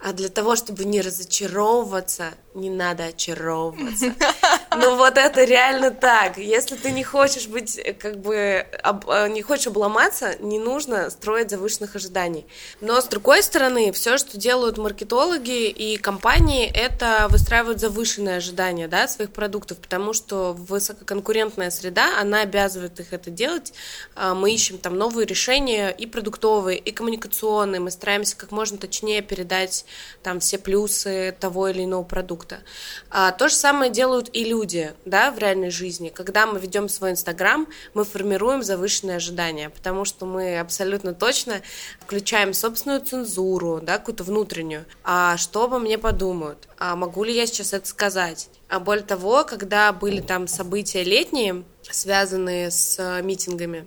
а 0.00 0.12
для 0.12 0.28
того, 0.30 0.56
чтобы 0.56 0.84
не 0.84 1.02
разочаровываться, 1.02 2.34
не 2.60 2.70
надо 2.70 3.04
очаровываться. 3.06 4.14
Ну 4.80 4.96
вот 4.96 5.16
это 5.16 5.42
реально 5.44 5.90
так. 5.90 6.36
Если 6.38 6.76
ты 6.76 6.92
не 6.92 7.02
хочешь 7.02 7.48
быть, 7.48 7.80
как 7.98 8.18
бы, 8.20 8.64
об- 8.82 9.08
э, 9.08 9.28
не 9.28 9.42
хочешь 9.42 9.66
обломаться, 9.66 10.36
не 10.40 10.58
нужно 10.58 11.10
строить 11.10 11.50
завышенных 11.50 11.96
ожиданий. 11.96 12.46
Но 12.80 13.00
с 13.00 13.06
другой 13.06 13.42
стороны, 13.42 13.90
все, 13.92 14.18
что 14.18 14.38
делают 14.38 14.78
маркетологи 14.78 15.68
и 15.68 15.96
компании, 15.96 16.70
это 16.72 17.26
выстраивают 17.30 17.80
завышенные 17.80 18.36
ожидания, 18.36 18.86
да, 18.88 19.08
своих 19.08 19.32
продуктов, 19.32 19.78
потому 19.78 20.12
что 20.12 20.52
высококонкурентная 20.52 21.70
среда, 21.70 22.20
она 22.20 22.42
обязывает 22.42 23.00
их 23.00 23.12
это 23.12 23.30
делать. 23.30 23.72
А, 24.14 24.34
Мы 24.34 24.52
ищем 24.52 24.78
там 24.78 24.96
новые 24.96 25.26
решения 25.26 25.90
и 25.90 26.06
продуктовые, 26.06 26.78
и 26.78 26.90
коммуникационные. 26.92 27.80
Мы 27.80 27.90
стараемся 27.90 28.36
как 28.36 28.50
можно 28.52 28.78
точнее 28.78 29.22
передать 29.22 29.84
там 30.22 30.40
все 30.40 30.58
плюсы 30.58 31.34
того 31.40 31.68
или 31.68 31.84
иного 31.84 32.04
продукта. 32.04 32.47
А, 33.10 33.32
То 33.32 33.48
же 33.48 33.54
самое 33.54 33.90
делают 33.90 34.30
и 34.32 34.44
люди. 34.44 34.68
люди, 34.68 34.92
да, 35.04 35.30
в 35.30 35.38
реальной 35.38 35.70
жизни, 35.70 36.08
когда 36.08 36.46
мы 36.46 36.58
ведем 36.58 36.88
свой 36.88 37.12
Инстаграм, 37.12 37.66
мы 37.94 38.04
формируем 38.04 38.62
завышенные 38.62 39.16
ожидания, 39.16 39.70
потому 39.70 40.04
что 40.04 40.26
мы 40.26 40.58
абсолютно 40.58 41.14
точно 41.14 41.62
включаем 42.00 42.52
собственную 42.52 43.00
цензуру, 43.00 43.80
да, 43.82 43.98
какую-то 43.98 44.24
внутреннюю. 44.24 44.84
А 45.04 45.36
что 45.36 45.64
обо 45.64 45.78
мне 45.78 45.96
подумают? 45.96 46.68
А 46.78 46.96
могу 46.96 47.24
ли 47.24 47.34
я 47.34 47.46
сейчас 47.46 47.72
это 47.72 47.86
сказать? 47.86 48.50
А 48.68 48.80
более 48.80 49.04
того, 49.04 49.44
когда 49.44 49.92
были 49.92 50.20
там 50.20 50.48
события 50.48 51.02
летние, 51.02 51.64
связанные 51.82 52.70
с 52.70 52.98
э, 52.98 53.22
митингами, 53.22 53.86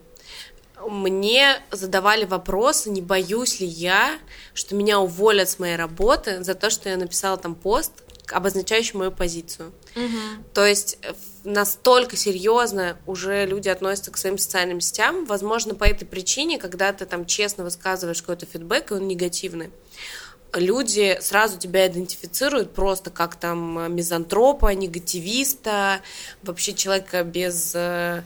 мне 0.88 1.58
задавали 1.70 2.26
вопросы, 2.26 2.90
не 2.90 3.02
боюсь 3.02 3.60
ли 3.60 3.68
я, 3.68 4.18
что 4.56 4.74
меня 4.74 5.00
уволят 5.00 5.48
с 5.50 5.60
моей 5.60 5.76
работы 5.76 6.44
за 6.44 6.56
то, 6.56 6.72
что 6.72 6.90
я 6.90 6.98
написала 6.98 7.38
там 7.38 7.54
пост, 7.54 7.92
обозначающий 8.32 8.98
мою 8.98 9.12
позицию. 9.12 9.72
Мгм. 9.96 10.44
То 10.54 10.66
есть 10.66 10.98
э, 11.02 11.14
настолько 11.44 12.16
серьезно 12.16 12.98
уже 13.06 13.46
люди 13.46 13.70
относятся 13.70 14.12
к 14.12 14.18
своим 14.18 14.38
социальным 14.38 14.82
сетям, 14.82 15.26
возможно, 15.26 15.76
по 15.76 15.84
этой 15.84 16.06
причине, 16.06 16.58
когда 16.58 16.94
ты 16.94 17.06
там 17.06 17.26
честно 17.26 17.64
высказываешь 17.64 18.22
какой-то 18.22 18.46
фидбэк, 18.46 18.92
и 18.92 18.94
он 18.96 19.08
негативный, 19.08 19.72
люди 20.54 21.18
сразу 21.22 21.58
тебя 21.58 21.88
идентифицируют 21.88 22.74
просто 22.74 23.10
как 23.10 23.36
там 23.36 23.80
э, 23.80 23.90
мизантропа, 23.90 24.74
негативиста, 24.74 26.02
вообще 26.44 26.74
человека 26.74 27.24
без... 27.24 27.74
э, 27.76 28.24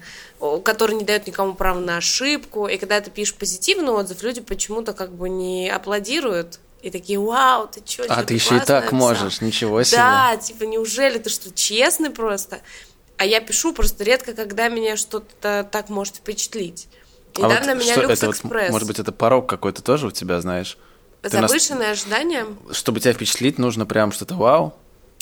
который 0.64 0.96
не 0.96 1.06
дает 1.06 1.28
никому 1.28 1.56
права 1.56 1.80
на 1.80 1.98
ошибку. 1.98 2.68
И 2.68 2.78
когда 2.78 3.00
ты 3.02 3.10
пишешь 3.10 3.36
позитивный 3.36 3.94
отзыв, 3.94 4.22
люди 4.22 4.42
почему-то 4.42 4.94
как 4.94 5.14
бы 5.14 5.30
не 5.30 5.70
аплодируют. 5.70 6.60
И 6.86 6.92
такие, 6.92 7.18
вау, 7.18 7.68
ты 7.68 7.82
чё, 7.84 8.06
А 8.08 8.24
ты 8.24 8.36
еще 8.36 8.58
и 8.58 8.60
так 8.60 8.92
написал». 8.92 9.00
можешь, 9.00 9.42
ничего 9.42 9.82
себе. 9.82 9.98
Да, 9.98 10.38
типа, 10.38 10.66
неужели 10.66 11.18
ты 11.18 11.32
что, 11.32 11.52
честный 11.52 12.12
просто? 12.12 12.62
А 13.18 13.26
я 13.26 13.42
пишу 13.42 13.74
просто 13.74 14.04
редко, 14.04 14.34
когда 14.36 14.68
меня 14.68 14.96
что-то 14.96 15.68
так 15.72 15.90
может 15.90 16.18
впечатлить. 16.18 16.88
А 17.38 17.40
Недавно 17.40 17.74
вот 17.74 17.82
меня 17.82 17.94
что 17.94 18.02
Люкс 18.04 18.14
это 18.22 18.28
вот, 18.28 18.44
может 18.70 18.88
быть, 18.88 19.00
это 19.00 19.12
порог 19.12 19.50
какой-то 19.50 19.82
тоже 19.82 20.06
у 20.06 20.12
тебя, 20.12 20.40
знаешь? 20.42 20.78
ты 21.24 21.40
нас- 21.40 21.52
ожидания? 21.52 22.46
Чтобы 22.72 23.00
тебя 23.00 23.14
впечатлить, 23.14 23.58
нужно 23.58 23.88
прям 23.88 24.12
что-то 24.12 24.36
вау. 24.36 24.76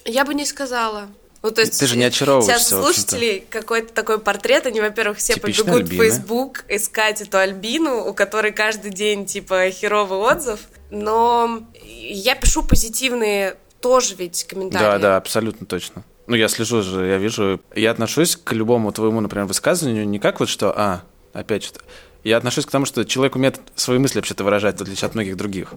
Я 0.04 0.26
бы 0.26 0.34
не 0.34 0.46
сказала. 0.46 1.08
Ну, 1.44 1.52
то 1.52 1.60
есть 1.60 1.78
Ты 1.78 1.88
же 1.88 1.98
не 1.98 2.06
очаровываешься, 2.06 2.58
Сейчас 2.58 2.70
слушателей 2.70 3.46
какой-то 3.50 3.94
такой 3.94 4.18
портрет, 4.18 4.66
они, 4.66 4.80
во-первых, 4.80 5.18
все 5.18 5.34
Типичная 5.34 5.66
побегут 5.66 5.92
Альбина. 5.92 6.04
в 6.04 6.06
Facebook 6.06 6.66
искать 6.70 7.20
эту 7.20 7.38
Альбину, 7.38 8.08
у 8.08 8.14
которой 8.14 8.54
каждый 8.54 8.92
день, 8.92 9.26
типа, 9.26 9.70
херовый 9.70 10.20
отзыв. 10.20 10.62
Но 10.90 11.64
я 11.84 12.36
пишу 12.36 12.64
позитивные 12.64 13.58
тоже 13.82 14.16
ведь 14.16 14.46
комментарии. 14.46 14.86
Да, 14.86 14.98
да, 14.98 15.18
абсолютно 15.18 15.68
точно. 15.68 16.06
Ну, 16.28 16.36
я 16.36 16.48
слежу 16.48 16.82
же, 16.82 17.06
я 17.06 17.18
вижу. 17.18 17.60
Я 17.76 17.92
отношусь 17.92 18.38
к 18.38 18.54
любому 18.54 18.94
твоему, 18.94 19.20
например, 19.20 19.46
высказыванию 19.46 20.08
не 20.08 20.20
как 20.20 20.40
вот 20.40 20.48
что, 20.48 20.74
а, 20.74 21.04
опять 21.34 21.64
что-то. 21.66 21.84
Я 22.24 22.38
отношусь 22.38 22.66
к 22.66 22.72
тому, 22.72 22.86
что 22.86 23.04
человек 23.04 23.36
умеет 23.36 23.60
свои 23.76 23.98
мысли 23.98 24.20
вообще-то 24.20 24.46
выражать, 24.46 24.80
в 24.80 24.82
отличие 24.82 25.08
от 25.08 25.16
многих 25.16 25.36
других. 25.36 25.74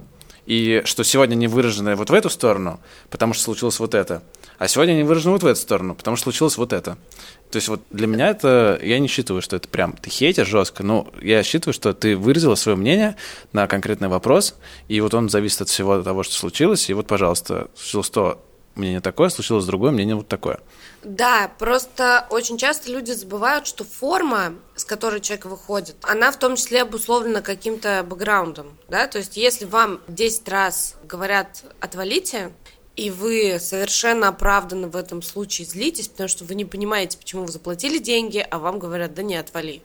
И 0.46 0.82
что 0.84 1.02
сегодня 1.02 1.34
не 1.34 1.48
выражено 1.48 1.96
вот 1.96 2.10
в 2.10 2.14
эту 2.14 2.30
сторону, 2.30 2.78
потому 3.10 3.34
что 3.34 3.42
случилось 3.42 3.80
вот 3.80 3.96
это. 3.96 4.22
А 4.58 4.68
сегодня 4.68 4.92
не 4.92 5.02
выражено 5.02 5.32
вот 5.32 5.42
в 5.42 5.46
эту 5.46 5.60
сторону, 5.60 5.94
потому 5.94 6.16
что 6.16 6.24
случилось 6.24 6.56
вот 6.56 6.72
это. 6.72 6.96
То 7.50 7.56
есть 7.56 7.68
вот 7.68 7.82
для 7.90 8.06
меня 8.06 8.28
это, 8.28 8.78
я 8.82 8.98
не 8.98 9.08
считаю, 9.08 9.42
что 9.42 9.56
это 9.56 9.68
прям 9.68 9.92
ты 9.92 10.10
хейтишь 10.10 10.48
жестко, 10.48 10.82
но 10.82 11.08
я 11.20 11.42
считаю, 11.42 11.74
что 11.74 11.92
ты 11.92 12.16
выразила 12.16 12.54
свое 12.54 12.76
мнение 12.76 13.16
на 13.52 13.66
конкретный 13.66 14.08
вопрос, 14.08 14.56
и 14.88 15.00
вот 15.00 15.14
он 15.14 15.28
зависит 15.28 15.62
от 15.62 15.68
всего 15.68 16.02
того, 16.02 16.22
что 16.22 16.34
случилось, 16.34 16.88
и 16.90 16.94
вот, 16.94 17.06
пожалуйста, 17.06 17.68
случилось 17.74 18.10
то, 18.10 18.42
мнение 18.74 19.00
такое, 19.00 19.28
случилось 19.28 19.64
другое, 19.64 19.90
мнение 19.90 20.16
вот 20.16 20.28
такое. 20.28 20.60
Да, 21.02 21.50
просто 21.58 22.26
очень 22.30 22.58
часто 22.58 22.90
люди 22.90 23.12
забывают, 23.12 23.66
что 23.66 23.84
форма, 23.84 24.54
с 24.74 24.84
которой 24.84 25.20
человек 25.20 25.46
выходит, 25.46 25.96
она 26.02 26.32
в 26.32 26.38
том 26.38 26.56
числе 26.56 26.82
обусловлена 26.82 27.42
каким-то 27.42 28.04
бэкграундом, 28.08 28.76
да, 28.88 29.06
то 29.06 29.18
есть 29.18 29.36
если 29.36 29.66
вам 29.66 30.00
10 30.08 30.48
раз 30.48 30.96
говорят 31.04 31.62
«отвалите», 31.80 32.52
и 32.96 33.10
вы 33.10 33.58
совершенно 33.60 34.28
оправданно 34.28 34.88
в 34.88 34.96
этом 34.96 35.20
случае 35.20 35.66
злитесь, 35.66 36.08
потому 36.08 36.28
что 36.28 36.44
вы 36.44 36.54
не 36.54 36.64
понимаете, 36.64 37.18
почему 37.18 37.44
вы 37.44 37.52
заплатили 37.52 37.98
деньги, 37.98 38.44
а 38.50 38.58
вам 38.58 38.78
говорят 38.78 39.14
«да 39.14 39.22
не, 39.22 39.36
отвали». 39.36 39.82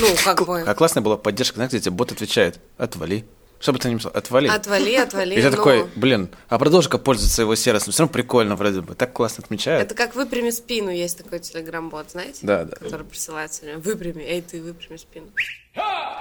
Ну, 0.00 0.08
как 0.24 0.46
бы 0.46 0.60
А 0.60 0.74
классная 0.74 1.02
была 1.02 1.16
поддержка, 1.16 1.56
знаете, 1.56 1.78
где 1.78 1.84
тебе 1.86 1.94
бот 1.96 2.12
отвечает 2.12 2.60
«отвали». 2.76 3.24
Что 3.60 3.74
бы 3.74 3.78
ты 3.78 3.90
ни 3.90 3.96
писал, 3.96 4.12
«отвали». 4.14 4.48
«отвали, 4.48 4.94
отвали». 4.94 5.34
И 5.38 5.40
ты 5.40 5.50
ну, 5.50 5.56
такой, 5.56 5.86
блин, 5.96 6.30
а 6.48 6.58
продолжи-ка 6.58 6.98
пользоваться 6.98 7.42
его 7.42 7.54
сервисом, 7.54 7.92
все 7.92 8.02
равно 8.02 8.12
прикольно 8.12 8.56
вроде 8.56 8.82
бы, 8.82 8.94
так 8.94 9.12
классно 9.14 9.42
отмечают. 9.42 9.82
Это 9.82 9.94
как 9.94 10.14
«выпрями 10.14 10.50
спину» 10.50 10.90
есть 10.90 11.16
такой 11.16 11.40
телеграм-бот, 11.40 12.10
знаете? 12.10 12.40
Да, 12.42 12.64
да. 12.64 12.76
Который 12.76 13.06
присылает 13.06 13.52
все 13.52 13.62
время 13.62 13.78
«выпрями, 13.78 14.22
эй, 14.22 14.42
ты 14.42 14.60
выпрями 14.60 14.98
спину». 14.98 15.28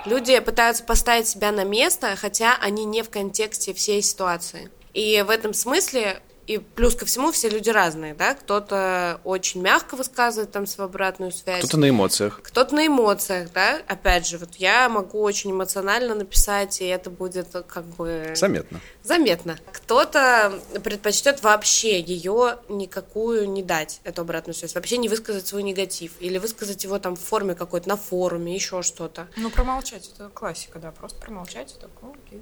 Люди 0.05 0.39
пытаются 0.39 0.85
поставить 0.85 1.27
себя 1.27 1.51
на 1.51 1.65
место, 1.65 2.15
хотя 2.15 2.55
они 2.61 2.85
не 2.85 3.03
в 3.03 3.09
контексте 3.09 3.73
всей 3.73 4.01
ситуации. 4.01 4.69
И 4.99 5.21
в 5.21 5.29
этом 5.29 5.53
смысле, 5.53 6.21
и 6.45 6.57
плюс 6.57 6.93
ко 6.93 7.05
всему, 7.05 7.31
все 7.31 7.47
люди 7.47 7.69
разные, 7.69 8.13
да? 8.13 8.33
Кто-то 8.33 9.21
очень 9.23 9.61
мягко 9.61 9.95
высказывает 9.95 10.51
там 10.51 10.67
свою 10.67 10.89
обратную 10.89 11.31
связь. 11.31 11.59
Кто-то 11.59 11.77
на 11.77 11.87
эмоциях. 11.87 12.41
Кто-то 12.43 12.75
на 12.75 12.85
эмоциях, 12.85 13.49
да? 13.53 13.79
Опять 13.87 14.27
же, 14.27 14.37
вот 14.37 14.55
я 14.55 14.89
могу 14.89 15.21
очень 15.21 15.51
эмоционально 15.51 16.15
написать, 16.15 16.81
и 16.81 16.85
это 16.85 17.09
будет 17.09 17.47
как 17.67 17.85
бы... 17.85 18.33
Заметно. 18.35 18.81
Заметно. 19.01 19.57
Кто-то 19.71 20.59
предпочтет 20.83 21.43
вообще 21.43 22.01
ее 22.01 22.57
никакую 22.67 23.49
не 23.49 23.63
дать, 23.63 24.01
эту 24.03 24.23
обратную 24.23 24.53
связь, 24.53 24.75
вообще 24.75 24.97
не 24.97 25.07
высказать 25.07 25.47
свой 25.47 25.63
негатив, 25.63 26.11
или 26.19 26.39
высказать 26.39 26.83
его 26.83 26.99
там 26.99 27.15
в 27.15 27.21
форме 27.21 27.55
какой-то, 27.55 27.87
на 27.87 27.95
форуме, 27.95 28.53
еще 28.53 28.81
что-то. 28.81 29.29
Ну, 29.37 29.49
промолчать, 29.49 30.11
это 30.13 30.27
классика, 30.27 30.77
да, 30.77 30.91
просто 30.91 31.21
промолчать, 31.21 31.71
и 31.71 31.79
так, 31.79 31.89
ну, 32.01 32.13
окей. 32.25 32.41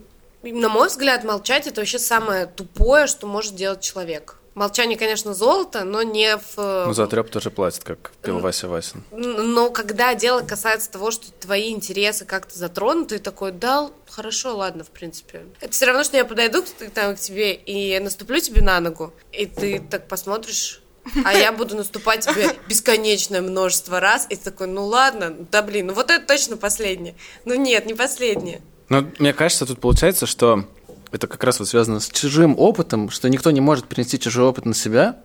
На 0.52 0.70
мой 0.70 0.88
взгляд, 0.88 1.24
молчать 1.24 1.68
это 1.68 1.82
вообще 1.82 2.00
самое 2.00 2.46
тупое, 2.46 3.08
что 3.08 3.28
может 3.28 3.56
делать 3.56 3.82
человек. 3.82 4.38
Молчание, 4.58 4.98
конечно, 4.98 5.36
золото, 5.36 5.84
но 5.84 6.02
не 6.02 6.36
в... 6.36 6.86
Ну, 6.88 6.92
за 6.92 7.06
треп 7.06 7.30
тоже 7.30 7.52
платят, 7.52 7.84
как 7.84 8.12
пел 8.24 8.40
Вася 8.40 8.68
Васин. 8.68 9.04
Но 9.12 9.70
когда 9.70 10.16
дело 10.16 10.42
касается 10.42 10.90
того, 10.90 11.12
что 11.12 11.32
твои 11.32 11.70
интересы 11.70 12.26
как-то 12.26 12.58
затронуты, 12.58 13.18
ты 13.18 13.24
такой, 13.24 13.52
да, 13.52 13.92
хорошо, 14.10 14.58
ладно, 14.58 14.84
в 14.84 14.90
принципе. 14.90 15.44
Это 15.62 15.72
все 15.72 15.86
равно, 15.86 16.04
что 16.04 16.18
я 16.18 16.26
подойду 16.26 16.64
к, 16.64 16.90
там, 16.90 17.16
к 17.16 17.20
тебе 17.20 17.54
и 17.54 18.00
наступлю 18.00 18.40
тебе 18.40 18.64
на 18.64 18.80
ногу, 18.80 19.14
и 19.32 19.46
ты 19.46 19.80
так 19.80 20.08
посмотришь, 20.08 20.82
а 21.24 21.34
я 21.34 21.52
буду 21.52 21.76
наступать 21.76 22.26
тебе 22.26 22.50
бесконечное 22.68 23.42
множество 23.42 24.00
раз, 24.00 24.26
и 24.30 24.36
ты 24.36 24.46
такой, 24.46 24.66
ну 24.66 24.86
ладно, 24.86 25.36
да 25.52 25.62
блин, 25.62 25.86
ну 25.86 25.94
вот 25.94 26.10
это 26.10 26.26
точно 26.26 26.58
последнее. 26.58 27.14
Ну 27.46 27.54
нет, 27.54 27.86
не 27.86 27.94
последнее. 27.94 28.62
Ну, 28.90 29.06
мне 29.20 29.34
кажется, 29.34 29.66
тут 29.66 29.80
получается, 29.80 30.26
что 30.26 30.66
это 31.12 31.28
как 31.28 31.44
раз 31.44 31.60
вот 31.60 31.68
связано 31.68 32.00
с 32.00 32.10
чужим 32.10 32.56
опытом, 32.58 33.10
что 33.10 33.30
никто 33.30 33.52
не 33.52 33.62
может 33.62 33.88
перенести 33.88 34.20
чужой 34.20 34.46
опыт 34.46 34.66
на 34.66 34.74
себя, 34.74 35.18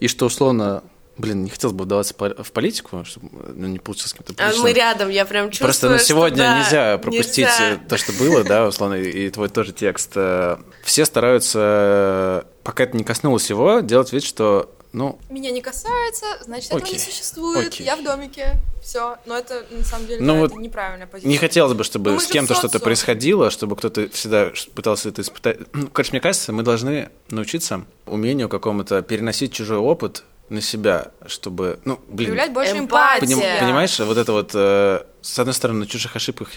и 0.00 0.08
что 0.08 0.26
условно, 0.26 0.82
блин, 1.16 1.44
не 1.44 1.50
хотелось 1.50 1.74
бы 1.76 1.84
вдаваться 1.84 2.14
в 2.18 2.52
политику, 2.52 3.04
чтобы 3.04 3.28
ну, 3.54 3.68
не 3.68 3.78
получилось 3.78 4.14
каким-то 4.14 4.44
А 4.44 4.52
мы 4.60 4.72
рядом, 4.72 5.08
я 5.10 5.24
прям 5.24 5.50
чувствую, 5.50 5.66
Просто 5.68 5.88
на 5.88 5.98
что 5.98 6.06
сегодня 6.06 6.38
да, 6.38 6.58
нельзя 6.58 6.98
пропустить 6.98 7.46
нельзя. 7.46 7.72
э, 7.72 7.78
то, 7.88 7.96
что 7.96 8.12
было, 8.12 8.42
да, 8.44 8.66
условно, 8.66 8.94
и 8.94 9.30
твой 9.30 9.48
тоже 9.48 9.72
текст. 9.72 10.12
Э, 10.16 10.56
Все 10.82 11.04
стараются, 11.04 11.58
э, 11.62 12.42
пока 12.62 12.84
это 12.84 12.96
не 12.96 13.04
коснулось 13.04 13.48
его, 13.50 13.80
делать 13.80 14.12
вид, 14.12 14.24
что, 14.24 14.74
ну, 14.94 15.18
Меня 15.28 15.50
не 15.50 15.60
касается, 15.60 16.24
значит, 16.44 16.66
этого 16.68 16.80
Окей. 16.80 16.94
не 16.94 16.98
существует. 17.00 17.66
Окей. 17.66 17.84
Я 17.84 17.96
в 17.96 18.02
домике. 18.04 18.54
Все. 18.82 19.16
Но 19.26 19.36
это 19.36 19.66
на 19.70 19.84
самом 19.84 20.06
деле 20.06 20.20
Ну 20.20 20.34
да, 20.34 20.40
вот 20.40 20.52
это 20.52 20.60
неправильная 20.60 21.06
позиция. 21.06 21.28
не 21.28 21.36
хотелось 21.36 21.74
бы, 21.74 21.82
чтобы 21.84 22.10
Ну, 22.10 22.16
мы 22.16 22.22
с 22.22 22.26
кем-то 22.26 22.54
что-то 22.54 22.78
происходило, 22.78 23.50
чтобы 23.50 23.74
кто-то 23.76 24.08
всегда 24.10 24.52
пытался 24.74 25.08
это 25.08 25.22
испытать. 25.22 25.58
Ну, 25.72 25.88
Короче, 25.88 26.12
мне 26.12 26.20
кажется, 26.20 26.52
мы 26.52 26.62
должны 26.62 27.10
научиться 27.28 27.84
умению 28.06 28.48
какому-то 28.48 29.02
переносить 29.02 29.52
чужой 29.52 29.78
опыт 29.78 30.22
на 30.48 30.60
себя, 30.60 31.08
чтобы, 31.26 31.80
ну, 31.84 31.98
блин, 32.08 32.28
Проявлять 32.28 32.52
больше 32.52 32.78
эмпатии. 32.78 33.24
Поним- 33.26 33.60
понимаешь, 33.60 33.98
вот 33.98 34.16
это 34.16 34.32
вот, 34.32 34.50
э, 34.54 35.02
с 35.22 35.38
одной 35.38 35.54
стороны, 35.54 35.80
на 35.80 35.86
чужих 35.86 36.14
ошибках 36.14 36.48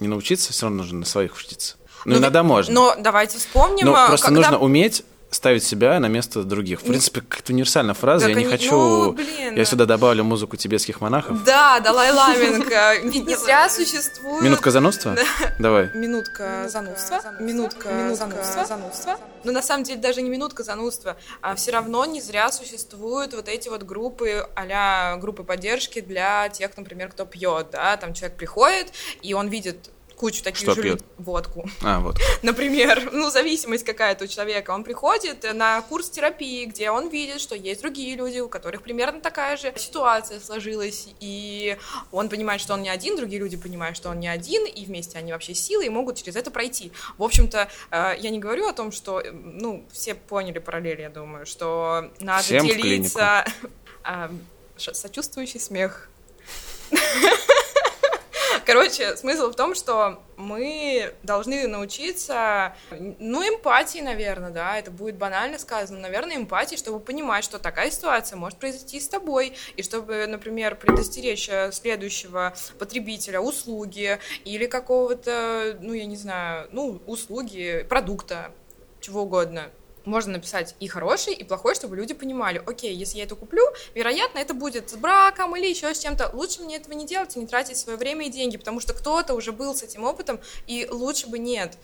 не 0.00 0.08
научиться, 0.08 0.52
все 0.52 0.66
равно 0.66 0.82
нужно 0.82 1.00
на 1.00 1.04
своих 1.04 1.36
учиться. 1.36 1.76
Ну, 2.06 2.14
Ну, 2.14 2.20
иногда 2.20 2.42
можно. 2.42 2.72
Но 2.72 2.94
давайте 2.98 3.38
вспомним, 3.38 3.86
Но 3.86 3.94
а, 3.94 4.06
просто 4.08 4.26
когда... 4.26 4.40
нужно 4.40 4.58
уметь 4.58 5.04
ставить 5.34 5.64
себя 5.64 5.98
на 6.00 6.06
место 6.06 6.44
других. 6.44 6.80
В 6.80 6.84
принципе, 6.84 7.20
какая-то 7.20 7.52
универсальная 7.52 7.94
фраза. 7.94 8.26
Так 8.26 8.34
я 8.36 8.42
не 8.42 8.44
хочу... 8.44 8.70
ну, 8.70 9.12
блин. 9.12 9.56
Я 9.56 9.64
сюда 9.64 9.84
добавлю 9.86 10.24
музыку 10.24 10.56
тибетских 10.56 11.00
монахов. 11.00 11.44
Да, 11.44 11.80
Далай 11.80 12.12
Ламенко. 12.12 13.00
Ведь 13.04 13.26
не 13.26 13.36
зря 13.36 13.68
существует... 13.68 14.42
Минутка 14.42 14.70
занудства? 14.70 15.16
Давай. 15.58 15.90
Минутка 15.94 16.68
занудства. 16.68 17.20
Минутка 17.40 18.14
занудства. 18.14 19.18
Но 19.44 19.52
на 19.52 19.62
самом 19.62 19.84
деле 19.84 20.00
даже 20.00 20.22
не 20.22 20.30
минутка 20.30 20.62
занудства, 20.62 21.16
а 21.42 21.54
все 21.54 21.72
равно 21.72 22.04
не 22.06 22.20
зря 22.20 22.50
существуют 22.50 23.34
вот 23.34 23.48
эти 23.48 23.68
вот 23.68 23.82
группы 23.82 24.48
а 24.56 25.16
группы 25.16 25.44
поддержки 25.44 26.00
для 26.00 26.48
тех, 26.48 26.76
например, 26.76 27.10
кто 27.10 27.26
пьет, 27.26 27.68
да, 27.72 27.96
там 27.96 28.14
человек 28.14 28.38
приходит, 28.38 28.92
и 29.22 29.34
он 29.34 29.48
видит 29.48 29.90
кучу 30.16 30.42
таких 30.42 30.60
Что 30.62 30.74
же 30.74 30.82
пьет? 30.82 31.00
люд- 31.00 31.04
водку. 31.18 31.68
А, 31.82 32.00
вот. 32.00 32.16
Например, 32.42 33.10
ну, 33.12 33.30
зависимость 33.30 33.84
какая-то 33.84 34.24
у 34.24 34.26
человека. 34.26 34.70
Он 34.70 34.84
приходит 34.84 35.44
на 35.54 35.80
курс 35.82 36.10
терапии, 36.10 36.64
где 36.66 36.90
он 36.90 37.08
видит, 37.08 37.40
что 37.40 37.54
есть 37.54 37.80
другие 37.82 38.16
люди, 38.16 38.38
у 38.40 38.48
которых 38.48 38.82
примерно 38.82 39.20
такая 39.20 39.56
же 39.56 39.72
ситуация 39.76 40.40
сложилась, 40.40 41.08
и 41.20 41.76
он 42.12 42.28
понимает, 42.28 42.60
что 42.60 42.74
он 42.74 42.82
не 42.82 42.88
один, 42.90 43.16
другие 43.16 43.40
люди 43.40 43.56
понимают, 43.56 43.96
что 43.96 44.10
он 44.10 44.20
не 44.20 44.28
один, 44.28 44.64
и 44.66 44.84
вместе 44.84 45.18
они 45.18 45.32
вообще 45.32 45.54
силы 45.54 45.86
и 45.86 45.88
могут 45.88 46.16
через 46.18 46.36
это 46.36 46.50
пройти. 46.50 46.92
В 47.18 47.22
общем-то, 47.22 47.68
э, 47.90 48.14
я 48.18 48.30
не 48.30 48.38
говорю 48.38 48.66
о 48.68 48.72
том, 48.72 48.92
что, 48.92 49.20
э, 49.20 49.30
ну, 49.32 49.84
все 49.92 50.14
поняли 50.14 50.58
параллель, 50.58 51.00
я 51.00 51.10
думаю, 51.10 51.46
что 51.46 52.10
надо 52.20 52.42
Всем 52.44 52.66
делиться... 52.66 53.44
Ш- 54.76 54.92
Сочувствующий 54.94 55.60
смех. 55.60 56.08
Короче, 58.66 59.16
смысл 59.16 59.50
в 59.50 59.56
том, 59.56 59.74
что 59.74 60.22
мы 60.36 61.12
должны 61.22 61.68
научиться, 61.68 62.74
ну, 62.90 63.42
эмпатии, 63.42 63.98
наверное, 63.98 64.50
да, 64.50 64.78
это 64.78 64.90
будет 64.90 65.16
банально 65.16 65.58
сказано, 65.58 65.98
наверное, 66.00 66.36
эмпатии, 66.36 66.76
чтобы 66.76 67.00
понимать, 67.00 67.44
что 67.44 67.58
такая 67.58 67.90
ситуация 67.90 68.36
может 68.36 68.58
произойти 68.58 69.00
с 69.00 69.08
тобой, 69.08 69.54
и 69.76 69.82
чтобы, 69.82 70.26
например, 70.26 70.76
предостеречь 70.76 71.48
э, 71.50 71.72
следующего 71.72 72.54
потребителя 72.78 73.40
услуги 73.40 74.18
или 74.44 74.66
какого-то, 74.66 75.76
ну, 75.80 75.92
я 75.92 76.06
не 76.06 76.16
знаю, 76.16 76.68
ну, 76.72 77.02
услуги, 77.06 77.84
продукта, 77.88 78.50
чего 79.00 79.22
угодно. 79.22 79.70
Можно 80.04 80.34
написать 80.34 80.74
и 80.80 80.88
хороший, 80.88 81.34
и 81.34 81.44
плохой, 81.44 81.74
чтобы 81.74 81.96
люди 81.96 82.14
понимали, 82.14 82.62
окей, 82.64 82.94
если 82.94 83.18
я 83.18 83.24
это 83.24 83.36
куплю, 83.36 83.64
вероятно, 83.94 84.38
это 84.38 84.52
будет 84.52 84.90
с 84.90 84.94
браком 84.94 85.56
или 85.56 85.66
еще 85.66 85.94
с 85.94 85.98
чем-то. 85.98 86.30
Лучше 86.34 86.62
мне 86.62 86.76
этого 86.76 86.94
не 86.94 87.06
делать 87.06 87.36
и 87.36 87.38
не 87.38 87.46
тратить 87.46 87.76
свое 87.76 87.96
время 87.96 88.26
и 88.26 88.30
деньги, 88.30 88.56
потому 88.56 88.80
что 88.80 88.92
кто-то 88.92 89.34
уже 89.34 89.52
был 89.52 89.74
с 89.74 89.82
этим 89.82 90.04
опытом, 90.04 90.40
и 90.66 90.86
лучше 90.90 91.28
бы 91.28 91.38
нет. 91.38 91.78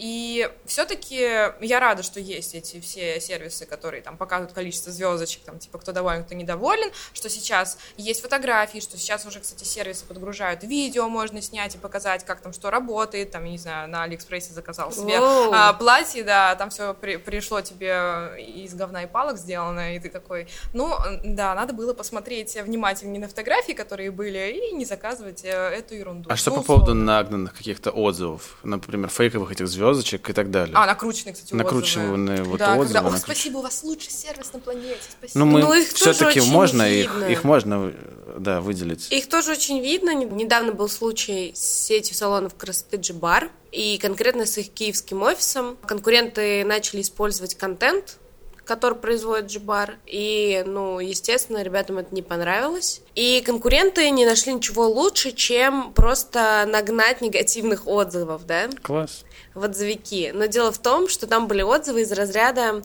И 0.00 0.50
все-таки 0.64 1.16
я 1.60 1.78
рада, 1.78 2.02
что 2.02 2.20
есть 2.20 2.54
эти 2.54 2.80
все 2.80 3.20
сервисы, 3.20 3.66
которые 3.66 4.02
там 4.02 4.16
показывают 4.16 4.54
количество 4.54 4.90
звездочек, 4.90 5.42
там 5.42 5.58
типа 5.58 5.76
кто 5.78 5.92
доволен, 5.92 6.24
кто 6.24 6.34
недоволен, 6.34 6.90
что 7.12 7.28
сейчас 7.28 7.76
есть 7.98 8.22
фотографии, 8.22 8.78
что 8.78 8.96
сейчас 8.96 9.26
уже, 9.26 9.40
кстати, 9.40 9.64
сервисы 9.64 10.06
подгружают 10.06 10.64
видео, 10.64 11.06
можно 11.10 11.42
снять 11.42 11.74
и 11.74 11.78
показать, 11.78 12.24
как 12.24 12.40
там 12.40 12.54
что 12.54 12.70
работает, 12.70 13.30
там, 13.30 13.44
я 13.44 13.50
не 13.50 13.58
знаю, 13.58 13.90
на 13.90 14.04
Алиэкспрессе 14.04 14.54
заказал 14.54 14.90
себе 14.90 15.20
Воу. 15.20 15.52
а, 15.52 15.74
платье, 15.74 16.24
да, 16.24 16.54
там 16.54 16.70
все 16.70 16.94
пришло 16.94 17.60
тебе 17.60 18.36
из 18.38 18.72
говна 18.74 19.02
и 19.02 19.06
палок 19.06 19.36
сделано, 19.36 19.96
и 19.96 20.00
ты 20.00 20.08
такой, 20.08 20.48
ну, 20.72 20.94
да, 21.24 21.54
надо 21.54 21.74
было 21.74 21.92
посмотреть 21.92 22.56
внимательнее 22.56 23.20
на 23.20 23.28
фотографии, 23.28 23.72
которые 23.72 24.10
были, 24.10 24.50
и 24.70 24.72
не 24.72 24.86
заказывать 24.86 25.44
э, 25.44 25.48
эту 25.50 25.94
ерунду. 25.94 26.30
А 26.32 26.36
что 26.36 26.50
Ну, 26.50 26.56
по 26.56 26.62
поводу 26.62 26.84
условно. 26.92 27.04
нагнанных 27.04 27.54
каких-то 27.54 27.90
отзывов? 27.90 28.56
Например, 28.62 29.10
фейковых 29.10 29.52
этих 29.52 29.68
звездочек 29.94 30.30
и 30.30 30.32
так 30.32 30.50
далее. 30.50 30.74
А, 30.76 30.86
накрученные, 30.86 31.32
кстати, 31.34 31.52
отзывы. 31.52 31.62
Накрученные 31.64 32.42
вот 32.44 32.58
да, 32.58 32.76
отзывы. 32.76 32.84
когда, 32.94 33.08
«Ох, 33.08 33.14
накруч- 33.14 33.20
спасибо, 33.20 33.58
у 33.58 33.62
вас 33.62 33.82
лучший 33.82 34.10
сервис 34.12 34.52
на 34.52 34.58
планете, 34.60 34.98
спасибо. 35.18 35.38
Ну, 35.38 35.46
мы 35.46 35.60
Ну, 35.60 35.72
их 35.74 35.88
все-таки 35.88 36.40
можно 36.40 36.82
их, 36.82 37.10
видно. 37.14 37.24
их 37.26 37.44
можно, 37.44 37.92
да, 38.38 38.60
выделить. 38.60 39.10
Их 39.10 39.28
тоже 39.28 39.52
очень 39.52 39.80
видно. 39.80 40.14
Недавно 40.14 40.72
был 40.72 40.88
случай 40.88 41.52
с 41.54 41.60
сетью 41.86 42.14
салонов 42.16 42.54
красоты 42.54 42.96
Джибар, 42.96 43.50
и 43.72 43.98
конкретно 43.98 44.46
с 44.46 44.58
их 44.58 44.70
киевским 44.70 45.22
офисом. 45.22 45.76
Конкуренты 45.86 46.64
начали 46.64 47.02
использовать 47.02 47.54
контент, 47.56 48.16
который 48.64 48.96
производит 48.96 49.46
Джибар, 49.50 49.96
и, 50.06 50.62
ну, 50.66 51.00
естественно, 51.00 51.60
ребятам 51.62 51.98
это 51.98 52.14
не 52.14 52.22
понравилось. 52.22 53.00
И 53.16 53.42
конкуренты 53.44 54.08
не 54.10 54.24
нашли 54.24 54.54
ничего 54.54 54.88
лучше, 54.88 55.32
чем 55.32 55.92
просто 55.92 56.66
нагнать 56.68 57.20
негативных 57.20 57.88
отзывов, 57.88 58.46
да? 58.46 58.68
Класс. 58.82 59.24
В 59.54 59.64
отзывики. 59.64 60.32
Но 60.34 60.46
дело 60.46 60.72
в 60.72 60.78
том, 60.78 61.08
что 61.08 61.26
там 61.26 61.48
были 61.48 61.62
отзывы 61.62 62.02
из 62.02 62.12
разряда... 62.12 62.82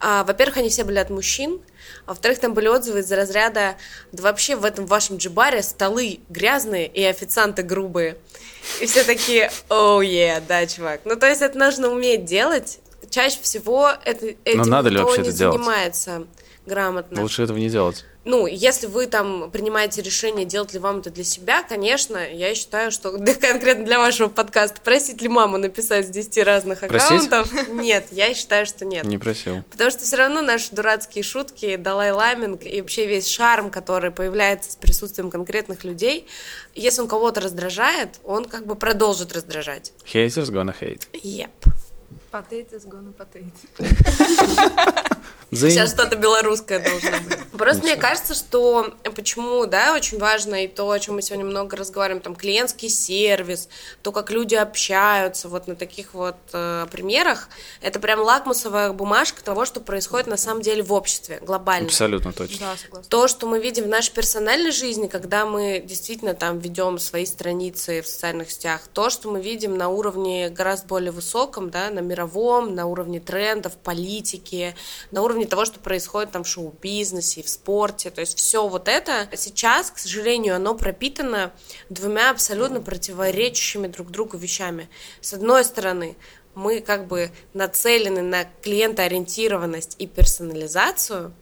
а, 0.00 0.24
во-первых, 0.24 0.58
они 0.58 0.68
все 0.68 0.84
были 0.84 0.98
от 0.98 1.10
мужчин, 1.10 1.60
а 2.06 2.10
во-вторых, 2.10 2.38
там 2.38 2.54
были 2.54 2.68
отзывы 2.68 3.00
из 3.00 3.10
разряда 3.10 3.76
«Да 4.12 4.22
вообще 4.22 4.56
в 4.56 4.64
этом 4.64 4.86
вашем 4.86 5.16
джибаре 5.16 5.62
столы 5.62 6.20
грязные 6.28 6.86
и 6.86 7.02
официанты 7.04 7.62
грубые». 7.62 8.16
И 8.80 8.86
все 8.86 9.04
такие 9.04 9.50
«Оу, 9.68 10.00
е, 10.00 10.42
да, 10.46 10.66
чувак». 10.66 11.00
Ну, 11.04 11.16
то 11.16 11.26
есть 11.26 11.42
это 11.42 11.58
нужно 11.58 11.88
уметь 11.88 12.24
делать. 12.24 12.78
Чаще 13.10 13.38
всего 13.42 13.90
это, 14.04 14.34
этим 14.44 14.62
надо 14.62 14.88
ли 14.88 14.98
вообще 14.98 15.22
не 15.22 15.28
это 15.28 15.36
делать? 15.36 15.56
занимается 15.56 16.26
грамотно. 16.66 17.20
Лучше 17.20 17.42
этого 17.42 17.58
не 17.58 17.68
делать. 17.68 18.04
Ну, 18.24 18.46
если 18.46 18.86
вы 18.86 19.06
там 19.06 19.50
принимаете 19.50 20.00
решение, 20.00 20.46
делать 20.46 20.72
ли 20.72 20.78
вам 20.78 21.00
это 21.00 21.10
для 21.10 21.24
себя, 21.24 21.62
конечно, 21.62 22.16
я 22.16 22.54
считаю, 22.54 22.90
что 22.90 23.12
для- 23.18 23.34
конкретно 23.34 23.84
для 23.84 23.98
вашего 23.98 24.28
подкаста 24.28 24.80
просить 24.80 25.20
ли 25.20 25.28
маму 25.28 25.58
написать 25.58 26.06
с 26.06 26.10
10 26.10 26.38
разных 26.44 26.80
Просить? 26.80 27.26
аккаунтов? 27.26 27.68
Нет, 27.68 28.06
я 28.10 28.32
считаю, 28.34 28.64
что 28.66 28.84
нет. 28.84 29.04
Не 29.04 29.18
просил. 29.18 29.62
Потому 29.70 29.90
что 29.90 30.00
все 30.04 30.16
равно 30.16 30.40
наши 30.40 30.74
дурацкие 30.74 31.22
шутки, 31.22 31.76
Далай 31.76 32.12
Ламинг 32.12 32.64
и 32.64 32.80
вообще 32.80 33.06
весь 33.06 33.28
шарм, 33.28 33.70
который 33.70 34.10
появляется 34.10 34.72
с 34.72 34.76
присутствием 34.76 35.30
конкретных 35.30 35.84
людей, 35.84 36.26
если 36.74 37.02
он 37.02 37.08
кого-то 37.08 37.40
раздражает, 37.40 38.20
он 38.24 38.46
как 38.46 38.66
бы 38.66 38.74
продолжит 38.74 39.32
раздражать. 39.34 39.92
Haters 40.12 40.50
gonna 40.50 40.74
hate. 40.78 41.02
Yep. 41.12 41.50
Potatoes 42.32 42.86
gonna 42.88 43.12
potato. 43.12 43.52
Дзынь. 45.54 45.70
Сейчас 45.70 45.92
что-то 45.92 46.16
белорусское 46.16 46.78
должно 46.78 47.10
быть. 47.10 47.38
Просто 47.52 47.82
мне 47.84 47.96
кажется, 47.96 48.34
что 48.34 48.94
почему, 49.14 49.66
да, 49.66 49.94
очень 49.94 50.18
важно 50.18 50.64
и 50.64 50.68
то, 50.68 50.90
о 50.90 50.98
чем 50.98 51.14
мы 51.16 51.22
сегодня 51.22 51.44
много 51.44 51.76
разговариваем, 51.76 52.20
там, 52.20 52.34
клиентский 52.34 52.88
сервис, 52.88 53.68
то, 54.02 54.12
как 54.12 54.30
люди 54.30 54.54
общаются, 54.54 55.48
вот 55.48 55.68
на 55.68 55.76
таких 55.76 56.14
вот 56.14 56.36
э, 56.52 56.86
примерах, 56.90 57.48
это 57.80 58.00
прям 58.00 58.20
лакмусовая 58.20 58.92
бумажка 58.92 59.42
того, 59.42 59.64
что 59.64 59.80
происходит 59.80 60.26
на 60.26 60.36
самом 60.36 60.62
деле 60.62 60.82
в 60.82 60.92
обществе, 60.92 61.38
глобально. 61.42 61.86
Абсолютно 61.86 62.32
точно. 62.32 62.58
Да, 62.58 62.76
согласна. 62.76 63.08
То, 63.08 63.28
что 63.28 63.46
мы 63.46 63.60
видим 63.60 63.84
в 63.84 63.88
нашей 63.88 64.12
персональной 64.12 64.72
жизни, 64.72 65.06
когда 65.06 65.46
мы 65.46 65.82
действительно 65.84 66.34
там 66.34 66.58
ведем 66.58 66.98
свои 66.98 67.24
страницы 67.24 68.02
в 68.02 68.08
социальных 68.08 68.50
сетях, 68.50 68.82
то, 68.92 69.10
что 69.10 69.30
мы 69.30 69.40
видим 69.40 69.76
на 69.78 69.88
уровне 69.88 70.50
гораздо 70.50 70.88
более 70.88 71.12
высоком, 71.12 71.70
да, 71.70 71.90
на 71.90 72.00
мировом, 72.00 72.74
на 72.74 72.86
уровне 72.86 73.20
трендов, 73.20 73.76
политики, 73.76 74.74
на 75.10 75.22
уровне 75.22 75.43
того, 75.46 75.64
что 75.64 75.80
происходит 75.80 76.32
там 76.32 76.44
в 76.44 76.48
шоу-бизнесе, 76.48 77.42
в 77.42 77.48
спорте, 77.48 78.10
то 78.10 78.20
есть 78.20 78.38
все 78.38 78.66
вот 78.66 78.88
это 78.88 79.28
сейчас, 79.36 79.90
к 79.90 79.98
сожалению, 79.98 80.56
оно 80.56 80.74
пропитано 80.74 81.52
двумя 81.88 82.30
абсолютно 82.30 82.80
противоречащими 82.80 83.86
друг 83.86 84.10
другу 84.10 84.36
вещами. 84.36 84.88
С 85.20 85.34
одной 85.34 85.64
стороны, 85.64 86.16
мы 86.54 86.80
как 86.80 87.06
бы 87.06 87.30
нацелены 87.52 88.22
на 88.22 88.44
клиентоориентированность 88.62 89.96
и 89.98 90.06
персонализацию, 90.06 91.34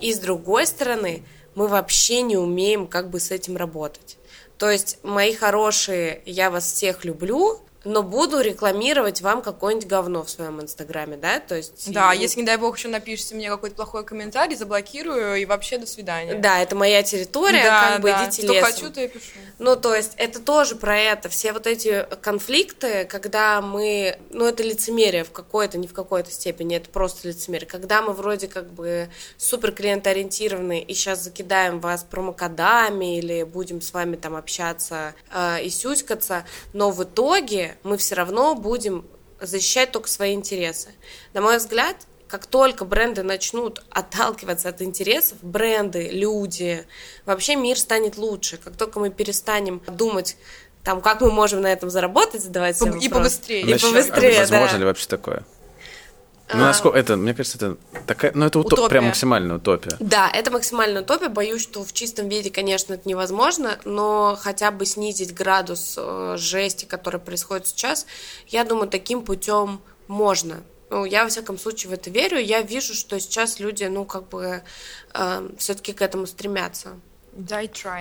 и 0.00 0.12
с 0.12 0.18
другой 0.18 0.66
стороны, 0.66 1.24
мы 1.54 1.68
вообще 1.68 2.22
не 2.22 2.36
умеем 2.36 2.86
как 2.86 3.10
бы 3.10 3.20
с 3.20 3.30
этим 3.30 3.56
работать. 3.56 4.18
То 4.58 4.70
есть, 4.70 4.98
мои 5.02 5.34
хорошие, 5.34 6.22
я 6.24 6.50
вас 6.50 6.70
всех 6.72 7.04
люблю, 7.04 7.60
но 7.86 8.02
буду 8.02 8.40
рекламировать 8.40 9.20
вам 9.20 9.42
какое-нибудь 9.42 9.88
говно 9.88 10.24
в 10.24 10.28
своем 10.30 10.60
инстаграме, 10.60 11.16
да? 11.16 11.38
То 11.40 11.54
есть... 11.54 11.92
Да, 11.92 12.12
и- 12.12 12.18
если, 12.18 12.40
не 12.40 12.46
дай 12.46 12.56
бог, 12.56 12.76
еще 12.76 12.88
напишите 12.88 13.34
мне 13.36 13.48
какой-то 13.48 13.76
плохой 13.76 14.04
комментарий, 14.04 14.56
заблокирую 14.56 15.36
и 15.36 15.44
вообще 15.44 15.78
до 15.78 15.86
свидания. 15.86 16.34
Да, 16.34 16.60
это 16.60 16.74
моя 16.74 17.02
территория, 17.04 17.62
Да, 17.62 17.88
как 17.92 18.00
бы 18.02 18.08
да. 18.10 18.24
идите 18.26 18.42
Что 18.42 18.52
лесом. 18.54 18.72
хочу, 18.72 18.90
то 18.90 19.00
и 19.00 19.08
пишу. 19.08 19.24
Ну, 19.58 19.76
то 19.76 19.94
есть, 19.94 20.12
это 20.16 20.40
тоже 20.40 20.74
про 20.74 20.98
это. 20.98 21.28
Все 21.28 21.52
вот 21.52 21.66
эти 21.66 22.06
конфликты, 22.20 23.04
когда 23.04 23.62
мы... 23.62 24.18
Ну, 24.30 24.46
это 24.46 24.62
лицемерие 24.64 25.22
в 25.24 25.30
какой-то, 25.30 25.78
не 25.78 25.86
в 25.86 25.92
какой-то 25.92 26.30
степени, 26.30 26.76
это 26.76 26.90
просто 26.90 27.28
лицемерие. 27.28 27.68
Когда 27.68 28.02
мы 28.02 28.12
вроде 28.12 28.48
как 28.48 28.72
бы 28.72 29.08
супер 29.38 29.70
клиентоориентированы 29.72 30.80
и 30.80 30.92
сейчас 30.94 31.22
закидаем 31.22 31.80
вас 31.80 32.04
промокодами 32.04 33.18
или 33.18 33.44
будем 33.44 33.80
с 33.80 33.92
вами 33.92 34.16
там 34.16 34.34
общаться 34.36 35.14
э, 35.32 35.62
и 35.62 35.70
сюськаться, 35.70 36.44
но 36.72 36.90
в 36.90 37.02
итоге 37.04 37.75
мы 37.82 37.96
все 37.96 38.14
равно 38.14 38.54
будем 38.54 39.04
защищать 39.40 39.92
только 39.92 40.08
свои 40.08 40.32
интересы. 40.34 40.90
На 41.34 41.40
мой 41.40 41.58
взгляд, 41.58 41.96
как 42.28 42.46
только 42.46 42.84
бренды 42.84 43.22
начнут 43.22 43.84
отталкиваться 43.90 44.68
от 44.68 44.82
интересов, 44.82 45.38
бренды, 45.42 46.08
люди, 46.10 46.84
вообще 47.24 47.56
мир 47.56 47.78
станет 47.78 48.16
лучше. 48.16 48.56
Как 48.56 48.76
только 48.76 48.98
мы 48.98 49.10
перестанем 49.10 49.80
думать, 49.86 50.36
там, 50.82 51.00
как 51.00 51.20
мы 51.20 51.30
можем 51.30 51.60
на 51.62 51.72
этом 51.72 51.90
заработать, 51.90 52.42
задавать 52.42 52.78
себе 52.78 52.90
и 53.00 53.08
вопрос. 53.08 53.10
побыстрее. 53.10 53.60
И 53.62 53.64
Значит, 53.64 53.90
побыстрее, 53.90 54.38
Возможно 54.40 54.72
да. 54.72 54.78
ли 54.78 54.84
вообще 54.84 55.06
такое? 55.06 55.44
Ну, 56.52 56.62
А. 56.62 56.66
насколько 56.66 56.96
это, 56.96 57.16
мне 57.16 57.34
кажется, 57.34 57.56
это 57.58 57.76
такая, 58.06 58.32
ну, 58.34 58.46
это 58.46 58.58
уто- 58.60 58.74
Утопия. 58.74 58.88
прям 58.88 59.04
максимальная 59.06 59.56
утопия. 59.56 59.96
Да, 59.98 60.30
это 60.32 60.50
максимальная 60.50 61.02
утопия. 61.02 61.28
Боюсь, 61.28 61.62
что 61.62 61.82
в 61.82 61.92
чистом 61.92 62.28
виде, 62.28 62.50
конечно, 62.50 62.94
это 62.94 63.08
невозможно, 63.08 63.78
но 63.84 64.38
хотя 64.40 64.70
бы 64.70 64.86
снизить 64.86 65.34
градус 65.34 65.94
э, 65.98 66.36
жести, 66.38 66.84
который 66.84 67.20
происходит 67.20 67.66
сейчас, 67.66 68.06
я 68.46 68.64
думаю, 68.64 68.88
таким 68.88 69.22
путем 69.22 69.80
можно. 70.06 70.62
Ну, 70.88 71.04
я, 71.04 71.24
во 71.24 71.30
всяком 71.30 71.58
случае, 71.58 71.90
в 71.90 71.94
это 71.94 72.10
верю. 72.10 72.38
Я 72.38 72.62
вижу, 72.62 72.94
что 72.94 73.18
сейчас 73.18 73.58
люди, 73.58 73.82
ну, 73.84 74.04
как 74.04 74.28
бы, 74.28 74.62
все-таки 75.58 75.92
к 75.92 76.00
этому 76.00 76.26
стремятся. 76.26 76.90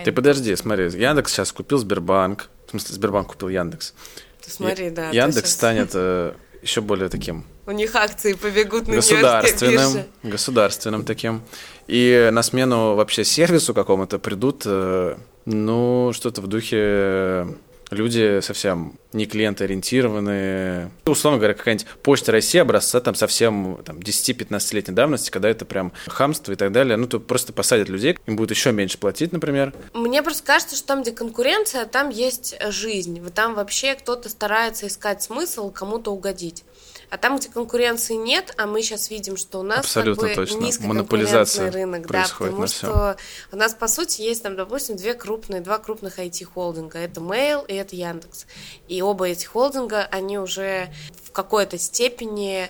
Ты 0.06 0.12
подожди, 0.12 0.56
смотри, 0.56 0.86
Яндекс 0.86 1.32
сейчас 1.32 1.52
купил 1.52 1.78
Сбербанк, 1.78 2.50
в 2.68 2.70
смысле, 2.72 2.96
Сбербанк 2.96 3.30
купил 3.30 3.50
Яндекс. 3.50 3.94
Ты 4.42 4.50
смотри, 4.52 4.90
да. 4.92 5.10
то 5.10 5.16
Яндекс 5.16 5.48
щас 5.48 5.54
станет 5.54 5.90
э, 5.94 6.34
еще 6.62 6.82
более 6.82 7.10
таким 7.10 7.46
У 7.68 7.72
них 7.72 7.96
акции 7.96 8.34
побегут 8.34 8.88
на 8.88 8.96
государственным, 8.96 9.94
бирже. 9.94 10.06
государственным 10.24 11.04
таким. 11.04 11.42
И 11.88 12.30
на 12.32 12.44
смену 12.44 12.96
вообще 12.96 13.24
сервису 13.24 13.74
какому-то 13.74 14.20
придут, 14.20 14.64
э, 14.66 15.16
ну, 15.46 16.12
что-то 16.14 16.42
в 16.42 16.48
духе 16.48 16.78
э, 16.80 17.46
люди 17.92 18.40
совсем 18.42 18.94
не 19.14 19.26
клиентоориентированные. 19.26 20.92
Условно 21.06 21.40
говоря, 21.40 21.54
какая-нибудь 21.54 21.88
почта 22.04 22.32
России 22.32 22.60
образца 22.60 23.00
там 23.02 23.16
совсем 23.16 23.80
там, 23.84 23.98
10-15-летней 23.98 24.94
давности, 24.94 25.32
когда 25.32 25.50
это 25.50 25.66
прям 25.66 25.92
хамство 26.08 26.52
и 26.52 26.56
так 26.56 26.72
далее. 26.72 26.98
Ну, 26.98 27.08
то 27.08 27.20
просто 27.20 27.54
посадят 27.54 27.90
людей, 27.90 28.18
им 28.26 28.36
будет 28.36 28.52
еще 28.52 28.72
меньше 28.72 28.98
платить, 28.98 29.32
например. 29.32 29.74
Мне 29.94 30.22
просто 30.22 30.44
кажется, 30.44 30.76
что 30.76 30.88
там, 30.88 31.02
где 31.02 31.12
конкуренция, 31.12 31.86
там 31.86 32.10
есть 32.10 32.56
жизнь. 32.70 33.22
Там 33.34 33.56
вообще 33.56 33.96
кто-то 33.96 34.30
старается 34.30 34.88
искать 34.88 35.24
смысл 35.24 35.72
кому-то 35.72 36.12
угодить. 36.12 36.64
А 37.10 37.18
там, 37.18 37.38
где 37.38 37.50
конкуренции 37.50 38.16
нет, 38.16 38.54
а 38.58 38.66
мы 38.66 38.82
сейчас 38.82 39.10
видим, 39.10 39.38
что 39.38 39.60
у 39.60 39.64
нас 39.64 39.80
Абсолютно 39.80 40.28
как 40.28 40.32
бы 40.32 40.36
точно. 40.36 40.64
низкоконкурентный 40.64 40.88
Монополизация 40.88 41.72
рынок, 41.72 42.08
да, 42.08 42.26
потому 42.38 42.62
на 42.62 42.68
что 42.68 43.18
у 43.52 43.56
нас 43.56 43.74
по 43.74 43.88
сути 43.88 44.22
есть 44.22 44.44
там, 44.44 44.56
допустим, 44.56 44.96
две 44.96 45.14
крупные, 45.14 45.62
два 45.62 45.78
крупных 45.78 46.20
IT-холдинга. 46.20 47.00
Это 47.00 47.22
Mail 47.22 47.66
и 47.68 47.76
это 47.76 47.96
Яндекс. 47.96 48.46
И 48.88 49.02
оба 49.02 49.28
эти 49.28 49.46
холдинга, 49.46 50.08
они 50.12 50.38
уже 50.40 50.94
в 51.24 51.32
какой-то 51.32 51.78
степени 51.78 52.70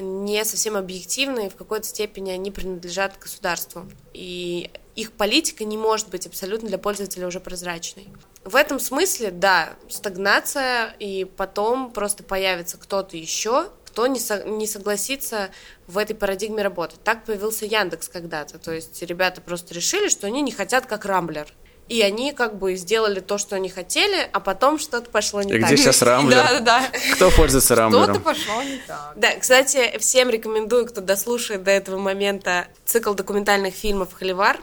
не 0.00 0.44
совсем 0.44 0.76
объективны, 0.76 1.46
и 1.46 1.50
в 1.50 1.56
какой-то 1.56 1.86
степени 1.86 2.30
они 2.30 2.50
принадлежат 2.50 3.18
государству. 3.18 3.86
И 4.12 4.70
их 4.94 5.12
политика 5.12 5.64
не 5.64 5.76
может 5.78 6.08
быть 6.10 6.26
абсолютно 6.26 6.68
для 6.68 6.78
пользователя 6.78 7.26
уже 7.26 7.40
прозрачной. 7.40 8.08
В 8.44 8.56
этом 8.56 8.78
смысле, 8.80 9.30
да, 9.30 9.70
стагнация, 9.88 10.94
и 10.98 11.24
потом 11.24 11.90
просто 11.92 12.22
появится 12.22 12.76
кто-то 12.76 13.16
еще, 13.16 13.70
кто 13.86 14.06
не, 14.06 14.18
со- 14.20 14.42
не 14.44 14.66
согласится 14.66 15.50
в 15.86 15.98
этой 15.98 16.14
парадигме 16.14 16.62
работать. 16.62 17.02
Так 17.04 17.24
появился 17.24 17.66
Яндекс 17.66 18.08
когда-то. 18.08 18.58
То 18.58 18.72
есть 18.72 19.00
ребята 19.02 19.40
просто 19.40 19.74
решили, 19.74 20.08
что 20.08 20.26
они 20.26 20.42
не 20.42 20.50
хотят 20.52 20.86
как 20.86 21.04
Рамблер. 21.04 21.46
И 21.88 22.00
они 22.00 22.32
как 22.32 22.58
бы 22.58 22.74
сделали 22.76 23.20
то, 23.20 23.36
что 23.38 23.56
они 23.56 23.68
хотели, 23.68 24.28
а 24.32 24.40
потом 24.40 24.78
что-то 24.78 25.10
пошло 25.10 25.42
не 25.42 25.52
И 25.54 25.58
так. 25.60 25.66
где 25.68 25.76
сейчас 25.76 26.00
Рамблер? 26.00 26.36
Да-да-да. 26.62 26.86
Кто 27.14 27.30
пользуется 27.30 27.74
Что-то 27.74 27.80
Рамблером? 27.82 28.22
пошло 28.22 28.62
не 28.62 28.78
так. 28.86 29.12
Да, 29.16 29.36
кстати, 29.38 29.98
всем 29.98 30.30
рекомендую, 30.30 30.86
кто 30.86 31.00
дослушает 31.00 31.62
до 31.64 31.70
этого 31.70 31.98
момента 31.98 32.68
цикл 32.86 33.12
документальных 33.14 33.74
фильмов 33.74 34.14
«Холивар». 34.14 34.58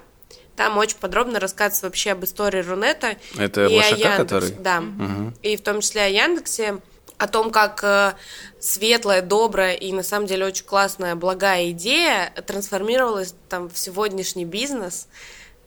Там 0.59 0.77
очень 0.77 0.97
подробно 0.97 1.39
рассказывается 1.39 1.85
вообще 1.85 2.11
об 2.11 2.25
истории 2.25 2.61
Рунета. 2.61 3.15
Это 3.37 3.61
и 3.61 3.65
о 3.67 3.69
Блошака, 3.69 3.95
Яндексе. 3.95 4.17
который? 4.17 4.51
Да. 4.59 4.83
И 5.41 5.55
в 5.55 5.61
том 5.61 5.79
числе 5.79 6.01
о 6.01 6.07
Яндексе, 6.09 6.79
о 7.17 7.27
том, 7.29 7.49
как 7.49 7.81
э, 7.81 8.11
светлая, 8.59 9.21
добрая 9.21 9.75
и 9.75 9.93
на 9.93 10.03
самом 10.03 10.27
деле 10.27 10.45
очень 10.45 10.65
классная, 10.65 11.15
благая 11.15 11.71
идея 11.71 12.33
трансформировалась 12.45 13.35
там 13.47 13.69
в 13.69 13.79
сегодняшний 13.79 14.43
бизнес, 14.43 15.07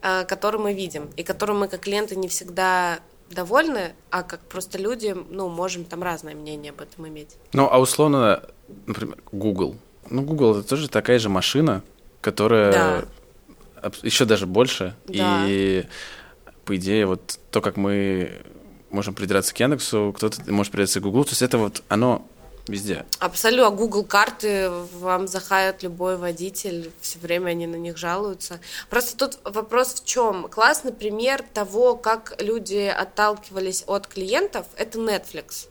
э, 0.03 0.27
который 0.27 0.61
мы 0.61 0.75
видим, 0.75 1.09
и 1.17 1.23
которым 1.23 1.61
мы 1.61 1.69
как 1.69 1.81
клиенты 1.81 2.15
не 2.15 2.29
всегда 2.29 2.99
довольны, 3.31 3.95
а 4.11 4.23
как 4.23 4.41
просто 4.41 4.77
люди, 4.77 5.17
ну, 5.31 5.49
можем 5.49 5.87
там 5.87 6.03
разное 6.03 6.35
мнение 6.35 6.69
об 6.69 6.83
этом 6.83 7.09
иметь. 7.09 7.39
Ну, 7.55 7.67
а 7.67 7.81
условно, 7.81 8.43
например, 8.85 9.17
Google. 9.33 9.75
Ну, 10.11 10.21
Google 10.21 10.59
это 10.59 10.69
тоже 10.69 10.91
такая 10.91 11.19
же 11.19 11.31
машина, 11.31 11.83
которая 12.21 13.07
еще 14.03 14.25
даже 14.25 14.47
больше. 14.47 14.95
Да. 15.07 15.45
И 15.47 15.85
по 16.65 16.77
идее, 16.77 17.07
вот 17.07 17.39
то, 17.51 17.61
как 17.61 17.77
мы 17.77 18.43
можем 18.91 19.15
придраться 19.15 19.55
к 19.55 19.61
Яндексу, 19.61 20.13
кто-то 20.17 20.41
может 20.53 20.73
придраться 20.73 21.01
к 21.01 21.03
Google, 21.03 21.25
то 21.25 21.31
есть 21.31 21.43
это 21.43 21.59
вот 21.59 21.83
оно 21.89 22.27
везде. 22.69 23.05
Абсолютно. 23.19 23.67
А 23.67 23.71
Google 23.71 24.05
карты 24.05 24.71
вам 24.95 25.27
захает 25.27 25.83
любой 25.83 26.17
водитель, 26.17 26.93
все 27.01 27.19
время 27.19 27.51
они 27.51 27.67
на 27.67 27.77
них 27.77 27.97
жалуются. 27.97 28.61
Просто 28.89 29.17
тут 29.17 29.39
вопрос 29.45 29.95
в 29.95 30.05
чем? 30.05 30.49
Классный 30.49 30.93
пример 30.93 31.43
того, 31.55 31.97
как 31.97 32.41
люди 32.41 32.87
отталкивались 32.87 33.85
от 33.87 34.07
клиентов, 34.07 34.67
это 34.77 34.99
Netflix. 34.99 35.69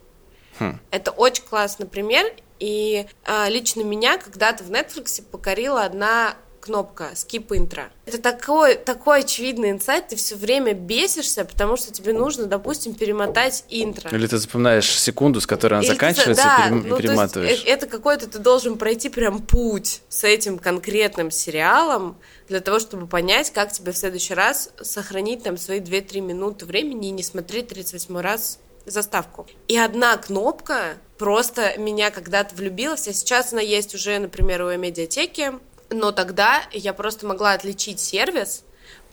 Хм. 0.60 0.80
Это 0.90 1.12
очень 1.12 1.44
классный 1.46 1.88
пример, 1.88 2.26
и 2.60 3.08
а, 3.24 3.50
лично 3.50 3.82
меня 3.82 4.18
когда-то 4.18 4.64
в 4.64 4.72
Netflix 4.72 5.24
покорила 5.24 5.84
одна 5.84 6.36
кнопка 6.62 7.10
skip 7.14 7.48
intro. 7.48 7.84
Это 8.06 8.20
такой, 8.22 8.76
такой 8.76 9.20
очевидный 9.22 9.72
инсайт, 9.72 10.08
ты 10.10 10.16
все 10.16 10.36
время 10.36 10.74
бесишься, 10.74 11.44
потому 11.44 11.76
что 11.76 11.92
тебе 11.92 12.14
нужно, 12.14 12.46
допустим, 12.46 12.94
перемотать 12.94 13.66
интро. 13.70 14.10
Или 14.12 14.28
ты 14.28 14.38
запоминаешь 14.38 14.88
секунду, 15.00 15.42
с 15.42 15.48
которой 15.48 15.76
она 15.76 15.82
Или 15.84 15.88
ты 15.90 15.94
за- 15.94 16.00
заканчивается, 16.00 16.44
да, 16.44 16.58
и 16.58 16.70
перем- 16.70 16.82
ну, 16.88 16.96
есть 16.96 17.02
перематываешь. 17.08 17.64
э- 17.66 17.70
это 17.70 17.88
какой-то 17.88 18.28
ты 18.28 18.40
должен 18.40 18.78
пройти 18.78 19.10
прям 19.10 19.42
путь 19.42 20.02
с 20.08 20.24
этим 20.24 20.60
конкретным 20.60 21.32
сериалом 21.32 22.18
для 22.48 22.60
того, 22.62 22.80
чтобы 22.80 23.08
понять, 23.08 23.52
как 23.52 23.72
тебе 23.72 23.92
в 23.92 23.98
следующий 23.98 24.34
раз 24.36 24.70
сохранить 24.82 25.44
там 25.44 25.58
свои 25.58 25.80
2-3 25.80 26.22
минуты 26.22 26.66
времени 26.66 27.08
и 27.08 27.12
не 27.12 27.24
смотреть 27.24 27.70
38 27.70 28.20
раз 28.20 28.60
заставку. 28.86 29.48
И 29.68 29.78
одна 29.78 30.18
кнопка 30.18 30.98
просто 31.18 31.78
меня 31.78 32.10
когда-то 32.12 32.56
влюбилась, 32.56 33.08
а 33.08 33.14
сейчас 33.14 33.54
она 33.54 33.62
есть 33.62 33.94
уже, 33.94 34.18
например, 34.20 34.64
у 34.64 34.76
медиатеки, 34.76 35.54
но 35.92 36.12
тогда 36.12 36.64
я 36.72 36.94
просто 36.94 37.26
могла 37.26 37.54
отличить 37.54 38.00
сервис 38.00 38.64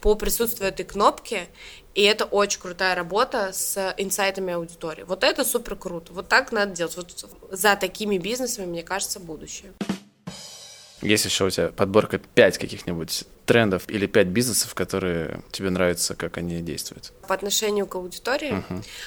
по 0.01 0.15
присутствию 0.15 0.69
этой 0.69 0.85
кнопки, 0.85 1.47
и 1.93 2.03
это 2.03 2.25
очень 2.25 2.61
крутая 2.61 2.95
работа 2.95 3.51
с 3.51 3.93
инсайтами 3.97 4.53
аудитории. 4.53 5.03
Вот 5.03 5.23
это 5.23 5.43
супер 5.43 5.75
круто. 5.75 6.13
Вот 6.13 6.29
так 6.29 6.51
надо 6.51 6.71
делать. 6.73 6.95
Вот 6.95 7.25
за 7.51 7.75
такими 7.75 8.17
бизнесами, 8.17 8.65
мне 8.65 8.83
кажется, 8.83 9.19
будущее. 9.19 9.73
Есть 11.01 11.25
еще 11.25 11.45
у 11.45 11.49
тебя 11.49 11.69
подборка 11.69 12.17
5 12.19 12.57
каких-нибудь 12.57 13.25
трендов 13.45 13.83
или 13.87 14.05
5 14.05 14.27
бизнесов, 14.27 14.75
которые 14.75 15.41
тебе 15.51 15.69
нравятся, 15.69 16.13
как 16.13 16.37
они 16.37 16.61
действуют. 16.61 17.11
По 17.27 17.33
отношению 17.33 17.87
к 17.87 17.95
аудитории, 17.95 18.63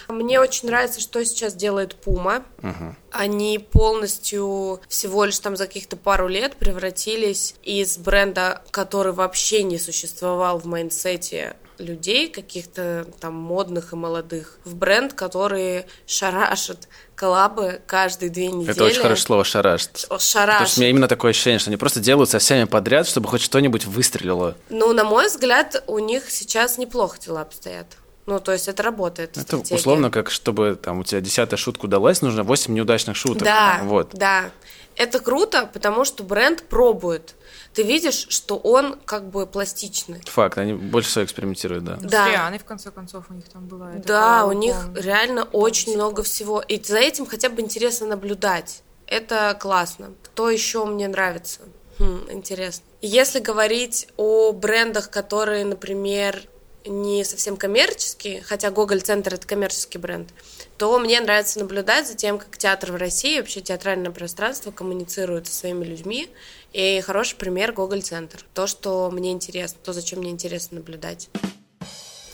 мне 0.08 0.40
очень 0.40 0.68
нравится, 0.68 1.00
что 1.00 1.24
сейчас 1.24 1.54
делает 1.54 1.96
Puma. 2.04 2.42
Мгм. 2.60 2.96
Они 3.10 3.58
полностью 3.58 4.80
всего 4.88 5.24
лишь 5.24 5.38
там 5.38 5.56
за 5.56 5.66
каких-то 5.66 5.96
пару 5.96 6.28
лет 6.28 6.56
превратились 6.56 7.54
из 7.62 7.98
бренда, 7.98 8.62
который 8.70 9.12
вообще 9.12 9.62
не 9.62 9.78
существовал 9.78 10.58
в 10.58 10.66
mindset'е 10.66 11.56
людей, 11.78 12.28
каких-то 12.28 13.06
там 13.20 13.34
модных 13.34 13.92
и 13.92 13.96
молодых, 13.96 14.58
в 14.64 14.74
бренд, 14.74 15.12
который 15.14 15.86
шарашит 16.06 16.88
collab'ы 17.14 17.80
каждые 17.86 18.30
две 18.30 18.48
недели. 18.48 18.70
Это 18.72 18.84
очень 18.84 19.00
хорошее 19.00 19.24
слово 19.26 19.44
«шарашит». 19.44 19.82
О, 19.84 19.88
Потому 19.88 20.20
что 20.20 20.38
у 20.38 20.42
меня 20.42 20.46
Шарашит. 20.58 20.78
именно 20.78 21.08
такое 21.08 21.30
ощущение, 21.30 21.58
что 21.58 21.70
они 21.70 21.76
просто 21.76 22.00
делают 22.00 22.30
со 22.30 22.38
всеми 22.38 22.64
подряд, 22.64 23.06
чтобы 23.08 23.28
хоть 23.28 23.40
что-нибудь 23.42 23.84
выстрелило. 23.86 24.56
Ну, 24.70 24.92
на 24.92 25.04
мой 25.04 25.26
взгляд, 25.28 25.82
у 25.86 25.98
них 25.98 26.30
сейчас 26.30 26.78
неплохо 26.78 27.18
дела 27.20 27.42
обстоят. 27.42 27.86
Ну, 28.26 28.38
то 28.38 28.52
есть 28.52 28.68
это 28.68 28.82
работает. 28.84 29.30
Это 29.32 29.40
стратегия. 29.42 29.76
условно, 29.76 30.10
как 30.10 30.30
чтобы 30.30 30.78
там 30.80 31.00
у 31.00 31.04
тебя 31.04 31.20
десятая 31.20 31.56
шутка 31.56 31.86
удалась, 31.86 32.22
нужно 32.22 32.44
8 32.44 32.72
неудачных 32.72 33.16
шуток. 33.16 33.42
Да, 33.42 33.80
Вот. 33.82 34.10
да. 34.14 34.50
Это 34.94 35.20
круто, 35.20 35.68
потому 35.72 36.04
что 36.04 36.22
бренд 36.22 36.62
пробует. 36.68 37.34
Ты 37.74 37.82
видишь, 37.82 38.26
что 38.28 38.56
он 38.56 38.98
как 39.04 39.30
бы 39.30 39.46
пластичный. 39.46 40.20
Факт, 40.26 40.58
они 40.58 40.74
больше 40.74 41.08
всего 41.08 41.24
экспериментируют, 41.24 41.84
да. 41.84 41.96
Да. 42.02 42.26
С 42.26 42.30
Рианой, 42.30 42.58
в 42.58 42.64
конце 42.64 42.90
концов, 42.90 43.26
у 43.30 43.34
них 43.34 43.48
там 43.48 43.66
была. 43.66 43.94
эта 43.94 44.06
Да, 44.06 44.46
у 44.46 44.52
них 44.52 44.74
помню. 44.74 45.00
реально 45.02 45.44
очень 45.44 45.84
сих 45.84 45.94
много 45.96 46.22
всего. 46.22 46.60
И 46.60 46.82
за 46.82 46.98
этим 46.98 47.26
хотя 47.26 47.48
бы 47.48 47.62
интересно 47.62 48.06
наблюдать. 48.06 48.82
Это 49.06 49.56
классно. 49.58 50.12
Кто 50.22 50.50
еще 50.50 50.84
мне 50.84 51.08
нравится? 51.08 51.60
Хм, 51.98 52.26
интересно. 52.30 52.84
Если 53.00 53.40
говорить 53.40 54.08
о 54.16 54.52
брендах, 54.52 55.10
которые, 55.10 55.64
например, 55.64 56.42
не 56.84 57.24
совсем 57.24 57.56
коммерческие, 57.56 58.42
хотя 58.42 58.70
Гоголь 58.70 59.02
Центр 59.02 59.34
это 59.34 59.46
коммерческий 59.46 59.98
бренд, 59.98 60.30
то 60.78 60.98
мне 60.98 61.20
нравится 61.20 61.58
наблюдать 61.60 62.08
за 62.08 62.14
тем, 62.14 62.38
как 62.38 62.56
театр 62.58 62.92
в 62.92 62.96
России, 62.96 63.38
вообще 63.38 63.60
театральное 63.60 64.10
пространство 64.10 64.70
коммуницирует 64.70 65.46
со 65.46 65.54
своими 65.54 65.84
людьми. 65.84 66.28
И 66.72 67.00
хороший 67.00 67.36
пример 67.36 67.72
Гоголь 67.72 68.02
Центр. 68.02 68.44
То, 68.54 68.66
что 68.66 69.10
мне 69.10 69.32
интересно, 69.32 69.78
то, 69.84 69.92
зачем 69.92 70.20
мне 70.20 70.30
интересно 70.30 70.78
наблюдать. 70.78 71.28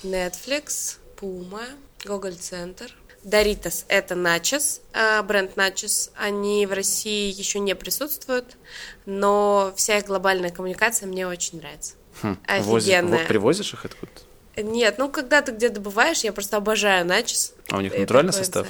Netflix, 0.03 0.99
Puma, 1.21 1.65
Google 2.05 2.35
Центр. 2.39 2.95
Doritos– 3.25 3.85
это 3.89 4.15
начос, 4.15 4.81
а, 4.93 5.23
бренд 5.25 5.57
начос. 5.57 6.13
Они 6.17 6.65
в 6.67 6.73
России 6.73 7.33
еще 7.33 7.59
не 7.59 7.75
присутствуют, 7.75 8.57
но 9.07 9.73
вся 9.77 9.99
их 9.99 10.07
глобальная 10.07 10.51
коммуникация 10.51 11.09
мне 11.09 11.27
очень 11.27 11.59
нравится. 11.59 11.95
Хм, 12.23 12.39
Офигенная. 12.47 13.19
вот 13.19 13.29
привозишь 13.29 13.73
их 13.75 13.85
откуда 13.85 14.11
Нет, 14.57 14.99
ну 14.99 15.09
когда 15.09 15.43
ты 15.43 15.53
где 15.53 15.69
добываешь, 15.69 16.21
я 16.21 16.33
просто 16.33 16.57
обожаю 16.57 17.05
начос. 17.05 17.55
А 17.71 17.79
у 17.79 17.81
них 17.81 17.97
натуральный 17.97 18.33
состав? 18.33 18.69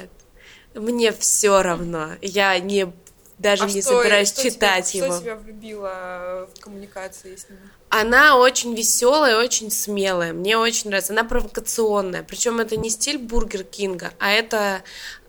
Мне 0.75 1.13
все 1.13 1.63
равно. 1.63 2.13
Я 2.21 2.59
не 2.59 2.93
даже 3.39 3.65
А 3.65 3.67
не 3.67 3.81
что- 3.83 4.01
собираюсь 4.01 4.29
что 4.29 4.41
тебя- 4.43 4.51
читать 4.51 4.89
что 4.89 4.99
его. 4.99 5.19
тебя 5.19 5.37
влюбило 5.37 6.49
в 6.55 6.61
коммуникации 6.61 7.37
с 7.37 7.49
ними? 7.49 7.61
Она 7.91 8.37
очень 8.37 8.75
веселая, 8.75 9.37
очень 9.39 9.71
смелая. 9.71 10.33
Мне 10.33 10.59
очень 10.59 10.91
нравится. 10.91 11.13
Она 11.13 11.25
провокационная. 11.25 12.23
Причем 12.23 12.61
это 12.61 12.77
не 12.77 12.91
стиль 12.91 13.19
Бургер 13.19 13.65
Кинга, 13.65 14.11
а 14.19 14.31
это 14.31 14.83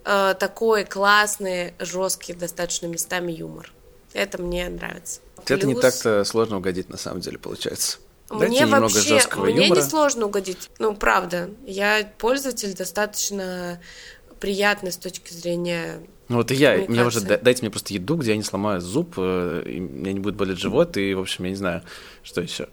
э, 0.05 0.33
такой 0.39 0.85
классный, 0.85 1.73
жесткий 1.79 2.33
достаточно 2.33 2.87
местами 2.87 3.31
юмор. 3.31 3.71
Это 4.13 4.41
мне 4.41 4.67
нравится. 4.69 5.21
Это 5.47 5.67
не 5.67 5.75
так-то 5.75 6.23
сложно 6.25 6.57
угодить, 6.57 6.89
на 6.89 6.97
самом 6.97 7.21
деле, 7.21 7.37
получается. 7.37 7.99
Дайте 8.29 8.47
Мне 8.47 8.59
немного 8.61 8.83
вообще, 8.83 9.19
мне 9.37 9.65
юмора. 9.65 9.81
не 9.81 9.87
сложно 9.89 10.25
угодить. 10.27 10.69
Ну, 10.79 10.95
правда. 10.95 11.49
Я 11.65 12.11
пользователь 12.17 12.75
достаточно 12.75 13.81
приятный 14.39 14.91
с 14.91 14.97
точки 14.97 15.33
зрения... 15.33 16.01
Ну 16.29 16.37
вот 16.37 16.51
и 16.51 16.55
я, 16.55 16.73
мне 16.73 16.83
уже 16.83 16.87
коммуникации. 17.19 17.27
да- 17.27 17.37
дайте 17.37 17.61
мне 17.63 17.69
просто 17.71 17.93
еду, 17.93 18.15
где 18.15 18.31
я 18.31 18.37
не 18.37 18.43
сломаю 18.43 18.79
зуб, 18.81 19.15
э, 19.17 19.63
и 19.65 19.79
мне 19.79 20.13
не 20.13 20.19
будет 20.19 20.35
болеть 20.35 20.59
живот, 20.59 20.95
и, 20.97 21.13
в 21.15 21.19
общем, 21.19 21.43
я 21.45 21.49
не 21.49 21.55
знаю, 21.55 21.81
что 22.23 22.41
еще. 22.41 22.69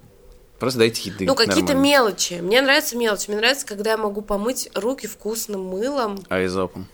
Просто 0.59 0.79
дайте 0.79 1.11
еды. 1.11 1.27
Ну, 1.27 1.35
какие-то 1.35 1.75
мелочи. 1.75 2.35
Мне 2.35 2.63
нравятся 2.63 2.97
мелочи. 2.97 3.29
Мне 3.29 3.39
нравится, 3.39 3.67
когда 3.67 3.91
я 3.93 3.97
могу 3.99 4.23
помыть 4.23 4.71
руки 4.75 5.07
вкусным 5.07 5.63
мылом, 5.65 6.19
А 6.29 6.45
изопом. 6.47 6.87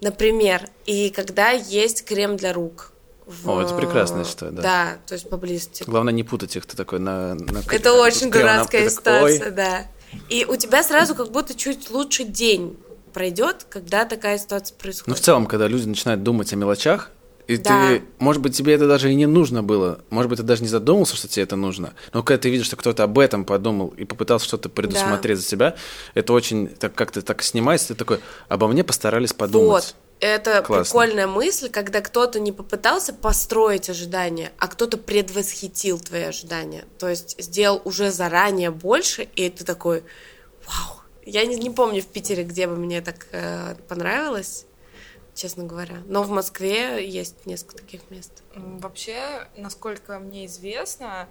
например, 0.00 0.68
и 0.86 1.10
когда 1.10 1.50
есть 1.50 2.04
крем 2.04 2.36
для 2.36 2.52
рук. 2.52 2.92
в- 3.26 3.48
О, 3.48 3.62
это 3.62 3.74
прекрасно, 3.76 4.18
я 4.18 4.24
считаю, 4.24 4.52
да. 4.52 4.62
Да, 4.62 4.98
то 5.06 5.14
есть 5.14 5.28
поблизости. 5.30 5.84
Главное 5.86 6.12
не 6.12 6.24
путать 6.24 6.56
их, 6.56 6.66
ты 6.66 6.76
такой 6.76 6.98
на... 6.98 7.34
на 7.34 7.60
Это 7.70 7.92
очень 7.94 8.26
на- 8.26 8.32
дурацкая 8.32 8.90
такой, 8.90 9.36
ситуация, 9.36 9.50
да. 9.52 9.86
И 10.28 10.44
у 10.44 10.56
тебя 10.56 10.82
сразу 10.82 11.14
как 11.14 11.30
будто 11.30 11.54
чуть 11.54 11.88
лучше 11.90 12.24
день 12.24 12.76
пройдет, 13.12 13.66
когда 13.68 14.04
такая 14.04 14.38
ситуация 14.38 14.74
Ну, 14.74 14.80
происходит. 14.82 15.18
в 15.18 15.22
целом, 15.22 15.46
когда 15.46 15.68
люди 15.68 15.86
начинают 15.86 16.22
думать 16.22 16.52
о 16.52 16.56
мелочах, 16.56 17.10
и 17.48 17.56
Да. 17.56 17.88
ты, 17.88 18.04
может 18.18 18.40
быть, 18.40 18.56
тебе 18.56 18.72
это 18.74 18.86
даже 18.86 19.10
и 19.10 19.14
не 19.14 19.26
нужно 19.26 19.62
было, 19.64 20.00
может 20.10 20.30
быть, 20.30 20.38
ты 20.38 20.44
даже 20.44 20.62
не 20.62 20.68
задумался, 20.68 21.16
что 21.16 21.26
тебе 21.28 21.42
это 21.42 21.56
нужно, 21.56 21.92
но 22.12 22.22
когда 22.22 22.40
ты 22.42 22.50
видишь, 22.50 22.66
что 22.66 22.76
кто-то 22.76 23.02
об 23.02 23.18
этом 23.18 23.44
подумал 23.44 23.88
и 23.88 24.04
попытался 24.04 24.46
что-то 24.46 24.68
предусмотреть 24.68 25.38
за 25.38 25.44
себя, 25.44 25.74
это 26.14 26.32
очень 26.32 26.68
так 26.68 26.94
как-то 26.94 27.20
так 27.22 27.42
снимается, 27.42 27.88
ты 27.88 27.94
такой, 27.96 28.20
обо 28.48 28.68
мне 28.68 28.84
постарались 28.84 29.32
подумать. 29.32 29.68
Вот. 29.68 29.94
Это 30.20 30.62
Классно. 30.62 30.84
прикольная 30.84 31.26
мысль, 31.26 31.68
когда 31.68 32.00
кто-то 32.00 32.38
не 32.38 32.52
попытался 32.52 33.12
построить 33.12 33.90
ожидания, 33.90 34.52
а 34.56 34.68
кто-то 34.68 34.96
предвосхитил 34.96 35.98
твои 35.98 36.22
ожидания. 36.22 36.84
То 37.00 37.08
есть 37.08 37.34
сделал 37.42 37.82
уже 37.84 38.12
заранее 38.12 38.70
больше, 38.70 39.26
и 39.34 39.50
ты 39.50 39.64
такой, 39.64 40.04
вау. 40.64 41.01
Я 41.24 41.44
не, 41.46 41.56
не 41.56 41.70
помню 41.70 42.02
в 42.02 42.06
Питере, 42.06 42.44
где 42.44 42.66
бы 42.66 42.76
мне 42.76 43.00
так 43.00 43.26
э, 43.32 43.74
понравилось, 43.88 44.66
честно 45.34 45.64
говоря. 45.64 46.02
Но 46.06 46.22
в 46.22 46.30
Москве 46.30 47.08
есть 47.08 47.46
несколько 47.46 47.76
таких 47.76 48.10
мест. 48.10 48.42
Вообще, 48.54 49.48
насколько 49.56 50.18
мне 50.18 50.46
известно, 50.46 51.28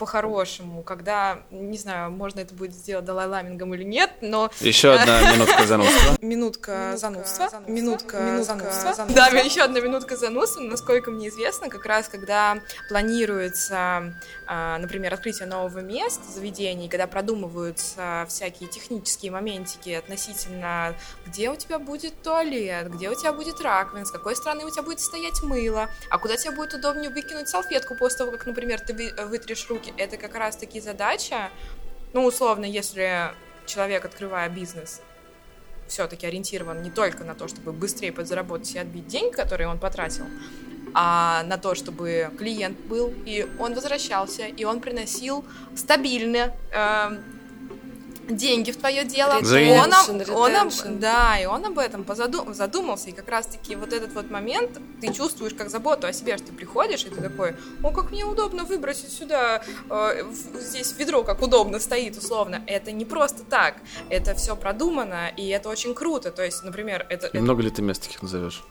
по-хорошему, 0.00 0.82
когда, 0.82 1.42
не 1.50 1.76
знаю, 1.76 2.10
можно 2.10 2.40
это 2.40 2.54
будет 2.54 2.74
сделать 2.74 3.04
далай-ламингом 3.04 3.74
или 3.74 3.84
нет, 3.84 4.10
но 4.22 4.50
Еще 4.60 4.92
одна 4.94 5.20
минутка 5.34 5.66
занудства. 5.66 6.16
минутка 6.22 6.94
занудства, 6.96 7.50
минутка 7.68 8.42
занудства. 8.42 9.06
Да, 9.14 9.28
еще 9.28 9.60
одна 9.60 9.80
минутка 9.80 10.16
занудства. 10.16 10.60
Насколько 10.62 11.10
мне 11.10 11.28
известно, 11.28 11.68
как 11.68 11.84
раз 11.84 12.08
когда 12.08 12.58
планируется, 12.88 14.14
а, 14.46 14.78
например, 14.78 15.12
открытие 15.12 15.46
нового 15.46 15.80
места, 15.80 16.22
заведений, 16.34 16.88
когда 16.88 17.06
продумываются 17.06 18.24
всякие 18.28 18.68
технические 18.70 19.30
моментики 19.32 19.90
относительно, 19.90 20.94
где 21.26 21.50
у 21.50 21.56
тебя 21.56 21.78
будет 21.78 22.22
туалет, 22.22 22.90
где 22.90 23.10
у 23.10 23.14
тебя 23.14 23.32
будет 23.34 23.60
раковина, 23.60 24.06
с 24.06 24.10
какой 24.10 24.34
стороны 24.34 24.64
у 24.64 24.70
тебя 24.70 24.82
будет 24.82 25.00
стоять 25.00 25.42
мыло, 25.42 25.90
а 26.10 26.18
куда 26.18 26.36
тебе 26.36 26.52
будет 26.52 26.72
удобнее 26.74 27.10
выкинуть 27.10 27.48
салфетку 27.50 27.94
после 27.96 28.18
того, 28.18 28.30
как, 28.32 28.46
например, 28.46 28.80
ты 28.80 28.94
вы- 28.94 29.26
вытрешь 29.26 29.66
руки. 29.68 29.89
Это 29.96 30.16
как 30.16 30.34
раз-таки 30.34 30.80
задача, 30.80 31.50
ну, 32.12 32.24
условно, 32.24 32.64
если 32.64 33.32
человек, 33.66 34.04
открывая 34.04 34.48
бизнес, 34.48 35.00
все-таки 35.86 36.26
ориентирован 36.26 36.82
не 36.82 36.90
только 36.90 37.24
на 37.24 37.34
то, 37.34 37.48
чтобы 37.48 37.72
быстрее 37.72 38.12
подзаработать 38.12 38.74
и 38.74 38.78
отбить 38.78 39.06
деньги, 39.06 39.34
которые 39.34 39.68
он 39.68 39.78
потратил, 39.78 40.26
а 40.94 41.42
на 41.44 41.58
то, 41.58 41.74
чтобы 41.74 42.30
клиент 42.38 42.78
был, 42.80 43.12
и 43.26 43.48
он 43.58 43.74
возвращался, 43.74 44.46
и 44.46 44.64
он 44.64 44.80
приносил 44.80 45.44
стабильно 45.76 46.54
эм, 46.72 47.39
деньги 48.28 48.70
в 48.70 48.76
твое 48.76 49.04
дело. 49.04 49.42
За 49.44 49.56
Он, 49.58 49.92
об- 49.92 50.08
Redemption, 50.10 50.34
он 50.34 50.56
об- 50.56 50.98
да, 51.00 51.38
и 51.40 51.46
он 51.46 51.64
об 51.66 51.78
этом 51.78 52.02
позаду- 52.02 52.52
задумался, 52.54 53.10
и 53.10 53.12
как 53.12 53.28
раз-таки 53.28 53.74
вот 53.76 53.92
этот 53.92 54.12
вот 54.12 54.30
момент 54.30 54.78
ты 55.00 55.12
чувствуешь 55.12 55.54
как 55.54 55.70
заботу 55.70 56.06
о 56.06 56.12
себе, 56.12 56.36
что 56.36 56.48
ты 56.48 56.52
приходишь, 56.52 57.04
и 57.04 57.08
ты 57.10 57.20
такой, 57.20 57.56
о, 57.82 57.90
как 57.90 58.10
мне 58.10 58.24
удобно 58.24 58.64
выбросить 58.64 59.12
сюда, 59.12 59.62
э, 59.90 60.22
в- 60.24 60.60
здесь 60.60 60.94
ведро 60.98 61.22
как 61.24 61.42
удобно 61.42 61.78
стоит, 61.80 62.16
условно. 62.16 62.62
Это 62.66 62.92
не 62.92 63.04
просто 63.04 63.42
так, 63.42 63.76
это 64.10 64.34
все 64.34 64.54
продумано, 64.56 65.28
и 65.36 65.48
это 65.48 65.68
очень 65.68 65.94
круто. 65.94 66.30
То 66.30 66.44
есть, 66.44 66.62
например, 66.64 67.06
это, 67.08 67.26
И 67.26 67.30
это- 67.30 67.40
много 67.40 67.62
ли 67.62 67.70
ты 67.70 67.82
мест 67.82 68.02
таких 68.02 68.22
назовешь? 68.22 68.62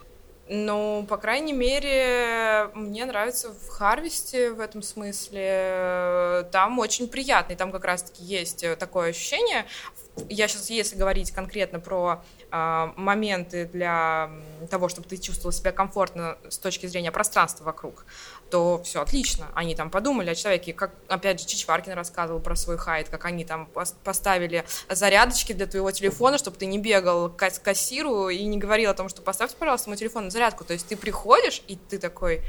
Ну, 0.51 1.05
по 1.07 1.17
крайней 1.17 1.53
мере, 1.53 2.71
мне 2.73 3.05
нравится 3.05 3.53
в 3.53 3.69
Харвесте 3.69 4.49
в 4.49 4.59
этом 4.59 4.81
смысле. 4.81 6.49
Там 6.51 6.79
очень 6.79 7.07
приятно, 7.07 7.53
и 7.53 7.55
там 7.55 7.71
как 7.71 7.85
раз-таки 7.85 8.23
есть 8.23 8.63
э, 8.63 8.75
такое 8.75 9.11
ощущение. 9.11 9.67
Я 10.27 10.47
сейчас, 10.47 10.71
если 10.71 10.95
говорить 10.95 11.29
конкретно 11.29 11.79
про 11.79 12.23
моменты 12.51 13.65
для 13.65 14.31
того, 14.69 14.89
чтобы 14.89 15.07
ты 15.07 15.17
чувствовал 15.17 15.51
себя 15.51 15.71
комфортно 15.71 16.37
с 16.49 16.57
точки 16.57 16.85
зрения 16.87 17.11
пространства 17.11 17.63
вокруг, 17.65 18.05
то 18.49 18.81
все 18.83 19.01
отлично. 19.01 19.47
Они 19.53 19.75
там 19.75 19.89
подумали 19.91 20.31
о 20.31 20.35
человеке, 20.35 20.73
как, 20.73 20.91
опять 21.07 21.39
же, 21.39 21.45
Чичваркин 21.47 21.93
рассказывал 21.93 22.39
про 22.39 22.55
свой 22.55 22.77
хайт, 22.77 23.09
как 23.09 23.25
они 23.25 23.45
там 23.45 23.69
пос- 23.73 23.93
поставили 24.03 24.65
зарядочки 24.89 25.53
для 25.53 25.67
твоего 25.67 25.91
телефона, 25.91 26.37
чтобы 26.39 26.57
ты 26.57 26.65
не 26.65 26.79
бегал 26.79 27.29
к 27.29 27.35
касс- 27.41 27.59
кассиру 27.61 28.29
и 28.29 28.43
не 28.45 28.57
говорил 28.57 28.89
о 28.89 28.93
том, 28.95 29.09
что 29.09 29.21
поставьте, 29.21 29.55
пожалуйста, 29.57 29.89
мой 29.89 29.97
телефон 29.97 30.25
на 30.25 30.29
зарядку. 30.31 30.63
То 30.63 30.73
есть 30.73 30.87
ты 30.87 30.97
приходишь, 30.97 31.61
и 31.67 31.75
ты 31.75 31.99
такой 31.99 32.41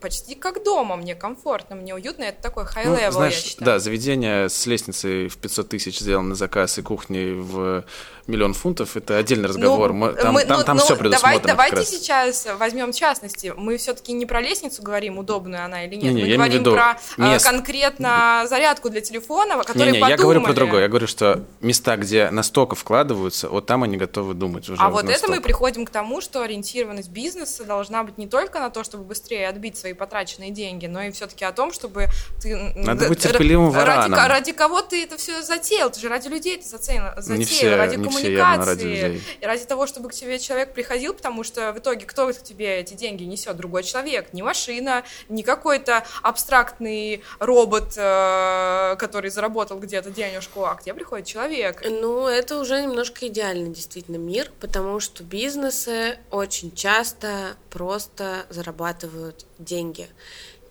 почти 0.00 0.34
как 0.34 0.64
дома, 0.64 0.96
мне 0.96 1.14
комфортно, 1.14 1.76
мне 1.76 1.94
уютно, 1.94 2.22
это 2.24 2.40
такой 2.40 2.64
Ну, 2.64 2.70
high 2.70 2.86
level, 2.96 3.00
я 3.02 3.10
знаешь, 3.12 3.34
считаю. 3.34 3.66
да, 3.66 3.78
заведение 3.78 4.48
с 4.48 4.64
лестницей 4.64 5.28
в 5.28 5.36
500 5.36 5.68
тысяч 5.68 5.98
сделано 5.98 6.30
на 6.30 6.34
заказ 6.34 6.78
и 6.78 6.82
кухней 6.82 7.34
в 7.34 7.84
миллион 8.26 8.54
фунтов, 8.54 8.96
это 8.96 9.16
отдельный 9.16 9.48
разговор. 9.48 9.92
Мы- 9.92 10.12
там 10.12 10.34
мы- 10.34 10.44
там, 10.44 10.58
ну, 10.58 10.64
там 10.64 10.76
ну, 10.78 10.82
все 10.84 10.96
предусмотрено 10.96 11.46
Давай, 11.46 11.70
давайте 11.70 11.90
сейчас 11.90 12.46
возьмем 12.58 12.92
частности. 12.92 13.52
Мы 13.56 13.76
все-таки 13.76 14.12
не 14.12 14.26
про 14.26 14.40
лестницу 14.40 14.82
говорим, 14.82 15.18
удобная 15.18 15.64
она 15.64 15.84
или 15.84 15.94
нет. 15.94 16.04
Не-не, 16.04 16.22
мы 16.22 16.28
я 16.28 16.34
имею 16.36 16.36
в 16.36 16.38
говорим 16.38 16.60
виду 16.60 16.72
про 16.72 16.98
э, 17.18 17.32
мест. 17.32 17.44
конкретно 17.44 18.44
зарядку 18.48 18.90
для 18.90 19.00
телефона, 19.00 19.62
которые 19.62 19.92
Не-не, 19.92 20.08
я 20.08 20.16
говорю 20.16 20.40
про 20.40 20.48
подумали. 20.48 20.54
другое. 20.54 20.82
Я 20.82 20.88
говорю, 20.88 21.06
что 21.06 21.44
места, 21.60 21.96
где 21.96 22.30
настолько 22.30 22.74
вкладываются, 22.74 23.48
вот 23.48 23.66
там 23.66 23.82
они 23.82 23.96
готовы 23.96 24.34
думать 24.34 24.68
уже. 24.68 24.80
А 24.82 24.90
вот 24.90 25.04
это 25.04 25.12
настолько. 25.12 25.34
мы 25.36 25.40
приходим 25.40 25.84
к 25.84 25.90
тому, 25.90 26.20
что 26.20 26.42
ориентированность 26.42 27.10
бизнеса 27.10 27.64
должна 27.64 28.02
быть 28.02 28.18
не 28.18 28.26
только 28.26 28.58
на 28.58 28.70
то, 28.70 28.82
чтобы 28.84 29.04
быстрее 29.04 29.48
отбить 29.48 29.76
свои 29.76 29.92
потраченные 29.92 30.50
деньги, 30.50 30.86
но 30.86 31.02
и 31.02 31.10
все-таки 31.10 31.44
о 31.44 31.52
том, 31.52 31.72
чтобы 31.72 32.08
ты... 32.40 32.56
Надо 32.74 33.08
быть 33.08 33.20
терпеливым 33.20 33.72
ради, 33.72 33.86
вараном. 33.86 34.18
ко- 34.18 34.28
ради 34.28 34.52
кого 34.52 34.82
ты 34.82 35.02
это 35.04 35.16
все 35.16 35.42
затеял? 35.42 35.90
Ты 35.90 36.00
же 36.00 36.08
ради 36.08 36.28
людей 36.28 36.56
это 36.56 36.66
затеял, 36.68 37.12
затеял 37.16 37.38
Не 37.38 37.44
все- 37.44 37.76
ради 37.76 37.96
не 37.96 38.08
все 38.08 38.15
коммуникации, 38.22 38.50
явно 38.50 38.64
ради 38.64 38.82
людей. 38.84 39.22
и 39.40 39.46
ради 39.46 39.64
того, 39.64 39.86
чтобы 39.86 40.08
к 40.08 40.14
тебе 40.14 40.38
человек 40.38 40.72
приходил, 40.72 41.14
потому 41.14 41.44
что 41.44 41.72
в 41.72 41.78
итоге 41.78 42.06
кто 42.06 42.26
к 42.32 42.42
тебе 42.42 42.80
эти 42.80 42.94
деньги 42.94 43.24
несет? 43.24 43.56
Другой 43.56 43.82
человек, 43.82 44.32
не 44.32 44.42
машина, 44.42 45.04
не 45.28 45.42
какой-то 45.42 46.04
абстрактный 46.22 47.22
робот, 47.38 47.94
э, 47.96 48.96
который 48.98 49.30
заработал 49.30 49.78
где-то 49.78 50.10
денежку, 50.10 50.64
а 50.64 50.74
к 50.74 50.82
тебе 50.82 50.94
приходит 50.94 51.26
человек. 51.26 51.82
Ну, 51.84 52.26
это 52.26 52.58
уже 52.58 52.82
немножко 52.82 53.26
идеальный 53.28 53.70
действительно 53.70 54.16
мир, 54.16 54.50
потому 54.60 55.00
что 55.00 55.22
бизнесы 55.22 56.18
очень 56.30 56.74
часто 56.74 57.56
просто 57.70 58.46
зарабатывают 58.50 59.46
деньги. 59.58 60.08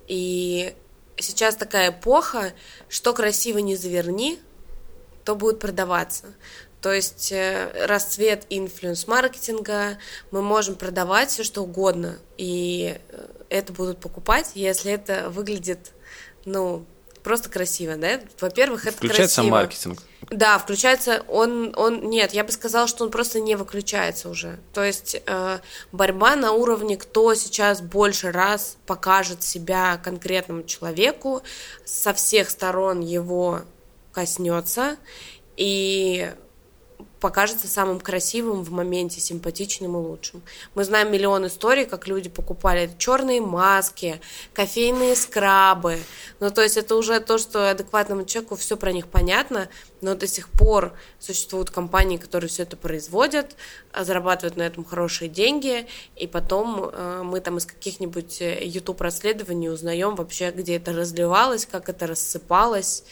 И 0.08 0.74
сейчас 1.18 1.56
такая 1.56 1.90
эпоха, 1.92 2.54
что 2.90 3.14
красиво 3.14 3.60
не 3.60 3.76
заверни, 3.76 4.40
то 5.24 5.36
будет 5.36 5.60
продаваться. 5.60 6.28
То 6.86 6.94
есть 6.94 7.32
э, 7.32 7.88
расцвет 7.88 8.46
инфлюенс-маркетинга, 8.52 9.98
мы 10.30 10.44
можем 10.44 10.76
продавать 10.76 11.32
все 11.32 11.44
что 11.44 11.64
угодно, 11.64 12.20
и 12.38 13.00
э, 13.10 13.28
это 13.50 13.74
будут 13.74 14.00
покупать, 14.00 14.52
если 14.54 14.92
это 14.92 15.32
выглядит, 15.32 15.94
ну, 16.46 16.86
просто 17.24 17.50
красиво, 17.50 17.96
да? 17.96 18.22
Во-первых, 18.40 18.86
это 18.86 18.98
Включается 18.98 19.38
красиво. 19.38 19.52
маркетинг. 19.52 20.04
Да, 20.30 20.60
включается 20.60 21.24
он, 21.28 21.74
он, 21.76 22.08
нет, 22.08 22.34
я 22.34 22.44
бы 22.44 22.52
сказала, 22.52 22.88
что 22.88 23.04
он 23.04 23.10
просто 23.10 23.40
не 23.40 23.56
выключается 23.56 24.30
уже. 24.30 24.60
То 24.72 24.84
есть 24.84 25.20
э, 25.26 25.60
борьба 25.92 26.36
на 26.36 26.52
уровне, 26.52 26.98
кто 26.98 27.34
сейчас 27.34 27.82
больше 27.82 28.32
раз 28.32 28.78
покажет 28.86 29.42
себя 29.42 30.00
конкретному 30.04 30.62
человеку, 30.62 31.42
со 31.84 32.14
всех 32.14 32.52
сторон 32.52 33.00
его 33.00 33.62
коснется, 34.12 34.98
и 35.58 36.32
покажется 37.26 37.68
самым 37.68 38.00
красивым 38.00 38.64
в 38.64 38.70
моменте, 38.70 39.20
симпатичным 39.20 39.96
и 39.96 39.98
лучшим. 39.98 40.44
Мы 40.76 40.84
знаем 40.84 41.12
миллион 41.12 41.48
историй, 41.48 41.86
как 41.86 42.08
люди 42.08 42.30
покупали 42.30 42.88
черные 43.00 43.42
маски, 43.42 44.22
кофейные 44.54 45.16
скрабы. 45.16 45.98
Ну, 46.40 46.52
то 46.52 46.62
есть 46.62 46.78
это 46.78 46.96
уже 46.96 47.20
то, 47.20 47.40
что 47.40 47.72
адекватному 47.72 48.26
человеку 48.26 48.56
все 48.56 48.78
про 48.78 48.92
них 48.92 49.08
понятно, 49.08 49.70
но 50.02 50.14
до 50.14 50.28
сих 50.28 50.50
пор 50.50 50.94
существуют 51.18 51.72
компании, 51.72 52.18
которые 52.18 52.48
все 52.48 52.62
это 52.62 52.78
производят, 52.78 53.56
а 53.92 54.04
зарабатывают 54.04 54.56
на 54.56 54.62
этом 54.62 54.86
хорошие 54.86 55.28
деньги, 55.28 55.88
и 56.16 56.28
потом 56.28 56.92
э, 56.94 57.22
мы 57.24 57.40
там 57.40 57.58
из 57.58 57.66
каких-нибудь 57.66 58.40
э, 58.40 58.72
расследований 59.00 59.70
узнаем 59.70 60.14
вообще, 60.14 60.52
где 60.52 60.76
это 60.76 60.94
разливалось, 60.94 61.66
как 61.66 61.90
это 61.90 62.06
рассыпалось 62.06 63.04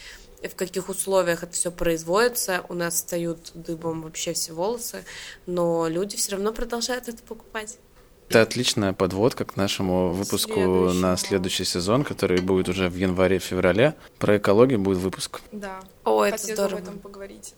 в 0.48 0.54
каких 0.54 0.88
условиях 0.88 1.42
это 1.42 1.52
все 1.52 1.70
производится, 1.70 2.64
у 2.68 2.74
нас 2.74 2.94
встают 2.94 3.50
дыбом 3.54 4.02
вообще 4.02 4.32
все 4.32 4.52
волосы, 4.52 5.04
но 5.46 5.88
люди 5.88 6.16
все 6.16 6.32
равно 6.32 6.52
продолжают 6.52 7.08
это 7.08 7.22
покупать. 7.22 7.78
Это 8.28 8.42
отличная 8.42 8.92
подводка 8.92 9.44
к 9.44 9.56
нашему 9.56 10.10
выпуску 10.10 10.60
на 10.92 11.16
следующий 11.16 11.64
сезон, 11.64 12.04
который 12.04 12.40
будет 12.40 12.68
уже 12.68 12.88
в 12.88 12.96
январе-феврале. 12.96 13.94
Про 14.18 14.38
экологию 14.38 14.78
будет 14.78 14.98
выпуск. 14.98 15.40
Да. 15.52 15.80
О, 16.04 16.24
это 16.24 16.38
здорово. 16.38 16.78
об 16.78 16.82
этом 16.82 16.98
поговорить. 16.98 17.54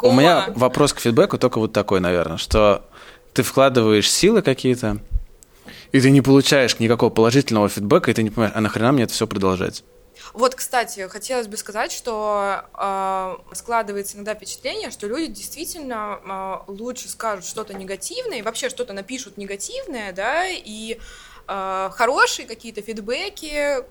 У 0.00 0.12
меня 0.12 0.52
вопрос 0.54 0.92
к 0.92 1.00
фидбэку 1.00 1.38
только 1.38 1.58
вот 1.58 1.72
такой, 1.72 2.00
наверное, 2.00 2.36
что 2.36 2.84
ты 3.32 3.42
вкладываешь 3.42 4.10
силы 4.10 4.42
какие-то, 4.42 4.98
и 5.92 6.00
ты 6.00 6.10
не 6.10 6.20
получаешь 6.20 6.78
никакого 6.78 7.10
положительного 7.10 7.68
фидбэка, 7.68 8.10
и 8.10 8.14
ты 8.14 8.22
не 8.22 8.30
понимаешь, 8.30 8.52
а 8.54 8.60
нахрена 8.60 8.92
мне 8.92 9.04
это 9.04 9.12
все 9.12 9.26
продолжать? 9.26 9.84
Вот, 10.34 10.54
кстати, 10.54 11.08
хотелось 11.08 11.46
бы 11.46 11.56
сказать, 11.56 11.92
что 11.92 12.64
э, 12.74 13.54
складывается 13.54 14.16
иногда 14.16 14.34
впечатление, 14.34 14.90
что 14.90 15.06
люди 15.06 15.32
действительно 15.32 16.64
э, 16.68 16.70
лучше 16.72 17.08
скажут 17.08 17.44
что-то 17.44 17.74
негативное 17.74 18.38
и 18.38 18.42
вообще 18.42 18.68
что-то 18.68 18.92
напишут 18.92 19.36
негативное, 19.36 20.12
да, 20.12 20.46
и 20.46 20.98
хорошие 21.48 22.46
какие-то 22.46 22.82
фидбэки, 22.82 23.84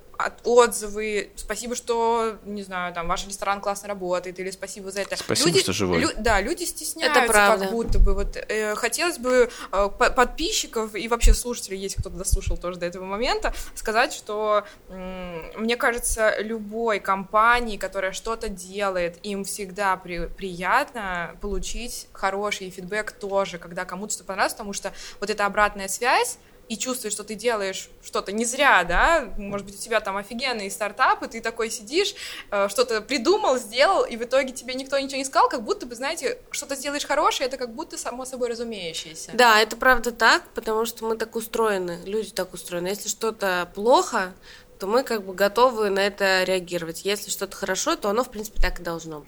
отзывы, 0.44 1.30
спасибо, 1.36 1.76
что, 1.76 2.38
не 2.44 2.64
знаю, 2.64 2.94
там, 2.94 3.08
ваш 3.08 3.28
ресторан 3.28 3.62
классно 3.62 3.90
работает, 3.90 4.40
или 4.40 4.52
спасибо 4.52 4.92
за 4.92 5.02
это. 5.02 5.16
Спасибо, 5.16 5.50
люди, 5.50 5.62
что 5.62 5.74
живой. 5.74 6.00
Лю, 6.00 6.10
да, 6.18 6.42
люди 6.42 6.64
стесняются, 6.64 7.22
это 7.22 7.32
правда. 7.32 7.66
как 7.66 7.74
будто 7.74 8.00
бы. 8.00 8.14
Вот, 8.14 8.36
э, 8.36 8.76
хотелось 8.76 9.20
бы 9.20 9.50
э, 9.72 9.90
подписчиков 9.90 10.96
и 10.96 11.08
вообще 11.08 11.34
слушателей, 11.34 11.78
если 11.78 12.02
кто-то 12.02 12.18
дослушал 12.18 12.58
тоже 12.58 12.80
до 12.80 12.86
этого 12.86 13.06
момента, 13.06 13.54
сказать, 13.76 14.14
что 14.14 14.66
э, 14.90 15.52
мне 15.56 15.78
кажется, 15.78 16.40
любой 16.40 17.00
компании, 17.00 17.78
которая 17.78 18.12
что-то 18.12 18.50
делает, 18.50 19.20
им 19.24 19.44
всегда 19.44 19.98
при, 19.98 20.28
приятно 20.28 21.36
получить 21.42 22.08
хороший 22.12 22.70
фидбэк 22.70 23.12
тоже, 23.12 23.60
когда 23.60 23.86
кому-то 23.86 24.14
что 24.14 24.24
понравилось, 24.24 24.54
потому 24.54 24.74
что 24.74 24.94
вот 25.20 25.30
эта 25.30 25.46
обратная 25.46 25.88
связь, 25.88 26.38
и 26.70 26.78
чувствуешь, 26.78 27.14
что 27.14 27.24
ты 27.24 27.36
делаешь 27.36 27.90
что-то 28.04 28.32
не 28.32 28.46
зря, 28.46 28.84
да, 28.84 29.34
может 29.38 29.66
быть, 29.66 29.76
у 29.76 29.80
тебя 29.80 30.00
там 30.00 30.18
офигенный 30.18 30.70
стартап, 30.70 31.24
и 31.24 31.28
ты 31.28 31.42
такой 31.42 31.70
сидишь, 31.70 32.16
э, 32.52 32.68
что-то 32.70 33.02
придумал, 33.02 33.58
сделал, 33.58 34.04
и 34.04 34.18
в 34.18 34.24
итоге 34.24 34.52
тебе 34.52 34.74
никто 34.74 34.98
ничего 35.00 35.18
не 35.18 35.26
сказал, 35.26 35.50
как 35.50 35.64
будто 35.64 35.86
бы, 35.86 35.96
знаете, 35.96 36.38
что-то 36.52 36.76
сделаешь 36.76 37.06
хорошее, 37.06 37.48
это 37.48 37.58
как 37.58 37.74
будто 37.74 37.98
само 37.98 38.26
собой 38.26 38.50
разумеющееся. 38.50 39.32
Да, 39.34 39.60
это 39.60 39.78
правда 39.78 40.12
так, 40.12 40.44
потому 40.54 40.86
что 40.86 41.06
мы 41.06 41.18
так 41.18 41.36
устроены, 41.36 42.00
люди 42.06 42.32
так 42.32 42.54
устроены. 42.54 42.88
Если 42.88 43.10
что-то 43.10 43.70
плохо, 43.74 44.34
то 44.80 44.88
мы 44.88 45.04
как 45.04 45.26
бы 45.26 45.34
готовы 45.34 45.90
на 45.90 46.00
это 46.00 46.44
реагировать. 46.44 47.04
Если 47.04 47.32
что-то 47.32 47.56
хорошо, 47.56 47.96
то 47.96 48.10
оно, 48.10 48.24
в 48.24 48.30
принципе, 48.30 48.62
так 48.62 48.80
и 48.80 48.84
должно. 48.84 49.26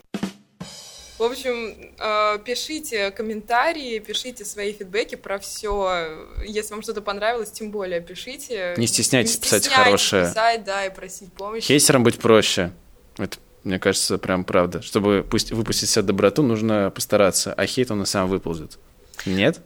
В 1.20 1.24
общем, 1.24 1.76
э, 2.00 2.40
пишите 2.46 3.12
комментарии, 3.12 4.00
пишите 4.00 4.46
свои 4.46 4.72
фидбэки 4.72 5.16
про 5.16 5.38
все. 5.38 6.26
Если 6.46 6.72
вам 6.72 6.82
что-то 6.82 7.02
понравилось, 7.02 7.52
тем 7.52 7.72
более 7.72 8.00
пишите. 8.00 8.74
Не 8.78 8.88
стесняйтесь, 8.88 9.36
не 9.36 9.42
писать 9.42 9.68
хорошее. 9.68 10.28
писать, 10.28 10.64
да, 10.64 10.86
и 10.86 10.90
просить 10.90 11.34
помощи. 11.34 11.66
Хейсерам 11.66 12.04
быть 12.04 12.20
проще. 12.20 12.72
Это, 13.18 13.38
мне 13.66 13.80
кажется, 13.80 14.18
прям 14.18 14.46
правда. 14.46 14.82
Чтобы 14.82 15.28
пусть 15.30 15.52
выпустить 15.52 15.90
себе 15.90 16.04
доброту, 16.04 16.42
нужно 16.42 16.90
постараться, 16.90 17.54
а 17.54 17.66
хейт 17.66 17.92
он 17.92 18.04
и 18.04 18.06
сам 18.06 18.30
выползет. 18.30 18.80
Нет? 19.26 19.60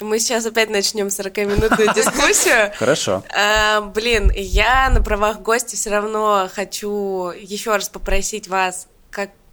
Мы 0.00 0.18
сейчас 0.18 0.46
опять 0.46 0.70
начнем 0.70 1.08
40-минутную 1.08 1.92
дискуссию. 1.94 2.72
Хорошо. 2.76 3.22
А, 3.36 3.80
блин, 3.80 4.30
я 4.34 4.88
на 4.90 5.02
правах 5.02 5.40
гостя 5.40 5.76
все 5.76 5.90
равно 5.90 6.48
хочу 6.52 7.32
еще 7.36 7.72
раз 7.72 7.88
попросить 7.88 8.48
вас, 8.48 8.86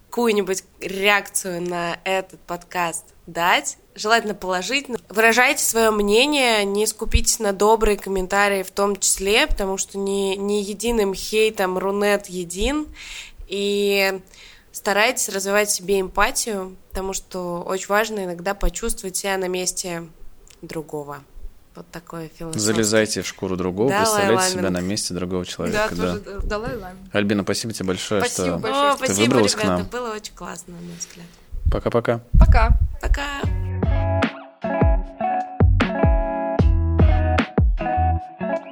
какую-нибудь 0.08 0.64
реакцию 0.80 1.62
на 1.62 1.98
этот 2.04 2.40
подкаст 2.40 3.04
дать, 3.26 3.76
желательно 3.94 4.34
положительно. 4.34 4.98
Выражайте 5.08 5.62
свое 5.62 5.90
мнение, 5.90 6.64
не 6.64 6.86
скупитесь 6.86 7.38
на 7.38 7.52
добрые 7.52 7.98
комментарии 7.98 8.62
в 8.62 8.70
том 8.70 8.96
числе, 8.96 9.46
потому 9.46 9.76
что 9.76 9.98
не, 9.98 10.36
не 10.36 10.62
единым 10.62 11.14
хейтом 11.14 11.76
Рунет 11.76 12.26
един, 12.26 12.88
и 13.48 14.20
старайтесь 14.72 15.28
развивать 15.28 15.68
в 15.68 15.74
себе 15.74 16.00
эмпатию, 16.00 16.76
потому 16.88 17.12
что 17.12 17.62
очень 17.66 17.88
важно 17.88 18.24
иногда 18.24 18.54
почувствовать 18.54 19.16
себя 19.16 19.36
на 19.36 19.48
месте 19.48 20.08
другого 20.62 21.22
вот 21.78 21.90
такое 21.90 22.28
философское. 22.28 22.60
Залезайте 22.60 23.22
в 23.22 23.26
шкуру 23.26 23.56
другого, 23.56 23.88
Далай 23.90 24.04
представляйте 24.04 24.42
Ламин. 24.42 24.58
себя 24.58 24.70
на 24.70 24.80
месте 24.80 25.14
другого 25.14 25.46
человека. 25.46 25.94
Да, 25.94 25.96
да. 25.96 26.18
тоже 26.18 26.46
Далай 26.46 26.76
Ламин. 26.76 27.10
Альбина, 27.12 27.42
спасибо 27.44 27.72
тебе 27.72 27.86
большое, 27.86 28.20
спасибо 28.22 28.58
что 28.58 28.58
большое. 28.58 28.96
Ты 29.06 29.14
выбралась 29.14 29.52
ребята, 29.54 29.66
к 29.66 29.70
нам. 29.78 29.86
было 29.86 30.14
очень 30.14 30.34
классно, 30.34 30.74
на 30.74 30.80
мой 30.80 30.94
взгляд. 30.98 31.26
Пока-пока. 31.70 32.20
Пока. 32.38 32.78
Пока. 33.00 33.42
Пока. 37.78 38.64